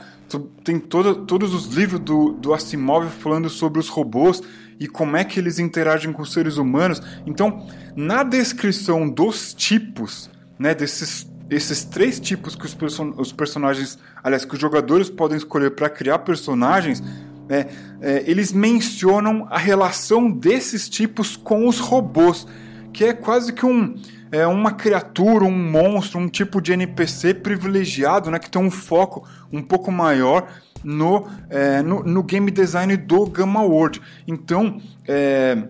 tem 0.63 0.79
todo, 0.79 1.25
todos 1.25 1.53
os 1.53 1.67
livros 1.67 1.99
do, 1.99 2.31
do 2.31 2.53
Asimov 2.53 3.09
falando 3.09 3.49
sobre 3.49 3.77
os 3.77 3.89
robôs 3.89 4.41
e 4.79 4.87
como 4.87 5.17
é 5.17 5.25
que 5.25 5.37
eles 5.37 5.59
interagem 5.59 6.13
com 6.13 6.21
os 6.21 6.31
seres 6.31 6.55
humanos. 6.55 7.01
Então, 7.25 7.67
na 7.93 8.23
descrição 8.23 9.09
dos 9.09 9.53
tipos, 9.53 10.29
né, 10.57 10.73
desses 10.73 11.29
esses 11.49 11.85
três 11.85 12.19
tipos 12.19 12.55
que 12.55 12.65
os, 12.65 12.73
person 12.73 13.13
os 13.17 13.31
personagens, 13.31 13.97
aliás, 14.21 14.43
que 14.43 14.53
os 14.53 14.59
jogadores 14.59 15.09
podem 15.09 15.37
escolher 15.37 15.71
para 15.71 15.89
criar 15.89 16.19
personagens, 16.19 17.01
é, 17.49 17.67
é, 18.01 18.23
eles 18.27 18.51
mencionam 18.51 19.47
a 19.49 19.57
relação 19.57 20.29
desses 20.29 20.89
tipos 20.89 21.37
com 21.37 21.65
os 21.65 21.79
robôs, 21.79 22.45
que 22.91 23.05
é 23.05 23.13
quase 23.13 23.53
que 23.53 23.65
um 23.65 23.95
é 24.31 24.45
uma 24.45 24.71
criatura, 24.71 25.45
um 25.45 25.51
monstro, 25.51 26.19
um 26.19 26.27
tipo 26.27 26.61
de 26.61 26.73
NPC 26.73 27.33
privilegiado, 27.33 28.29
né, 28.29 28.39
que 28.39 28.49
tem 28.49 28.61
um 28.61 28.71
foco 28.71 29.27
um 29.51 29.61
pouco 29.61 29.91
maior 29.91 30.47
no, 30.83 31.27
é, 31.49 31.81
no, 31.81 32.03
no, 32.03 32.23
game 32.23 32.51
design 32.51 32.95
do 32.97 33.25
Gamma 33.25 33.61
World. 33.61 34.01
Então, 34.27 34.79
é, 35.07 35.67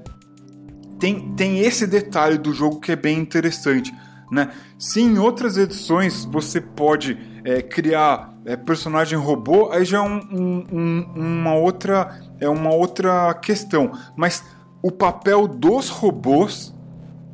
tem, 1.00 1.34
tem 1.36 1.60
esse 1.60 1.86
detalhe 1.86 2.38
do 2.38 2.54
jogo 2.54 2.80
que 2.80 2.92
é 2.92 2.96
bem 2.96 3.20
interessante. 3.20 3.94
Né? 4.32 4.50
Se 4.78 5.02
em 5.02 5.18
outras 5.18 5.58
edições 5.58 6.26
você 6.26 6.60
pode 6.60 7.18
é, 7.46 7.62
criar 7.62 8.34
é, 8.46 8.56
personagem 8.58 9.18
robô, 9.18 9.72
aí 9.72 9.86
já 9.86 10.00
é 10.00 10.02
um, 10.02 10.18
um, 10.18 10.66
um, 10.72 11.06
uma, 11.16 11.54
outra, 11.54 12.20
é 12.40 12.50
uma 12.50 12.72
outra 12.72 13.34
questão. 13.36 13.92
Mas 14.16 14.44
o 14.82 14.92
papel 14.92 15.48
dos 15.48 15.90
robôs 15.90 16.76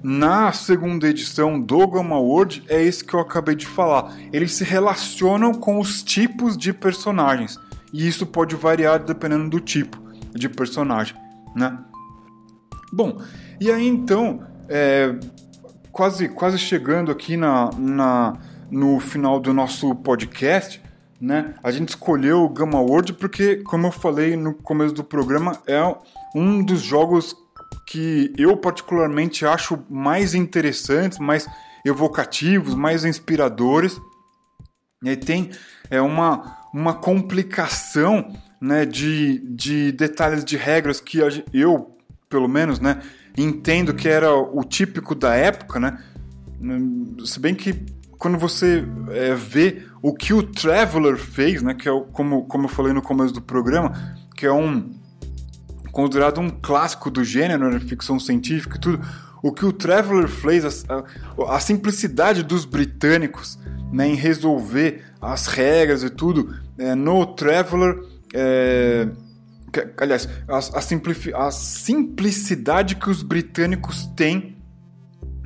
na 0.04 0.52
segunda 0.52 1.08
edição 1.08 1.58
do 1.58 1.88
Gamma 1.88 2.20
World 2.20 2.66
é 2.68 2.84
esse 2.84 3.06
que 3.06 3.14
eu 3.14 3.22
acabei 3.22 3.56
de 3.56 3.66
falar. 3.66 4.14
Eles 4.34 4.52
se 4.52 4.66
relacionam 4.66 5.54
com 5.54 5.80
os 5.80 6.04
tipos 6.04 6.58
de 6.58 6.74
personagens. 6.74 7.58
E 7.94 8.06
isso 8.06 8.26
pode 8.26 8.54
variar 8.56 9.00
dependendo 9.02 9.50
do 9.50 9.62
tipo 9.62 9.98
de 10.34 10.50
personagem, 10.50 11.16
né? 11.56 11.80
Bom, 12.92 13.22
e 13.62 13.72
aí 13.72 13.88
então, 13.88 14.44
é, 14.68 15.16
quase, 15.92 16.28
quase 16.28 16.58
chegando 16.58 17.10
aqui 17.10 17.38
na, 17.38 17.70
na, 17.78 18.38
no 18.70 19.00
final 19.00 19.40
do 19.40 19.54
nosso 19.54 19.96
podcast, 19.96 20.82
né? 21.22 21.54
A 21.64 21.72
gente 21.72 21.90
escolheu 21.90 22.44
o 22.44 22.50
Gamma 22.50 22.82
World 22.82 23.14
porque, 23.14 23.58
como 23.58 23.88
eu 23.88 23.92
falei 23.92 24.36
no 24.36 24.54
começo 24.54 24.94
do 24.94 25.04
programa, 25.04 25.62
é 25.66 25.82
um 26.36 26.62
dos 26.62 26.82
jogos 26.82 27.34
que 27.86 28.34
eu 28.38 28.56
particularmente 28.58 29.46
acho 29.46 29.84
mais 29.90 30.34
interessantes, 30.34 31.20
mais 31.20 31.48
evocativos, 31.86 32.76
mais 32.76 33.06
inspiradores. 33.06 34.00
E 35.04 35.16
tem 35.16 35.52
é 35.90 36.02
uma, 36.02 36.58
uma 36.74 36.94
complicação 36.94 38.34
né, 38.60 38.86
de, 38.86 39.40
de 39.40 39.92
detalhes 39.92 40.46
de 40.46 40.56
regras 40.56 41.02
que 41.02 41.20
eu, 41.54 41.98
pelo 42.30 42.48
menos, 42.48 42.80
né, 42.80 43.02
entendo 43.38 43.94
que 43.94 44.08
era 44.08 44.34
o 44.34 44.64
típico 44.64 45.14
da 45.14 45.36
época, 45.36 45.80
né? 45.80 46.00
Se 47.26 47.40
bem 47.40 47.54
que 47.54 47.74
quando 48.18 48.38
você 48.38 48.86
é, 49.12 49.36
vê 49.36 49.84
o 50.02 50.14
que 50.14 50.34
o 50.34 50.42
Traveler 50.42 51.18
fez, 51.18 51.62
né, 51.62 51.74
que 51.74 51.90
é 51.90 51.92
o, 51.92 52.02
como, 52.02 52.46
como 52.46 52.66
eu 52.66 52.70
falei 52.70 52.94
no 52.94 53.02
começo 53.02 53.34
do 53.34 53.42
programa, 53.42 54.16
que 54.38 54.46
é 54.46 54.52
um 54.52 54.94
considerado 55.94 56.42
um 56.42 56.50
clássico 56.50 57.10
do 57.12 57.24
gênero, 57.24 57.72
né, 57.72 57.80
ficção 57.80 58.20
científica 58.20 58.76
e 58.76 58.80
tudo. 58.80 59.00
O 59.44 59.54
que 59.54 59.64
o 59.64 59.72
Traveller 59.72 60.28
fez, 60.28 60.66
a, 60.66 61.04
a, 61.38 61.56
a 61.56 61.60
simplicidade 61.60 62.44
dos 62.44 62.66
britânicos 62.66 63.60
né, 63.92 64.08
em 64.08 64.16
resolver 64.16 65.04
as 65.22 65.46
regras 65.48 66.02
e 66.04 66.10
tudo, 66.10 66.60
é, 66.78 66.96
no 66.96 67.26
Traveller, 67.28 68.00
é, 68.34 69.08
que, 69.72 69.88
aliás, 69.98 70.28
a, 70.48 70.56
a, 70.56 71.48
a 71.48 71.52
simplicidade 71.52 72.96
que 72.96 73.10
os 73.10 73.22
britânicos 73.22 74.08
têm, 74.16 74.58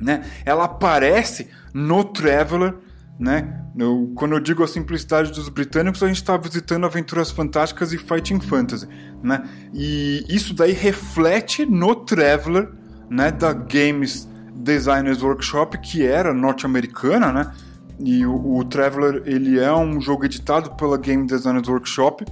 né, 0.00 0.24
ela 0.46 0.64
aparece 0.64 1.48
no 1.74 2.04
Traveller, 2.04 2.74
né? 3.18 3.64
Eu, 3.76 4.12
quando 4.14 4.32
eu 4.32 4.40
digo 4.40 4.62
a 4.62 4.68
simplicidade 4.68 5.32
dos 5.32 5.48
britânicos, 5.48 6.02
a 6.02 6.06
gente 6.06 6.16
está 6.16 6.36
visitando 6.36 6.86
Aventuras 6.86 7.30
Fantásticas 7.30 7.92
e 7.92 7.98
Fighting 7.98 8.40
Fantasy, 8.40 8.88
né? 9.22 9.48
E 9.74 10.24
isso 10.28 10.54
daí 10.54 10.72
reflete 10.72 11.66
no 11.66 11.94
Traveller, 11.94 12.70
né, 13.10 13.30
da 13.30 13.52
Games 13.52 14.28
Designers 14.54 15.22
Workshop, 15.22 15.78
que 15.78 16.06
era 16.06 16.32
norte-americana, 16.32 17.32
né? 17.32 17.52
E 18.00 18.24
o, 18.24 18.56
o 18.56 18.64
Traveler 18.64 19.22
ele 19.26 19.58
é 19.58 19.72
um 19.72 20.00
jogo 20.00 20.24
editado 20.24 20.70
pela 20.76 20.96
Game 20.96 21.26
Designers 21.26 21.68
Workshop. 21.68 22.24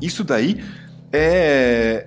Isso 0.00 0.22
daí 0.22 0.62
é 1.12 2.06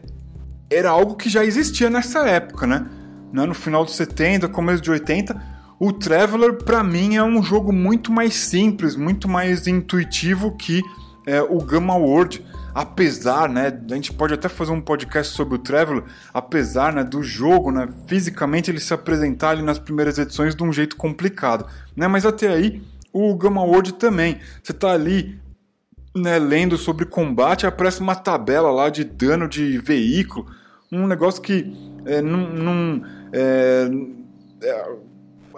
era 0.70 0.90
algo 0.90 1.16
que 1.16 1.30
já 1.30 1.44
existia 1.44 1.90
nessa 1.90 2.20
época, 2.28 2.66
né? 2.66 2.86
No 3.34 3.54
final 3.54 3.84
dos 3.84 3.96
70, 3.96 4.48
começo 4.48 4.82
de 4.82 4.90
80, 4.90 5.51
o 5.84 5.92
Traveler 5.92 6.54
para 6.54 6.84
mim 6.84 7.16
é 7.16 7.24
um 7.24 7.42
jogo 7.42 7.74
muito 7.74 8.12
mais 8.12 8.36
simples, 8.36 8.96
muito 8.96 9.28
mais 9.28 9.66
intuitivo 9.66 10.56
que 10.56 10.80
é, 11.26 11.42
o 11.42 11.58
Gamma 11.58 11.96
World. 11.96 12.46
Apesar, 12.72 13.50
né, 13.50 13.82
a 13.90 13.96
gente 13.96 14.14
pode 14.14 14.32
até 14.32 14.48
fazer 14.48 14.72
um 14.74 14.80
podcast 14.80 15.34
sobre 15.34 15.56
o 15.56 15.58
Traveler, 15.58 16.04
apesar, 16.32 16.94
né, 16.94 17.04
do 17.04 17.24
jogo, 17.24 17.72
né, 17.72 17.90
fisicamente 18.06 18.70
ele 18.70 18.80
se 18.80 18.94
apresentar 18.94 19.50
ali 19.50 19.64
nas 19.64 19.80
primeiras 19.80 20.20
edições 20.20 20.56
de 20.56 20.64
um 20.64 20.72
jeito 20.72 20.96
complicado, 20.96 21.66
né, 21.96 22.08
mas 22.08 22.28
até 22.28 22.50
aí 22.50 22.84
o 23.12 23.36
Gamma 23.36 23.64
World 23.64 23.96
também, 23.96 24.38
você 24.62 24.74
tá 24.74 24.92
ali, 24.92 25.40
né, 26.16 26.38
lendo 26.38 26.78
sobre 26.78 27.06
combate, 27.06 27.66
aparece 27.66 28.02
uma 28.02 28.14
tabela 28.14 28.70
lá 28.70 28.88
de 28.88 29.04
dano 29.04 29.48
de 29.48 29.80
veículo, 29.80 30.46
um 30.92 31.08
negócio 31.08 31.42
que 31.42 31.76
é, 32.06 32.22
não, 32.22 33.02
é, 33.34 33.90
é, 34.62 34.96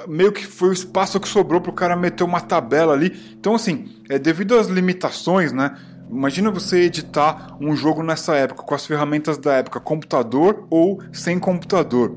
meio 0.07 0.31
que 0.31 0.45
foi 0.45 0.69
o 0.69 0.73
espaço 0.73 1.19
que 1.19 1.27
sobrou 1.27 1.61
para 1.61 1.71
o 1.71 1.73
cara 1.73 1.95
meter 1.95 2.23
uma 2.23 2.41
tabela 2.41 2.93
ali. 2.93 3.35
Então, 3.39 3.55
assim, 3.55 3.89
é, 4.09 4.17
devido 4.19 4.57
às 4.57 4.67
limitações, 4.67 5.51
né? 5.51 5.77
Imagina 6.09 6.51
você 6.51 6.81
editar 6.81 7.57
um 7.59 7.75
jogo 7.75 8.03
nessa 8.03 8.35
época, 8.35 8.63
com 8.63 8.75
as 8.75 8.85
ferramentas 8.85 9.37
da 9.37 9.53
época, 9.53 9.79
computador 9.79 10.67
ou 10.69 11.01
sem 11.11 11.39
computador. 11.39 12.15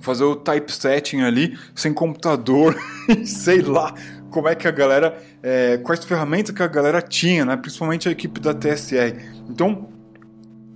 Fazer 0.00 0.24
o 0.24 0.36
typesetting 0.36 1.20
ali 1.22 1.58
sem 1.74 1.92
computador, 1.92 2.76
sei 3.24 3.62
lá 3.62 3.94
como 4.30 4.48
é 4.48 4.54
que 4.54 4.68
a 4.68 4.70
galera. 4.70 5.20
É, 5.42 5.78
quais 5.78 6.04
ferramentas 6.04 6.54
que 6.54 6.62
a 6.62 6.66
galera 6.66 7.02
tinha, 7.02 7.44
né? 7.44 7.56
principalmente 7.56 8.08
a 8.08 8.12
equipe 8.12 8.40
da 8.40 8.54
TSR. 8.54 9.16
Então, 9.48 9.88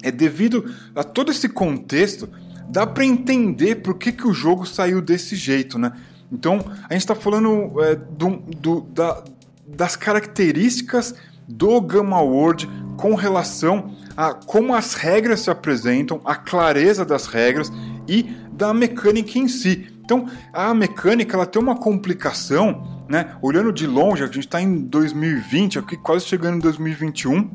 é 0.03 0.11
devido 0.11 0.64
a 0.95 1.05
todo 1.05 1.31
esse 1.31 1.49
contexto, 1.49 2.29
dá 2.68 2.87
para 2.87 3.05
entender 3.05 3.77
por 3.77 3.97
que, 3.97 4.12
que 4.12 4.27
o 4.27 4.33
jogo 4.33 4.66
saiu 4.66 5.01
desse 5.01 5.37
jeito, 5.37 5.79
né? 5.79 5.93
Então, 6.33 6.64
a 6.89 6.93
gente 6.93 7.03
está 7.03 7.14
falando 7.14 7.81
é, 7.83 7.95
do, 7.95 8.37
do, 8.61 8.81
da, 8.83 9.22
das 9.66 9.97
características 9.97 11.14
do 11.47 11.81
Gamma 11.81 12.20
World 12.20 12.68
com 12.97 13.14
relação 13.14 13.95
a 14.16 14.33
como 14.33 14.75
as 14.75 14.95
regras 14.95 15.41
se 15.41 15.51
apresentam, 15.51 16.20
a 16.25 16.35
clareza 16.37 17.05
das 17.05 17.27
regras 17.27 17.70
e 18.09 18.22
da 18.53 18.72
mecânica 18.72 19.39
em 19.39 19.49
si. 19.49 19.89
Então, 20.05 20.27
a 20.53 20.72
mecânica 20.75 21.37
ela 21.37 21.47
tem 21.47 21.61
uma 21.61 21.77
complicação, 21.77 23.05
né? 23.09 23.37
Olhando 23.41 23.72
de 23.72 23.87
longe, 23.87 24.22
a 24.22 24.27
gente 24.27 24.41
está 24.41 24.61
em 24.61 24.81
2020, 24.81 25.79
aqui 25.79 25.97
quase 25.97 26.27
chegando 26.27 26.57
em 26.57 26.61
2021. 26.61 27.51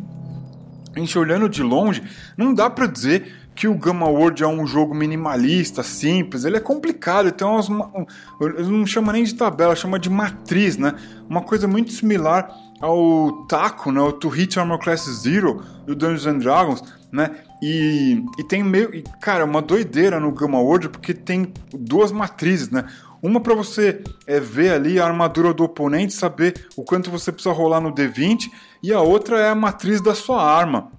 A 0.95 0.99
gente 0.99 1.17
olhando 1.17 1.47
de 1.47 1.61
longe, 1.61 2.03
não 2.36 2.53
dá 2.53 2.70
para 2.70 2.88
dizer 2.88 3.34
que 3.60 3.68
o 3.68 3.76
Gamma 3.76 4.07
World 4.07 4.41
é 4.41 4.47
um 4.47 4.66
jogo 4.66 4.95
minimalista, 4.95 5.84
simples, 5.84 6.45
ele 6.45 6.55
é 6.55 6.62
complicado, 6.62 7.26
ele 7.26 7.34
tem 7.34 7.45
umas. 7.45 7.68
Não 7.68 8.86
chama 8.86 9.12
nem 9.12 9.22
de 9.26 9.36
tabela, 9.36 9.76
chama 9.76 9.99
de 9.99 10.10
matriz, 10.10 10.78
né? 10.78 10.95
Uma 11.30 11.41
coisa 11.41 11.68
muito 11.68 11.91
similar 11.91 12.55
ao 12.80 13.45
Taco, 13.49 13.91
né? 13.91 13.99
O 13.99 14.14
To 14.14 14.30
Hit 14.30 14.57
Armor 14.57 14.80
Class 14.80 15.10
Zero 15.10 15.62
do 15.86 15.93
Dungeons 15.93 16.26
and 16.26 16.38
Dragons, 16.38 16.82
né? 17.12 17.32
E, 17.62 18.24
e 18.38 18.43
tem 18.45 18.64
meio. 18.64 18.95
E, 18.95 19.03
cara, 19.20 19.43
uma 19.43 19.62
doideira 19.62 20.22
no 20.22 20.32
Gamma 20.32 20.62
World 20.62 20.88
porque 20.88 21.14
tem 21.14 21.51
duas 21.74 22.14
matrizes, 22.14 22.70
né? 22.70 22.86
Uma 23.22 23.41
para 23.41 23.55
você 23.55 24.01
é, 24.26 24.39
ver 24.39 24.72
ali 24.72 25.01
a 25.01 25.05
armadura 25.05 25.53
do 25.53 25.66
oponente, 25.66 26.14
saber 26.14 26.66
o 26.78 26.84
quanto 26.86 27.12
você 27.12 27.30
precisa 27.30 27.53
rolar 27.53 27.82
no 27.82 27.93
D20, 27.93 28.49
e 28.82 28.93
a 28.93 29.01
outra 29.01 29.38
é 29.38 29.49
a 29.49 29.55
matriz 29.55 29.99
da 29.99 30.16
sua 30.16 30.41
arma. 30.41 30.93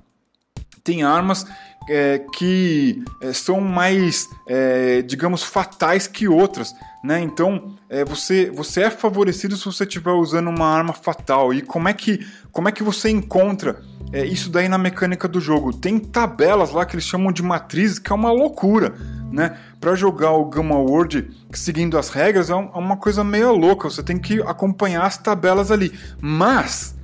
Tem 0.85 1.03
armas 1.03 1.47
é, 1.91 2.25
que 2.33 3.03
é, 3.21 3.33
são 3.33 3.61
mais, 3.61 4.29
é, 4.47 5.03
digamos, 5.03 5.43
fatais 5.43 6.07
que 6.07 6.29
outras. 6.29 6.73
Né? 7.03 7.21
Então, 7.21 7.75
é, 7.89 8.05
você, 8.05 8.49
você 8.49 8.83
é 8.83 8.91
favorecido 8.91 9.57
se 9.57 9.65
você 9.65 9.83
estiver 9.83 10.13
usando 10.13 10.49
uma 10.49 10.67
arma 10.67 10.93
fatal. 10.93 11.53
E 11.53 11.61
como 11.61 11.89
é 11.89 11.93
que, 11.93 12.25
como 12.53 12.69
é 12.69 12.73
que 12.73 12.85
você 12.85 13.11
encontra 13.11 13.83
é, 14.13 14.25
isso 14.25 14.51
daí 14.51 14.69
na 14.69 14.79
mecânica 14.79 15.27
do 15.27 15.41
jogo? 15.41 15.73
Tem 15.73 15.99
tabelas 15.99 16.71
lá 16.71 16.87
que 16.87 16.95
eles 16.95 17.05
chamam 17.05 17.33
de 17.33 17.43
matrizes, 17.43 17.99
que 17.99 18.13
é 18.13 18.15
uma 18.15 18.31
loucura. 18.31 18.95
Né? 19.33 19.59
Para 19.81 19.97
jogar 19.97 20.33
o 20.33 20.45
Gamma 20.45 20.77
World 20.77 21.29
seguindo 21.53 21.99
as 21.99 22.09
regras 22.09 22.51
é, 22.51 22.53
é 22.53 22.57
uma 22.57 22.97
coisa 22.97 23.25
meio 23.25 23.53
louca. 23.53 23.91
Você 23.91 24.03
tem 24.03 24.17
que 24.17 24.41
acompanhar 24.43 25.03
as 25.07 25.19
tabelas 25.19 25.73
ali. 25.73 25.93
Mas 26.21 26.95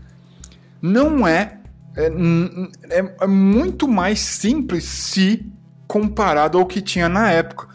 não 0.80 1.26
é 1.26 1.58
é, 1.96 3.00
é, 3.00 3.14
é 3.22 3.26
muito 3.26 3.88
mais 3.88 4.20
simples 4.20 4.84
se 4.84 5.50
comparado 5.86 6.58
ao 6.58 6.66
que 6.66 6.80
tinha 6.80 7.08
na 7.08 7.30
época. 7.30 7.68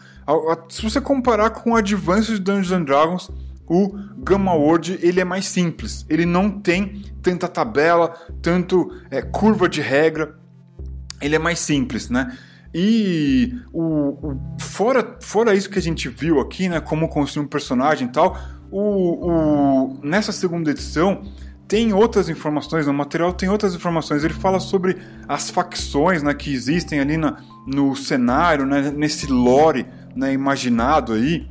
Se 0.68 0.80
você 0.82 1.00
comparar 1.00 1.50
com 1.50 1.72
o 1.72 1.76
Advanced 1.76 2.38
Dungeons 2.38 2.70
and 2.70 2.84
Dragons, 2.84 3.30
o 3.66 3.96
Gamma 4.18 4.54
World 4.54 4.98
ele 5.02 5.20
é 5.20 5.24
mais 5.24 5.46
simples. 5.46 6.06
Ele 6.08 6.24
não 6.24 6.50
tem 6.50 7.02
tanta 7.20 7.48
tabela, 7.48 8.14
tanto 8.40 8.90
é, 9.10 9.22
curva 9.22 9.68
de 9.68 9.80
regra. 9.80 10.38
Ele 11.20 11.34
é 11.34 11.38
mais 11.38 11.58
simples, 11.58 12.08
né? 12.08 12.36
E 12.74 13.54
o, 13.72 13.82
o, 13.82 14.40
fora, 14.58 15.16
fora 15.20 15.54
isso 15.54 15.68
que 15.68 15.78
a 15.78 15.82
gente 15.82 16.08
viu 16.08 16.40
aqui, 16.40 16.68
né? 16.68 16.80
Como 16.80 17.08
construir 17.08 17.44
um 17.44 17.48
personagem 17.48 18.08
e 18.08 18.10
tal, 18.10 18.38
o, 18.70 19.30
o, 19.30 20.00
nessa 20.02 20.32
segunda 20.32 20.70
edição 20.70 21.22
tem 21.66 21.92
outras 21.92 22.28
informações, 22.28 22.86
no 22.86 22.92
material 22.92 23.32
tem 23.32 23.48
outras 23.48 23.74
informações. 23.74 24.24
Ele 24.24 24.34
fala 24.34 24.60
sobre 24.60 24.98
as 25.26 25.50
facções 25.50 26.22
né, 26.22 26.34
que 26.34 26.52
existem 26.52 27.00
ali 27.00 27.16
na, 27.16 27.38
no 27.66 27.96
cenário, 27.96 28.66
né, 28.66 28.90
nesse 28.90 29.26
lore 29.26 29.86
né, 30.14 30.32
imaginado 30.32 31.14
aí. 31.14 31.48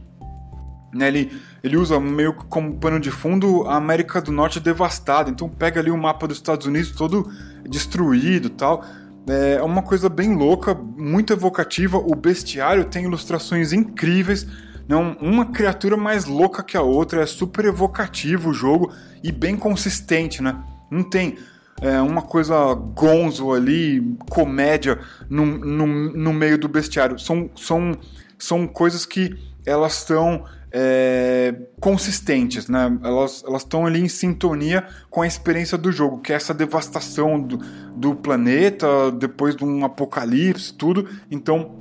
Né, 0.93 1.07
ele, 1.07 1.31
ele 1.63 1.77
usa 1.77 1.99
meio 1.99 2.33
como 2.33 2.75
pano 2.75 2.99
de 2.99 3.09
fundo 3.09 3.63
a 3.67 3.75
América 3.77 4.21
do 4.21 4.31
Norte 4.31 4.59
devastada. 4.59 5.29
Então 5.29 5.49
pega 5.49 5.79
ali 5.79 5.89
o 5.89 5.97
mapa 5.97 6.27
dos 6.27 6.37
Estados 6.37 6.67
Unidos 6.67 6.91
todo 6.91 7.29
destruído 7.67 8.49
tal. 8.49 8.83
É 9.27 9.61
uma 9.61 9.81
coisa 9.81 10.09
bem 10.09 10.35
louca, 10.35 10.73
muito 10.73 11.31
evocativa. 11.31 11.97
O 11.97 12.15
bestiário 12.15 12.85
tem 12.85 13.05
ilustrações 13.05 13.71
incríveis 13.71 14.45
não, 14.91 15.15
uma 15.21 15.45
criatura 15.45 15.95
mais 15.95 16.25
louca 16.25 16.61
que 16.61 16.75
a 16.75 16.81
outra, 16.81 17.23
é 17.23 17.25
super 17.25 17.63
evocativo 17.63 18.49
o 18.49 18.53
jogo 18.53 18.91
e 19.23 19.31
bem 19.31 19.55
consistente, 19.55 20.43
né? 20.43 20.61
Não 20.91 21.01
tem 21.01 21.37
é, 21.81 22.01
uma 22.01 22.21
coisa 22.21 22.73
gonzo 22.73 23.53
ali, 23.53 24.17
comédia 24.29 24.99
no, 25.29 25.45
no, 25.45 25.87
no 25.87 26.33
meio 26.33 26.57
do 26.57 26.67
bestiário. 26.67 27.17
São, 27.17 27.49
são, 27.55 27.97
são 28.37 28.67
coisas 28.67 29.05
que 29.05 29.33
elas 29.65 29.99
estão 29.99 30.43
é, 30.73 31.55
consistentes, 31.79 32.67
né? 32.67 32.91
Elas 33.01 33.45
estão 33.59 33.85
ali 33.85 34.01
em 34.01 34.09
sintonia 34.09 34.85
com 35.09 35.21
a 35.21 35.27
experiência 35.27 35.77
do 35.77 35.89
jogo, 35.89 36.19
que 36.19 36.33
é 36.33 36.35
essa 36.35 36.53
devastação 36.53 37.39
do, 37.39 37.57
do 37.95 38.13
planeta 38.13 39.09
depois 39.09 39.55
de 39.55 39.63
um 39.63 39.85
apocalipse, 39.85 40.73
tudo. 40.73 41.07
Então 41.31 41.79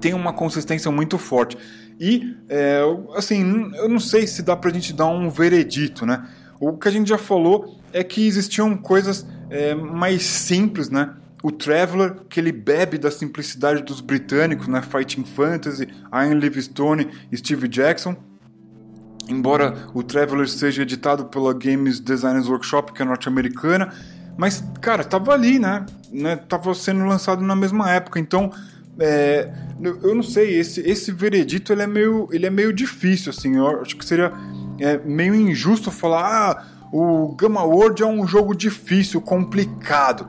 tem 0.00 0.14
uma 0.14 0.32
consistência 0.32 0.92
muito 0.92 1.18
forte. 1.18 1.58
E, 1.98 2.36
é, 2.48 2.80
assim, 3.14 3.70
eu 3.76 3.88
não 3.88 4.00
sei 4.00 4.26
se 4.26 4.42
dá 4.42 4.56
pra 4.56 4.72
gente 4.72 4.92
dar 4.92 5.06
um 5.06 5.30
veredito, 5.30 6.04
né? 6.04 6.26
O 6.60 6.76
que 6.76 6.88
a 6.88 6.90
gente 6.90 7.08
já 7.08 7.18
falou 7.18 7.78
é 7.92 8.02
que 8.02 8.26
existiam 8.26 8.76
coisas 8.76 9.26
é, 9.50 9.74
mais 9.74 10.22
simples, 10.24 10.90
né? 10.90 11.14
O 11.42 11.52
Traveller, 11.52 12.16
que 12.28 12.40
ele 12.40 12.50
bebe 12.52 12.96
da 12.96 13.10
simplicidade 13.10 13.82
dos 13.82 14.00
britânicos, 14.00 14.66
né? 14.66 14.82
Fighting 14.82 15.24
Fantasy, 15.24 15.88
Ian 16.12 16.34
Livingstone 16.34 17.08
Steve 17.34 17.68
Jackson. 17.68 18.16
Embora 19.28 19.88
o 19.94 20.02
Traveller 20.02 20.48
seja 20.48 20.82
editado 20.82 21.26
pela 21.26 21.52
Games 21.54 22.00
Designers 22.00 22.48
Workshop, 22.48 22.92
que 22.92 23.02
é 23.02 23.04
norte-americana, 23.04 23.92
Mas, 24.36 24.64
cara, 24.80 25.04
tava 25.04 25.32
ali, 25.32 25.58
né? 25.60 25.86
né? 26.12 26.36
Tava 26.36 26.74
sendo 26.74 27.04
lançado 27.04 27.42
na 27.42 27.54
mesma 27.54 27.90
época, 27.90 28.18
então. 28.18 28.50
É, 28.98 29.50
eu 30.02 30.14
não 30.14 30.22
sei, 30.22 30.58
esse, 30.58 30.80
esse 30.80 31.10
veredito 31.10 31.72
ele 31.72 31.82
é, 31.82 31.86
meio, 31.86 32.28
ele 32.30 32.46
é 32.46 32.50
meio 32.50 32.72
difícil, 32.72 33.30
assim. 33.30 33.56
Eu 33.56 33.80
acho 33.80 33.96
que 33.96 34.04
seria 34.04 34.32
é, 34.78 34.98
meio 34.98 35.34
injusto 35.34 35.90
falar: 35.90 36.24
ah, 36.24 36.64
o 36.92 37.34
Gamma 37.34 37.62
World 37.62 38.02
é 38.02 38.06
um 38.06 38.26
jogo 38.26 38.54
difícil, 38.54 39.20
complicado. 39.20 40.28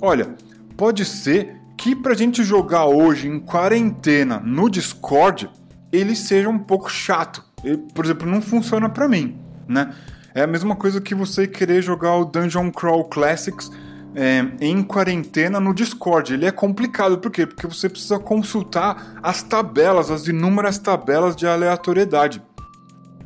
Olha, 0.00 0.34
pode 0.76 1.04
ser 1.04 1.56
que 1.76 1.96
pra 1.96 2.14
gente 2.14 2.44
jogar 2.44 2.86
hoje 2.86 3.26
em 3.26 3.40
quarentena 3.40 4.40
no 4.40 4.70
Discord, 4.70 5.50
ele 5.92 6.14
seja 6.14 6.48
um 6.48 6.58
pouco 6.58 6.90
chato. 6.90 7.42
Ele, 7.64 7.78
por 7.94 8.04
exemplo, 8.04 8.30
não 8.30 8.40
funciona 8.40 8.88
para 8.88 9.08
mim, 9.08 9.38
né? 9.66 9.92
É 10.34 10.42
a 10.42 10.46
mesma 10.46 10.74
coisa 10.74 11.00
que 11.00 11.14
você 11.14 11.46
querer 11.46 11.80
jogar 11.82 12.16
o 12.16 12.24
Dungeon 12.24 12.70
Crawl 12.70 13.04
Classics 13.04 13.70
é, 14.14 14.44
em 14.60 14.82
quarentena 14.82 15.58
no 15.58 15.74
Discord. 15.74 16.34
Ele 16.34 16.46
é 16.46 16.50
complicado, 16.50 17.18
por 17.18 17.30
quê? 17.30 17.46
Porque 17.46 17.66
você 17.66 17.88
precisa 17.88 18.18
consultar 18.18 19.18
as 19.22 19.42
tabelas, 19.42 20.10
as 20.10 20.26
inúmeras 20.28 20.78
tabelas 20.78 21.34
de 21.34 21.46
aleatoriedade. 21.46 22.42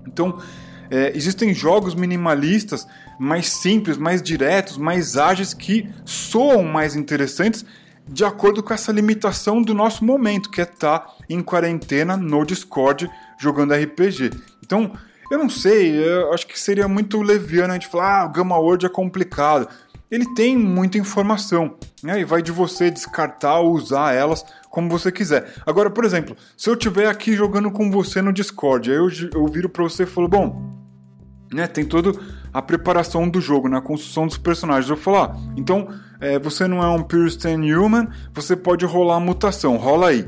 Então, 0.07 0.39
é, 0.91 1.13
existem 1.15 1.53
jogos 1.53 1.95
minimalistas 1.95 2.87
mais 3.19 3.49
simples, 3.49 3.99
mais 3.99 4.23
diretos, 4.23 4.79
mais 4.79 5.17
ágeis 5.17 5.53
que 5.53 5.89
soam 6.05 6.63
mais 6.63 6.97
interessantes 6.97 7.65
de 8.11 8.25
acordo 8.25 8.63
com 8.63 8.73
essa 8.73 8.91
limitação 8.91 9.61
do 9.61 9.75
nosso 9.75 10.03
momento, 10.05 10.51
que 10.51 10.61
é 10.61 10.65
estar 10.65 11.01
tá 11.01 11.15
em 11.29 11.43
quarentena 11.43 12.17
no 12.17 12.45
Discord 12.45 13.11
jogando 13.39 13.75
RPG. 13.75 14.31
Então, 14.65 14.93
eu 15.31 15.39
não 15.39 15.51
sei, 15.51 15.95
eu 15.95 16.33
acho 16.33 16.47
que 16.47 16.59
seria 16.59 16.89
muito 16.89 17.21
leviano 17.21 17.71
a 17.71 17.75
gente 17.75 17.87
falar, 17.87 18.23
ah, 18.23 18.25
o 18.25 18.33
Gamma 18.33 18.59
World 18.59 18.87
é 18.87 18.89
complicado. 18.89 19.69
Ele 20.11 20.25
tem 20.35 20.57
muita 20.57 20.97
informação, 20.97 21.77
né? 22.03 22.21
E 22.21 22.25
vai 22.25 22.41
de 22.41 22.51
você 22.51 22.91
descartar 22.91 23.59
ou 23.59 23.73
usar 23.73 24.15
elas 24.15 24.45
como 24.71 24.89
você 24.89 25.13
quiser. 25.13 25.53
Agora, 25.67 25.91
por 25.91 26.05
exemplo, 26.05 26.37
se 26.57 26.71
eu 26.71 26.75
estiver 26.75 27.09
aqui 27.09 27.35
jogando 27.35 27.71
com 27.71 27.91
você 27.91 28.23
no 28.23 28.33
Discord, 28.33 28.91
aí 28.91 28.97
eu, 28.97 29.09
eu 29.35 29.47
viro 29.47 29.69
para 29.69 29.85
você 29.85 30.05
e 30.05 30.07
falo, 30.07 30.29
bom, 30.29 30.79
né, 31.53 31.67
tem 31.67 31.85
toda 31.85 32.13
a 32.53 32.63
preparação 32.63 33.29
do 33.29 33.41
jogo, 33.41 33.69
né, 33.69 33.79
a 33.79 33.83
construção 33.83 34.27
dos 34.27 34.39
personagens. 34.39 34.89
Eu 34.89 34.97
falar, 34.97 35.33
ah, 35.35 35.53
então 35.57 35.89
é, 36.21 36.39
você 36.39 36.67
não 36.67 36.83
é 36.83 36.89
um 36.89 37.03
Pure 37.03 37.31
Human, 37.77 38.09
você 38.33 38.57
pode 38.57 38.85
rolar 38.85 39.17
a 39.17 39.21
mutação, 39.21 39.77
rola 39.77 40.09
aí. 40.09 40.27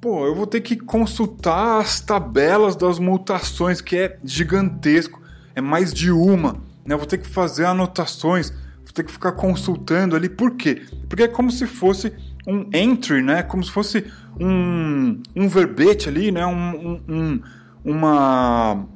Pô, 0.00 0.26
eu 0.26 0.34
vou 0.34 0.46
ter 0.46 0.60
que 0.60 0.76
consultar 0.76 1.80
as 1.80 2.00
tabelas 2.00 2.76
das 2.76 3.00
mutações, 3.00 3.80
que 3.80 3.96
é 3.96 4.18
gigantesco, 4.22 5.20
é 5.56 5.60
mais 5.60 5.92
de 5.92 6.12
uma, 6.12 6.52
né? 6.84 6.94
Eu 6.94 6.98
vou 6.98 7.06
ter 7.06 7.18
que 7.18 7.26
fazer 7.26 7.64
anotações, 7.64 8.52
vou 8.88 8.94
ter 8.94 9.04
que 9.04 9.12
ficar 9.12 9.32
consultando 9.32 10.16
ali. 10.16 10.28
Por 10.28 10.56
quê? 10.56 10.82
Porque 11.08 11.24
é 11.24 11.28
como 11.28 11.50
se 11.50 11.66
fosse 11.66 12.12
um 12.46 12.68
entry, 12.72 13.22
né? 13.22 13.42
Como 13.42 13.62
se 13.62 13.70
fosse 13.70 14.04
um, 14.40 15.20
um 15.36 15.48
verbete 15.48 16.08
ali, 16.08 16.32
né? 16.32 16.46
Um, 16.46 17.00
um, 17.06 17.40
uma 17.84 18.86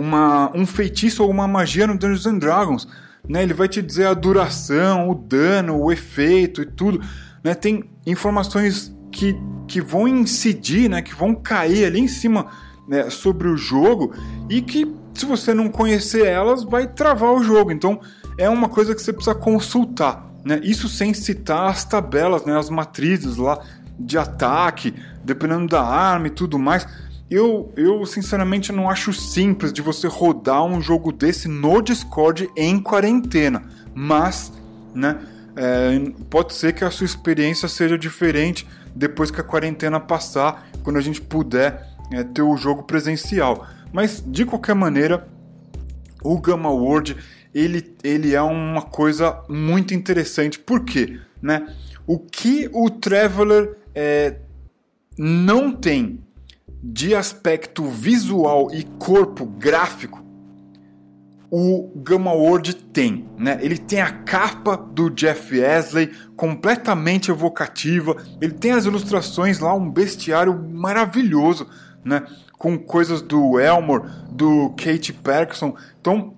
uma, 0.00 0.50
um 0.56 0.64
feitiço 0.64 1.22
ou 1.22 1.30
uma 1.30 1.46
magia 1.46 1.86
no 1.86 1.96
Dungeons 1.96 2.26
and 2.26 2.38
Dragons. 2.38 2.88
Né? 3.28 3.42
Ele 3.42 3.52
vai 3.52 3.68
te 3.68 3.82
dizer 3.82 4.06
a 4.06 4.14
duração, 4.14 5.10
o 5.10 5.14
dano, 5.14 5.76
o 5.76 5.92
efeito 5.92 6.62
e 6.62 6.66
tudo. 6.66 7.00
Né? 7.44 7.54
Tem 7.54 7.84
informações 8.06 8.96
que, 9.12 9.36
que 9.68 9.80
vão 9.80 10.08
incidir, 10.08 10.88
né? 10.88 11.02
que 11.02 11.14
vão 11.14 11.34
cair 11.34 11.84
ali 11.84 12.00
em 12.00 12.08
cima 12.08 12.46
né? 12.88 13.10
sobre 13.10 13.46
o 13.48 13.56
jogo 13.56 14.14
e 14.48 14.62
que, 14.62 14.90
se 15.12 15.26
você 15.26 15.52
não 15.52 15.68
conhecer 15.68 16.24
elas, 16.24 16.64
vai 16.64 16.86
travar 16.86 17.32
o 17.32 17.42
jogo. 17.42 17.70
Então, 17.70 18.00
é 18.36 18.48
uma 18.48 18.68
coisa 18.68 18.94
que 18.94 19.02
você 19.02 19.12
precisa 19.12 19.34
consultar. 19.34 20.30
Né? 20.44 20.60
Isso 20.62 20.88
sem 20.88 21.12
citar 21.12 21.70
as 21.70 21.84
tabelas, 21.84 22.44
né? 22.44 22.58
as 22.58 22.70
matrizes 22.70 23.36
lá 23.36 23.60
de 23.98 24.16
ataque, 24.16 24.94
dependendo 25.22 25.66
da 25.66 25.82
arma 25.82 26.28
e 26.28 26.30
tudo 26.30 26.58
mais. 26.58 26.86
Eu, 27.30 27.72
eu 27.76 28.04
sinceramente 28.06 28.72
não 28.72 28.90
acho 28.90 29.12
simples 29.12 29.72
de 29.72 29.82
você 29.82 30.08
rodar 30.08 30.64
um 30.64 30.80
jogo 30.80 31.12
desse 31.12 31.46
no 31.46 31.80
Discord 31.80 32.50
em 32.56 32.80
quarentena, 32.80 33.62
mas, 33.94 34.52
né, 34.92 35.16
é, 35.54 36.10
pode 36.28 36.54
ser 36.54 36.72
que 36.72 36.84
a 36.84 36.90
sua 36.90 37.04
experiência 37.04 37.68
seja 37.68 37.96
diferente 37.96 38.66
depois 38.96 39.30
que 39.30 39.40
a 39.40 39.44
quarentena 39.44 40.00
passar, 40.00 40.68
quando 40.82 40.96
a 40.96 41.00
gente 41.00 41.20
puder 41.20 41.86
é, 42.12 42.24
ter 42.24 42.42
o 42.42 42.56
jogo 42.56 42.82
presencial. 42.82 43.64
Mas 43.92 44.22
de 44.26 44.44
qualquer 44.44 44.74
maneira, 44.74 45.28
o 46.22 46.38
Gamma 46.40 46.70
World 46.70 47.16
ele, 47.54 47.94
ele 48.02 48.34
é 48.34 48.42
uma 48.42 48.82
coisa 48.82 49.42
muito 49.48 49.94
interessante. 49.94 50.58
Por 50.58 50.84
quê? 50.84 51.18
Né? 51.42 51.74
O 52.06 52.18
que 52.18 52.68
o 52.72 52.90
Traveler 52.90 53.76
é, 53.94 54.36
não 55.18 55.72
tem 55.72 56.20
de 56.82 57.14
aspecto 57.14 57.84
visual 57.84 58.70
e 58.72 58.84
corpo 58.84 59.44
gráfico, 59.44 60.24
o 61.50 61.90
Gamma 61.96 62.32
World 62.32 62.74
tem, 62.74 63.28
né? 63.36 63.58
Ele 63.60 63.76
tem 63.76 64.00
a 64.00 64.10
capa 64.10 64.76
do 64.76 65.10
Jeff 65.10 65.58
Wesley 65.58 66.12
completamente 66.36 67.30
evocativa, 67.30 68.16
ele 68.40 68.54
tem 68.54 68.70
as 68.70 68.84
ilustrações 68.84 69.58
lá, 69.58 69.74
um 69.74 69.90
bestiário 69.90 70.56
maravilhoso, 70.56 71.66
né? 72.04 72.22
Com 72.56 72.78
coisas 72.78 73.20
do 73.20 73.58
Elmore, 73.58 74.08
do 74.30 74.70
Kate 74.70 75.12
Perkson. 75.12 75.74
Então, 76.00 76.34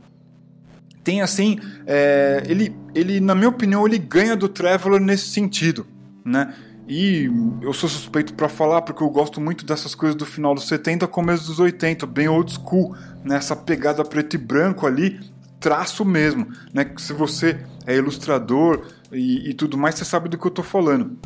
tem 1.04 1.20
assim, 1.20 1.58
é, 1.86 2.42
ele, 2.46 2.74
ele, 2.94 3.20
na 3.20 3.34
minha 3.34 3.48
opinião, 3.48 3.86
ele 3.86 3.98
ganha 3.98 4.36
do 4.36 4.48
Traveler 4.48 5.00
nesse 5.00 5.26
sentido, 5.26 5.86
né? 6.24 6.54
E 6.88 7.30
eu 7.62 7.72
sou 7.72 7.88
suspeito 7.88 8.34
para 8.34 8.48
falar 8.48 8.82
porque 8.82 9.02
eu 9.02 9.08
gosto 9.08 9.40
muito 9.40 9.64
dessas 9.64 9.94
coisas 9.94 10.16
do 10.16 10.26
final 10.26 10.54
dos 10.54 10.66
70, 10.66 11.06
começo 11.06 11.46
dos 11.46 11.60
80, 11.60 12.06
bem 12.06 12.28
old 12.28 12.52
school, 12.52 12.94
nessa 13.24 13.54
né? 13.54 13.62
pegada 13.64 14.04
preto 14.04 14.34
e 14.34 14.38
branco 14.38 14.86
ali, 14.86 15.20
traço 15.60 16.04
mesmo, 16.04 16.48
né? 16.74 16.90
Se 16.98 17.12
você 17.12 17.64
é 17.86 17.96
ilustrador 17.96 18.86
e, 19.12 19.50
e 19.50 19.54
tudo 19.54 19.78
mais, 19.78 19.94
você 19.94 20.04
sabe 20.04 20.28
do 20.28 20.36
que 20.36 20.46
eu 20.46 20.50
tô 20.50 20.62
falando. 20.62 21.18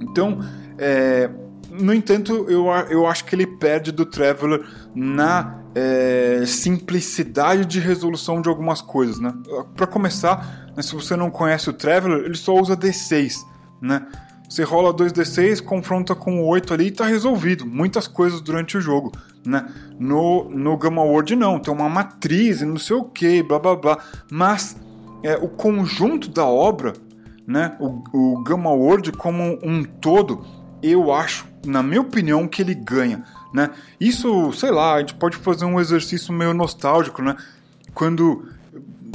Então, 0.00 0.40
é, 0.78 1.30
no 1.70 1.94
entanto, 1.94 2.46
eu, 2.48 2.66
eu 2.90 3.06
acho 3.06 3.24
que 3.24 3.34
ele 3.34 3.46
perde 3.46 3.92
do 3.92 4.04
Traveler 4.04 4.64
na 4.94 5.61
é, 5.74 6.44
simplicidade 6.46 7.64
de 7.64 7.80
resolução 7.80 8.40
de 8.40 8.48
algumas 8.48 8.80
coisas, 8.80 9.18
né? 9.18 9.32
Para 9.76 9.86
começar, 9.86 10.70
né, 10.76 10.82
se 10.82 10.94
você 10.94 11.16
não 11.16 11.30
conhece 11.30 11.70
o 11.70 11.72
Traveler, 11.72 12.24
ele 12.24 12.36
só 12.36 12.54
usa 12.54 12.76
D6, 12.76 13.38
né? 13.80 14.06
Você 14.48 14.64
rola 14.64 14.92
2d6, 14.92 15.62
confronta 15.62 16.14
com 16.14 16.42
o 16.42 16.46
8 16.46 16.74
ali 16.74 16.88
e 16.88 16.90
tá 16.90 17.06
resolvido. 17.06 17.64
Muitas 17.64 18.06
coisas 18.06 18.38
durante 18.42 18.76
o 18.76 18.82
jogo, 18.82 19.10
né? 19.46 19.66
No, 19.98 20.44
no 20.50 20.76
Gamma 20.76 21.02
World 21.02 21.34
não, 21.36 21.58
tem 21.58 21.72
uma 21.72 21.88
matriz 21.88 22.60
e 22.60 22.66
não 22.66 22.76
sei 22.76 22.96
o 22.96 23.04
que, 23.04 23.42
blá 23.42 23.58
blá 23.58 23.74
blá. 23.74 23.98
Mas 24.30 24.76
é, 25.22 25.36
o 25.36 25.48
conjunto 25.48 26.28
da 26.28 26.44
obra, 26.44 26.92
né? 27.46 27.74
O, 27.80 28.02
o 28.12 28.42
Gamma 28.42 28.70
World 28.70 29.12
como 29.12 29.58
um 29.62 29.84
todo, 29.84 30.44
eu 30.82 31.14
acho, 31.14 31.46
na 31.64 31.82
minha 31.82 32.02
opinião, 32.02 32.46
que 32.46 32.60
ele 32.60 32.74
ganha, 32.74 33.24
né? 33.52 33.70
Isso, 34.00 34.52
sei 34.52 34.70
lá, 34.70 34.94
a 34.94 35.00
gente 35.00 35.14
pode 35.14 35.36
fazer 35.36 35.64
um 35.64 35.80
exercício 35.80 36.32
meio 36.32 36.54
nostálgico, 36.54 37.22
né? 37.22 37.36
Quando 37.94 38.48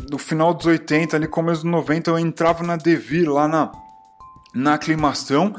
no 0.09 0.17
final 0.17 0.53
dos 0.53 0.65
80, 0.65 1.15
ali 1.15 1.27
começo 1.27 1.63
dos 1.63 1.71
90, 1.71 2.11
eu 2.11 2.19
entrava 2.19 2.63
na 2.63 2.75
Devir 2.75 3.29
lá 3.29 3.47
na 3.47 3.71
na 4.53 4.73
aclimação, 4.73 5.55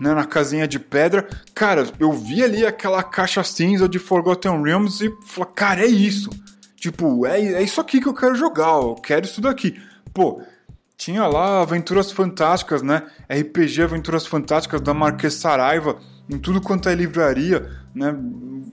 né, 0.00 0.14
na 0.14 0.24
casinha 0.24 0.66
de 0.66 0.78
pedra. 0.78 1.28
Cara, 1.54 1.86
eu 1.98 2.10
vi 2.12 2.42
ali 2.42 2.64
aquela 2.64 3.02
caixa 3.02 3.44
cinza 3.44 3.86
de 3.86 3.98
Forgotten 3.98 4.62
Realms 4.62 5.04
e 5.04 5.12
falei, 5.26 5.52
cara, 5.54 5.80
é 5.82 5.86
isso. 5.86 6.30
Tipo, 6.76 7.26
é, 7.26 7.38
é 7.38 7.62
isso 7.62 7.80
aqui 7.80 8.00
que 8.00 8.08
eu 8.08 8.14
quero 8.14 8.34
jogar, 8.34 8.76
eu 8.76 8.94
quero 8.94 9.26
isso 9.26 9.42
daqui. 9.42 9.78
Pô, 10.14 10.40
tinha 10.96 11.26
lá 11.26 11.60
Aventuras 11.60 12.10
Fantásticas, 12.10 12.80
né? 12.80 13.02
RPG 13.28 13.82
Aventuras 13.82 14.26
Fantásticas 14.26 14.80
da 14.80 14.94
Marquês 14.94 15.34
Saraiva, 15.34 15.98
em 16.30 16.38
tudo 16.38 16.60
quanto 16.60 16.88
é 16.88 16.94
livraria, 16.94 17.68
né? 17.94 18.14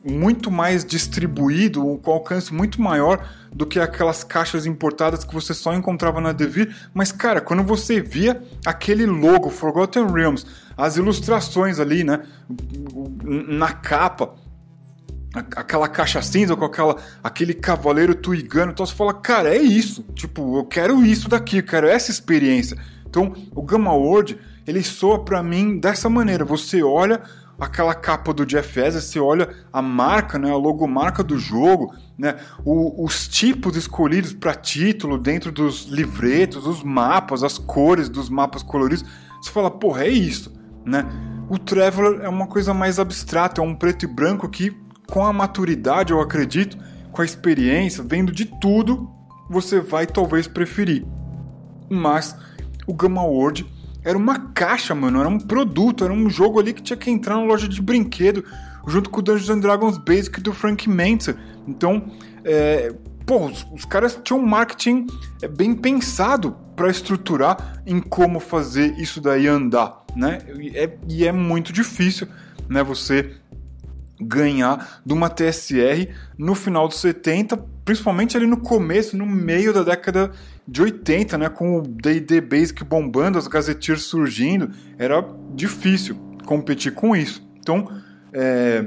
Muito 0.06 0.52
mais 0.52 0.86
distribuído, 0.86 2.00
com 2.04 2.12
alcance 2.12 2.54
muito 2.54 2.82
maior 2.82 3.28
do 3.52 3.66
que 3.66 3.80
aquelas 3.80 4.24
caixas 4.24 4.66
importadas 4.66 5.24
que 5.24 5.34
você 5.34 5.54
só 5.54 5.74
encontrava 5.74 6.22
na 6.22 6.32
Devir. 6.32 6.74
Mas, 6.94 7.12
cara, 7.12 7.42
quando 7.42 7.64
você 7.64 8.00
via 8.00 8.42
aquele 8.66 9.06
logo 9.06 9.50
Forgotten 9.50 10.06
Realms, 10.06 10.46
as 10.78 10.96
ilustrações 10.98 11.80
ali, 11.80 12.04
né? 12.04 12.22
Na 13.24 13.74
capa, 13.74 14.36
aquela 15.34 15.88
caixa 15.88 16.22
cinza 16.22 16.56
com 16.56 16.66
aquela, 16.66 16.96
aquele 17.24 17.54
cavaleiro 17.54 18.14
tuigano, 18.16 18.72
então 18.72 18.86
você 18.86 18.94
fala, 18.94 19.14
cara, 19.14 19.54
é 19.54 19.62
isso. 19.62 20.04
Tipo, 20.14 20.60
eu 20.60 20.66
quero 20.66 21.04
isso 21.04 21.28
daqui, 21.28 21.58
eu 21.58 21.64
quero 21.64 21.88
essa 21.88 22.12
experiência. 22.12 22.78
Então, 23.10 23.34
o 23.56 23.62
Gamma 23.64 23.94
World, 23.94 24.38
ele 24.66 24.84
soa 24.84 25.26
para 25.26 25.42
mim 25.42 25.80
dessa 25.80 26.10
maneira. 26.10 26.46
Você 26.46 26.84
olha 26.84 27.22
aquela 27.60 27.96
capa 27.96 28.34
do 28.34 28.46
Jeff 28.46 28.80
Ezra, 28.80 29.02
você 29.02 29.20
olha 29.20 29.50
a 29.74 29.82
marca, 29.82 30.38
né, 30.38 30.52
a 30.52 30.56
logomarca 30.56 31.24
do 31.24 31.38
jogo, 31.38 31.94
né, 32.18 32.36
o, 32.64 33.04
os 33.04 33.28
tipos 33.28 33.76
escolhidos 33.76 34.34
para 34.34 34.54
título 34.54 35.18
dentro 35.18 35.52
dos 35.52 35.86
livretos, 35.86 36.68
os 36.68 36.84
mapas, 36.84 37.44
as 37.44 37.58
cores 37.58 38.10
dos 38.10 38.30
mapas 38.30 38.62
coloridos, 38.62 39.06
você 39.42 39.52
fala, 39.52 39.72
porra, 39.72 40.04
é 40.04 40.10
isso, 40.10 40.54
né? 40.86 41.06
O 41.50 41.58
Traveler 41.58 42.22
é 42.22 42.30
uma 42.30 42.48
coisa 42.48 42.74
mais 42.74 43.00
abstrata, 43.00 43.62
é 43.62 43.64
um 43.64 43.74
preto 43.74 44.04
e 44.04 44.08
branco 44.08 44.50
que, 44.50 44.76
com 45.08 45.24
a 45.26 45.32
maturidade, 45.32 46.12
eu 46.12 46.20
acredito, 46.20 46.78
com 47.12 47.22
a 47.22 47.26
experiência, 47.26 48.04
vendo 48.04 48.32
de 48.32 48.46
tudo, 48.46 49.10
você 49.50 49.80
vai 49.80 50.06
talvez 50.06 50.46
preferir. 50.46 51.06
Mas 51.90 52.36
o 52.86 52.94
Gamma 52.94 53.24
World 53.24 53.66
era 54.08 54.18
uma 54.18 54.40
caixa, 54.40 54.96
mano, 54.96 55.20
era 55.20 55.28
um 55.28 55.38
produto, 55.38 56.06
era 56.06 56.14
um 56.14 56.30
jogo 56.30 56.62
ali 56.62 56.74
que 56.74 56.82
tinha 56.82 56.96
que 56.96 57.12
entrar 57.12 57.36
na 57.36 57.44
loja 57.44 57.68
de 57.68 57.82
brinquedo, 57.82 58.42
junto 58.88 59.10
com 59.10 59.20
o 59.20 59.22
Dungeons 59.22 59.50
and 59.50 59.60
Dragons 59.60 59.98
Basic 59.98 60.40
do 60.40 60.54
Frank 60.54 60.90
Mentzer. 60.90 61.36
Então, 61.68 62.10
é, 62.46 62.96
pô, 63.26 63.48
os, 63.48 63.68
os, 63.74 63.84
caras 63.84 64.18
tinham 64.24 64.40
um 64.40 64.46
marketing 64.46 65.08
é, 65.42 65.48
bem 65.50 65.76
pensado 65.76 66.56
para 66.74 66.90
estruturar 66.90 67.82
em 67.86 68.00
como 68.00 68.40
fazer 68.40 68.98
isso 68.98 69.20
daí 69.20 69.46
andar, 69.46 70.06
né? 70.16 70.40
E 70.58 70.70
é, 70.78 70.98
e 71.10 71.28
é 71.28 71.34
muito 71.34 71.74
difícil, 71.74 72.30
né? 72.70 72.82
Você 72.84 73.36
ganhar 74.20 75.02
de 75.06 75.14
uma 75.14 75.30
TSR 75.30 76.10
no 76.38 76.56
final 76.56 76.88
dos 76.88 77.00
70, 77.00 77.58
principalmente 77.86 78.36
ali 78.36 78.48
no 78.48 78.58
começo, 78.58 79.16
no 79.16 79.26
meio 79.26 79.72
da 79.72 79.84
década 79.84 80.32
de 80.68 80.82
80, 80.82 81.38
né, 81.38 81.50
com 81.50 81.78
o 81.78 81.82
D&D 81.82 82.42
Basic 82.42 82.84
bombando, 82.84 83.38
as 83.38 83.48
Gazetteers 83.48 84.04
surgindo, 84.04 84.72
era 84.98 85.24
difícil 85.54 86.18
competir 86.46 86.94
com 86.94 87.16
isso. 87.16 87.48
Então, 87.60 87.90
é, 88.34 88.86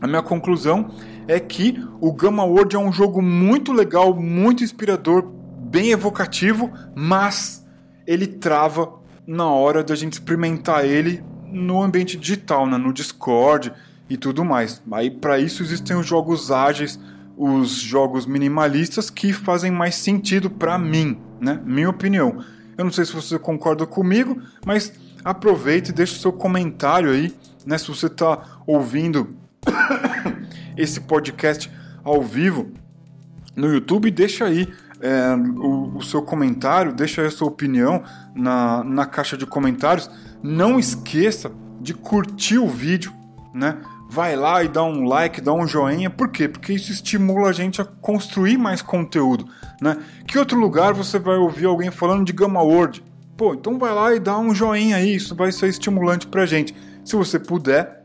a 0.00 0.06
minha 0.06 0.22
conclusão 0.22 0.90
é 1.26 1.40
que 1.40 1.82
o 2.00 2.12
Gamma 2.12 2.44
World 2.44 2.76
é 2.76 2.78
um 2.78 2.92
jogo 2.92 3.22
muito 3.22 3.72
legal, 3.72 4.14
muito 4.14 4.62
inspirador, 4.62 5.22
bem 5.22 5.90
evocativo, 5.90 6.70
mas 6.94 7.66
ele 8.06 8.26
trava 8.26 9.00
na 9.26 9.48
hora 9.48 9.82
da 9.82 9.94
gente 9.94 10.14
experimentar 10.14 10.84
ele 10.84 11.24
no 11.50 11.82
ambiente 11.82 12.16
digital, 12.16 12.66
né, 12.66 12.76
no 12.76 12.92
Discord 12.92 13.72
e 14.08 14.16
tudo 14.16 14.44
mais. 14.44 14.82
Aí 14.92 15.10
para 15.10 15.38
isso 15.38 15.62
existem 15.62 15.96
os 15.96 16.06
jogos 16.06 16.50
ágeis, 16.50 16.98
os 17.36 17.70
jogos 17.70 18.26
minimalistas 18.26 19.10
que 19.10 19.32
fazem 19.32 19.70
mais 19.70 19.94
sentido 19.96 20.48
para 20.48 20.78
mim, 20.78 21.18
né? 21.40 21.60
Minha 21.64 21.90
opinião. 21.90 22.44
Eu 22.76 22.84
não 22.84 22.92
sei 22.92 23.04
se 23.04 23.12
você 23.12 23.38
concorda 23.38 23.86
comigo, 23.86 24.40
mas 24.64 24.92
aproveite 25.24 25.90
e 25.90 25.94
deixe 25.94 26.18
seu 26.18 26.32
comentário 26.32 27.10
aí, 27.10 27.34
né? 27.66 27.78
Se 27.78 27.88
você 27.88 28.06
está 28.06 28.60
ouvindo 28.66 29.36
esse 30.76 31.00
podcast 31.00 31.70
ao 32.02 32.22
vivo 32.22 32.70
no 33.56 33.72
YouTube, 33.72 34.10
deixa 34.10 34.44
aí 34.44 34.68
é, 35.00 35.34
o, 35.34 35.96
o, 35.96 36.02
seu 36.02 36.22
comentário, 36.22 36.92
deixa 36.92 37.20
aí 37.20 37.28
a 37.28 37.30
sua 37.30 37.48
opinião 37.48 38.02
na, 38.34 38.82
na 38.84 39.06
caixa 39.06 39.36
de 39.36 39.46
comentários. 39.46 40.10
Não 40.42 40.78
esqueça 40.78 41.50
de 41.80 41.94
curtir 41.94 42.58
o 42.58 42.68
vídeo, 42.68 43.12
né? 43.52 43.78
Vai 44.14 44.36
lá 44.36 44.62
e 44.62 44.68
dá 44.68 44.84
um 44.84 45.04
like, 45.04 45.40
dá 45.40 45.52
um 45.52 45.66
joinha. 45.66 46.08
Por 46.08 46.28
quê? 46.28 46.48
Porque 46.48 46.72
isso 46.72 46.92
estimula 46.92 47.48
a 47.48 47.52
gente 47.52 47.82
a 47.82 47.84
construir 47.84 48.56
mais 48.56 48.80
conteúdo, 48.80 49.48
né? 49.82 49.96
Que 50.28 50.38
outro 50.38 50.56
lugar 50.56 50.94
você 50.94 51.18
vai 51.18 51.36
ouvir 51.36 51.66
alguém 51.66 51.90
falando 51.90 52.24
de 52.24 52.32
Gamma 52.32 52.62
World? 52.62 53.04
Pô, 53.36 53.54
então 53.54 53.76
vai 53.76 53.92
lá 53.92 54.14
e 54.14 54.20
dá 54.20 54.38
um 54.38 54.54
joinha 54.54 54.96
aí, 54.96 55.16
isso 55.16 55.34
vai 55.34 55.50
ser 55.50 55.68
estimulante 55.68 56.28
pra 56.28 56.46
gente. 56.46 56.72
Se 57.04 57.16
você 57.16 57.40
puder, 57.40 58.04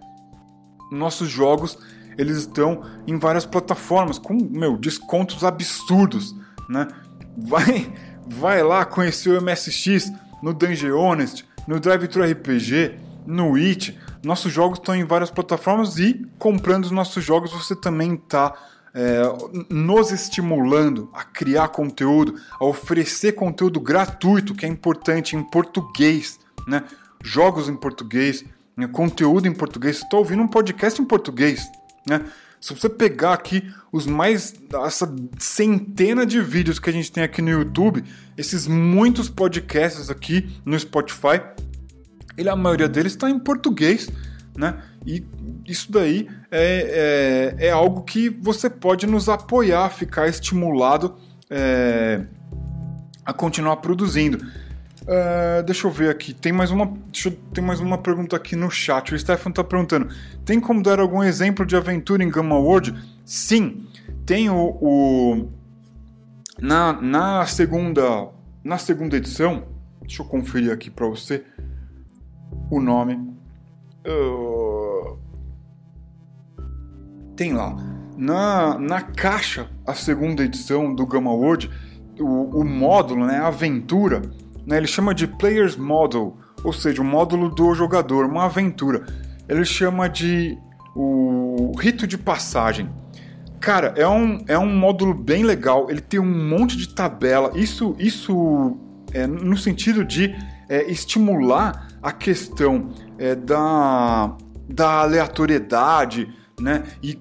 nossos 0.92 1.30
jogos, 1.30 1.78
eles 2.18 2.38
estão 2.38 2.82
em 3.06 3.20
várias 3.20 3.46
plataformas 3.46 4.18
com, 4.18 4.34
meu, 4.34 4.76
descontos 4.76 5.44
absurdos, 5.44 6.36
né? 6.68 6.88
Vai, 7.38 7.94
vai 8.26 8.64
lá 8.64 8.84
conhecer 8.84 9.30
o 9.30 9.40
MSX 9.40 10.12
no 10.42 10.56
Dungeon 10.56 11.00
Honest, 11.00 11.46
no 11.68 11.80
Drive 11.80 12.08
Thru 12.08 12.24
RPG, 12.24 12.96
no 13.28 13.56
It, 13.56 13.96
nossos 14.24 14.52
jogos 14.52 14.80
estão 14.80 14.96
em 14.96 15.04
várias 15.04 15.32
plataformas 15.32 15.98
e 15.98 16.26
comprando 16.38 16.86
os 16.86 16.92
nossos 16.92 17.24
jogos 17.24 17.52
você 17.52 17.76
também 17.76 18.16
está 18.16 18.54
é, 18.94 19.22
nos 19.70 20.12
estimulando 20.12 21.10
a 21.14 21.24
criar 21.24 21.70
conteúdo, 21.70 22.36
a 22.60 22.66
oferecer 22.66 23.34
conteúdo 23.34 23.80
gratuito, 23.80 24.54
que 24.54 24.66
é 24.66 24.70
importante 24.70 25.36
em 25.36 25.44
português, 25.44 26.40
né? 26.68 26.84
Jogos 27.24 27.70
em 27.70 27.76
português, 27.76 28.44
né? 28.76 28.88
conteúdo 28.88 29.48
em 29.48 29.54
português. 29.54 29.98
Você 29.98 30.04
está 30.06 30.18
ouvindo 30.18 30.42
um 30.42 30.48
podcast 30.48 31.02
em 31.02 31.06
português, 31.06 31.68
né? 32.08 32.26
Se 32.60 32.74
você 32.74 32.90
pegar 32.90 33.34
aqui 33.34 33.72
os 33.92 34.06
mais. 34.06 34.54
essa 34.86 35.14
centena 35.38 36.26
de 36.26 36.42
vídeos 36.42 36.78
que 36.78 36.90
a 36.90 36.94
gente 36.94 37.12
tem 37.12 37.24
aqui 37.24 37.42
no 37.42 37.50
YouTube, 37.50 38.04
esses 38.38 38.68
muitos 38.68 39.30
podcasts 39.30 40.10
aqui 40.10 40.50
no 40.66 40.78
Spotify, 40.78 41.42
ele, 42.40 42.50
a 42.50 42.56
maioria 42.56 42.88
deles 42.88 43.12
está 43.12 43.30
em 43.30 43.38
português, 43.38 44.10
né? 44.58 44.82
E 45.06 45.26
isso 45.66 45.92
daí 45.92 46.28
é, 46.52 47.56
é, 47.60 47.68
é, 47.68 47.72
algo 47.72 48.04
que 48.04 48.30
você 48.30 48.70
pode 48.70 49.06
nos 49.06 49.30
apoiar, 49.30 49.90
ficar 49.90 50.28
estimulado 50.28 51.16
é, 51.50 52.26
a 53.26 53.34
continuar 53.34 53.78
produzindo. 53.78 54.38
Uh, 55.02 55.64
deixa 55.64 55.88
eu 55.88 55.92
ver 55.92 56.10
aqui, 56.12 56.36
tem 56.36 56.52
mais 56.52 56.70
uma, 56.70 56.94
tem 57.52 57.64
mais 57.64 57.80
uma 57.80 57.98
pergunta 57.98 58.36
aqui 58.36 58.56
no 58.56 58.70
chat. 58.70 59.14
O 59.14 59.18
Stefan 59.18 59.50
está 59.50 59.64
perguntando: 59.64 60.10
tem 60.46 60.60
como 60.60 60.84
dar 60.84 61.00
algum 61.00 61.24
exemplo 61.24 61.66
de 61.66 61.76
aventura 61.76 62.24
em 62.24 62.30
Gamma 62.30 62.60
World? 62.60 62.94
Sim, 63.26 63.88
tem 64.24 64.52
o, 64.52 64.78
o 64.80 65.50
na, 66.62 66.94
na 67.02 67.46
segunda 67.48 68.28
na 68.64 68.78
segunda 68.78 69.18
edição. 69.18 69.64
Deixa 70.02 70.22
eu 70.22 70.28
conferir 70.28 70.72
aqui 70.72 70.92
para 70.92 71.08
você 71.08 71.44
o 72.70 72.80
nome. 72.80 73.16
Uh, 74.08 75.18
tem 77.36 77.54
lá. 77.54 77.76
Na, 78.18 78.78
na 78.78 79.02
caixa, 79.02 79.70
a 79.88 79.94
segunda 79.94 80.44
edição 80.44 80.94
do 80.94 81.06
Gamma 81.06 81.32
World, 81.32 81.70
o, 82.20 82.60
o 82.60 82.66
módulo, 82.66 83.26
né, 83.26 83.38
a 83.38 83.48
aventura, 83.48 84.22
né, 84.66 84.78
ele 84.78 84.88
chama 84.88 85.16
de 85.16 85.26
Player's 85.26 85.78
Model, 85.78 86.38
ou 86.64 86.74
seja, 86.74 87.02
o 87.02 87.06
módulo 87.06 87.50
do 87.50 87.74
jogador, 87.74 88.26
uma 88.26 88.46
aventura. 88.46 89.06
Ele 89.48 89.64
chama 89.64 90.10
de 90.10 90.58
o 90.96 91.72
rito 91.80 92.06
de 92.06 92.18
passagem. 92.18 92.90
Cara, 93.60 93.94
é 93.96 94.08
um, 94.08 94.44
é 94.48 94.58
um 94.58 94.74
módulo 94.74 95.14
bem 95.14 95.44
legal, 95.44 95.90
ele 95.90 96.02
tem 96.02 96.20
um 96.20 96.50
monte 96.50 96.78
de 96.78 96.94
tabela, 96.94 97.52
isso, 97.56 97.96
isso 98.00 98.78
é 99.14 99.28
no 99.28 99.58
sentido 99.58 100.06
de 100.06 100.36
é, 100.70 100.90
estimular 100.90 101.89
a 102.02 102.12
questão 102.12 102.90
é, 103.18 103.36
da, 103.36 104.36
da 104.68 105.02
aleatoriedade, 105.02 106.34
né? 106.60 106.84
E, 107.02 107.18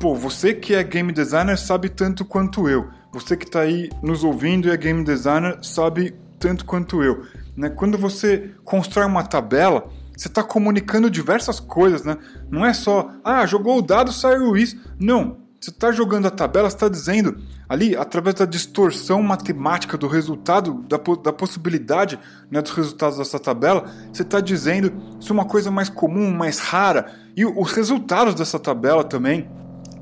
pô, 0.00 0.14
você 0.14 0.54
que 0.54 0.74
é 0.74 0.82
game 0.82 1.12
designer 1.12 1.58
sabe 1.58 1.88
tanto 1.88 2.24
quanto 2.24 2.68
eu. 2.68 2.88
Você 3.12 3.36
que 3.36 3.44
está 3.44 3.60
aí 3.60 3.90
nos 4.02 4.24
ouvindo 4.24 4.68
e 4.68 4.70
é 4.70 4.76
game 4.76 5.04
designer 5.04 5.58
sabe 5.62 6.14
tanto 6.38 6.64
quanto 6.64 7.02
eu. 7.02 7.24
Né? 7.56 7.68
Quando 7.68 7.98
você 7.98 8.54
constrói 8.64 9.06
uma 9.06 9.22
tabela, 9.22 9.88
você 10.16 10.28
está 10.28 10.42
comunicando 10.42 11.10
diversas 11.10 11.58
coisas, 11.60 12.04
né? 12.04 12.16
Não 12.50 12.64
é 12.64 12.72
só, 12.72 13.10
ah, 13.24 13.44
jogou 13.46 13.78
o 13.78 13.82
dado, 13.82 14.12
saiu 14.12 14.56
isso. 14.56 14.78
Não, 14.98 15.38
você 15.62 15.70
está 15.70 15.92
jogando 15.92 16.26
a 16.26 16.30
tabela, 16.30 16.66
está 16.66 16.88
dizendo 16.88 17.38
ali, 17.68 17.94
através 17.94 18.34
da 18.34 18.44
distorção 18.44 19.22
matemática 19.22 19.96
do 19.96 20.08
resultado, 20.08 20.84
da, 20.88 20.96
da 20.96 21.32
possibilidade 21.32 22.18
né, 22.50 22.60
dos 22.60 22.72
resultados 22.72 23.18
dessa 23.18 23.38
tabela, 23.38 23.88
você 24.12 24.22
está 24.22 24.40
dizendo 24.40 24.92
se 25.20 25.30
uma 25.30 25.44
coisa 25.44 25.70
mais 25.70 25.88
comum, 25.88 26.32
mais 26.32 26.58
rara. 26.58 27.14
E 27.36 27.46
os 27.46 27.70
resultados 27.70 28.34
dessa 28.34 28.58
tabela 28.58 29.04
também, 29.04 29.48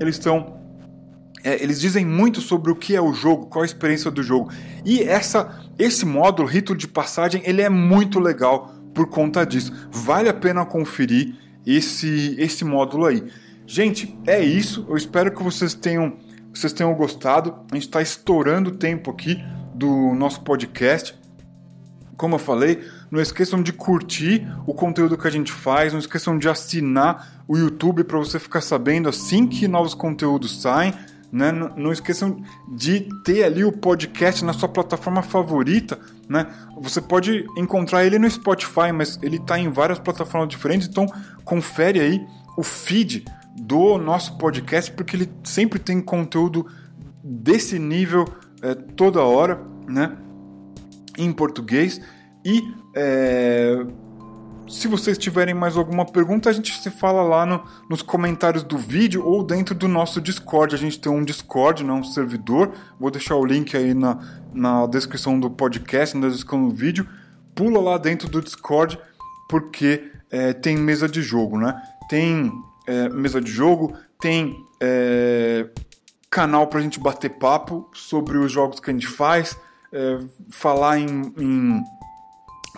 eles 0.01 0.17
estão. 0.17 0.59
É, 1.45 1.63
eles 1.63 1.79
dizem 1.79 2.07
muito 2.07 2.41
sobre 2.41 2.73
o 2.73 2.75
que 2.75 2.97
é 2.97 3.01
o 3.01 3.13
jogo, 3.13 3.47
qual 3.47 3.63
a 3.63 3.67
experiência 3.67 4.11
do 4.11 4.23
jogo. 4.23 4.51
E 4.83 5.03
essa, 5.03 5.61
esse 5.79 6.07
módulo, 6.07 6.49
rito 6.49 6.75
de 6.75 6.89
passagem, 6.89 7.43
ele 7.45 7.61
é 7.61 7.69
muito 7.69 8.19
legal 8.19 8.75
por 8.95 9.11
conta 9.11 9.45
disso. 9.45 9.73
Vale 9.91 10.31
a 10.31 10.35
pena 10.35 10.65
conferir 10.65 11.35
esse, 11.67 12.35
esse 12.39 12.65
módulo 12.65 13.05
aí. 13.05 13.23
Gente, 13.73 14.19
é 14.27 14.43
isso. 14.43 14.85
Eu 14.89 14.97
espero 14.97 15.31
que 15.31 15.45
vocês 15.45 15.75
tenham, 15.75 16.15
vocês 16.53 16.73
tenham 16.73 16.93
gostado. 16.93 17.55
A 17.71 17.77
gente 17.77 17.85
está 17.85 18.03
estourando 18.03 18.71
o 18.71 18.75
tempo 18.75 19.13
aqui 19.13 19.41
do 19.73 20.13
nosso 20.13 20.41
podcast. 20.41 21.17
Como 22.17 22.35
eu 22.35 22.41
falei, 22.41 22.85
não 23.13 23.21
esqueçam 23.21 23.63
de 23.63 23.73
curtir 23.73 24.45
o 24.67 24.75
conteúdo 24.75 25.17
que 25.17 25.29
a 25.29 25.31
gente 25.31 25.53
faz, 25.53 25.93
não 25.93 26.01
esqueçam 26.01 26.37
de 26.37 26.49
assinar 26.49 27.45
o 27.47 27.57
YouTube 27.57 28.03
para 28.03 28.19
você 28.19 28.41
ficar 28.41 28.61
sabendo 28.61 29.09
assim 29.09 29.47
que 29.47 29.69
novos 29.69 29.95
conteúdos 29.95 30.61
saem. 30.61 30.93
Né? 31.31 31.53
Não, 31.53 31.69
não 31.77 31.93
esqueçam 31.93 32.43
de 32.77 33.09
ter 33.25 33.45
ali 33.45 33.65
o 33.65 33.71
podcast 33.71 34.45
na 34.45 34.53
sua 34.53 34.69
plataforma 34.69 35.23
favorita. 35.23 35.97
Né? 36.29 36.45
Você 36.81 37.01
pode 37.01 37.47
encontrar 37.57 38.05
ele 38.05 38.19
no 38.19 38.29
Spotify, 38.29 38.91
mas 38.93 39.17
ele 39.23 39.37
está 39.37 39.61
em 39.61 39.71
várias 39.71 40.01
plataformas 40.01 40.49
diferentes, 40.49 40.89
então 40.89 41.07
confere 41.45 42.01
aí 42.01 42.27
o 42.57 42.65
feed 42.65 43.25
do 43.61 43.99
nosso 43.99 44.39
podcast, 44.39 44.91
porque 44.93 45.17
ele 45.17 45.31
sempre 45.45 45.79
tem 45.79 46.01
conteúdo 46.01 46.67
desse 47.23 47.79
nível 47.79 48.25
é, 48.63 48.75
toda 48.75 49.23
hora, 49.23 49.61
né? 49.87 50.17
Em 51.19 51.33
português. 51.33 52.01
E 52.45 52.63
é, 52.95 53.85
se 54.69 54.89
vocês 54.89 55.19
tiverem 55.19 55.53
mais 55.53 55.77
alguma 55.77 56.07
pergunta, 56.07 56.49
a 56.49 56.53
gente 56.53 56.81
se 56.81 56.91
fala 56.91 57.23
lá 57.23 57.45
no, 57.45 57.63
nos 57.89 58.03
comentários 58.03 58.63
do 58.63 58.79
vídeo 58.79 59.25
ou 59.25 59.43
dentro 59.43 59.75
do 59.75 59.89
nosso 59.89 60.21
Discord. 60.21 60.75
A 60.75 60.79
gente 60.79 60.99
tem 60.99 61.13
um 61.13 61.25
Discord, 61.25 61.85
né, 61.85 61.93
um 61.93 62.05
servidor. 62.05 62.73
Vou 62.99 63.11
deixar 63.11 63.35
o 63.37 63.45
link 63.45 63.77
aí 63.77 63.93
na, 63.93 64.19
na 64.55 64.87
descrição 64.87 65.39
do 65.39 65.51
podcast, 65.51 66.17
na 66.17 66.29
descrição 66.29 66.69
do 66.69 66.75
vídeo. 66.75 67.07
Pula 67.55 67.81
lá 67.81 67.99
dentro 67.99 68.29
do 68.29 68.41
Discord, 68.41 68.99
porque 69.49 70.11
é, 70.31 70.53
tem 70.53 70.77
mesa 70.77 71.09
de 71.09 71.21
jogo, 71.21 71.59
né? 71.59 71.75
Tem 72.09 72.51
é, 72.91 73.09
mesa 73.09 73.41
de 73.41 73.51
jogo, 73.51 73.95
tem 74.21 74.57
é, 74.81 75.69
canal 76.29 76.67
para 76.67 76.81
a 76.81 76.83
gente 76.83 76.99
bater 76.99 77.31
papo 77.31 77.89
sobre 77.95 78.37
os 78.37 78.51
jogos 78.51 78.81
que 78.81 78.91
a 78.91 78.93
gente 78.93 79.07
faz, 79.07 79.57
é, 79.93 80.19
falar 80.51 80.99
em, 80.99 81.33
em 81.39 81.85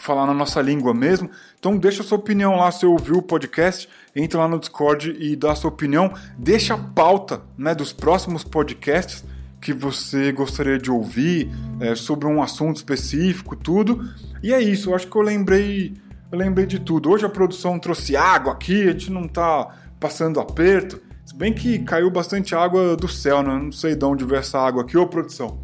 falar 0.00 0.26
na 0.26 0.34
nossa 0.34 0.60
língua 0.60 0.92
mesmo. 0.92 1.30
Então 1.58 1.78
deixa 1.78 2.02
sua 2.02 2.18
opinião 2.18 2.56
lá, 2.56 2.70
se 2.70 2.84
ouviu 2.84 3.16
o 3.16 3.22
podcast, 3.22 3.88
entra 4.14 4.40
lá 4.40 4.48
no 4.48 4.58
Discord 4.58 5.16
e 5.18 5.34
dá 5.34 5.54
sua 5.54 5.70
opinião. 5.70 6.12
Deixa 6.38 6.74
a 6.74 6.78
pauta 6.78 7.40
né, 7.56 7.74
dos 7.74 7.92
próximos 7.92 8.44
podcasts 8.44 9.24
que 9.62 9.72
você 9.72 10.30
gostaria 10.32 10.78
de 10.78 10.90
ouvir 10.90 11.50
é, 11.80 11.94
sobre 11.94 12.26
um 12.26 12.42
assunto 12.42 12.76
específico, 12.76 13.56
tudo. 13.56 14.06
E 14.42 14.52
é 14.52 14.60
isso, 14.60 14.90
eu 14.90 14.94
acho 14.94 15.06
que 15.06 15.16
eu 15.16 15.22
lembrei, 15.22 15.94
eu 16.30 16.36
lembrei 16.36 16.66
de 16.66 16.80
tudo. 16.80 17.10
Hoje 17.10 17.24
a 17.24 17.30
produção 17.30 17.78
trouxe 17.78 18.14
água 18.16 18.52
aqui, 18.52 18.82
a 18.82 18.90
gente 18.92 19.10
não 19.10 19.28
tá 19.28 19.81
passando 20.02 20.40
aperto. 20.40 21.00
Se 21.24 21.36
bem 21.36 21.54
que 21.54 21.78
caiu 21.78 22.10
bastante 22.10 22.56
água 22.56 22.96
do 22.96 23.06
céu, 23.06 23.40
né? 23.40 23.56
Não 23.56 23.70
sei 23.70 23.94
de 23.94 24.04
onde 24.04 24.24
veio 24.24 24.40
essa 24.40 24.58
água 24.58 24.82
aqui, 24.82 24.98
ô 24.98 25.06
produção. 25.06 25.60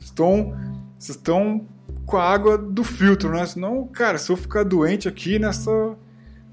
Estão, 0.00 0.56
estão 0.98 1.68
com 2.06 2.16
a 2.16 2.24
água 2.24 2.56
do 2.56 2.82
filtro, 2.82 3.30
né? 3.30 3.44
Senão, 3.44 3.86
cara, 3.88 4.16
se 4.16 4.32
eu 4.32 4.36
ficar 4.36 4.64
doente 4.64 5.06
aqui 5.06 5.38
nessa, 5.38 5.70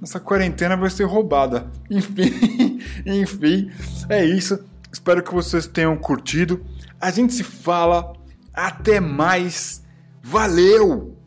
nessa 0.02 0.20
quarentena 0.20 0.76
vai 0.76 0.90
ser 0.90 1.06
roubada. 1.06 1.72
Enfim, 1.90 2.80
enfim, 3.06 3.72
é 4.10 4.26
isso. 4.26 4.60
Espero 4.92 5.24
que 5.24 5.34
vocês 5.34 5.66
tenham 5.66 5.96
curtido. 5.96 6.62
A 7.00 7.10
gente 7.10 7.34
se 7.34 7.44
fala. 7.44 8.14
Até 8.54 9.00
mais. 9.00 9.84
Valeu! 10.22 11.19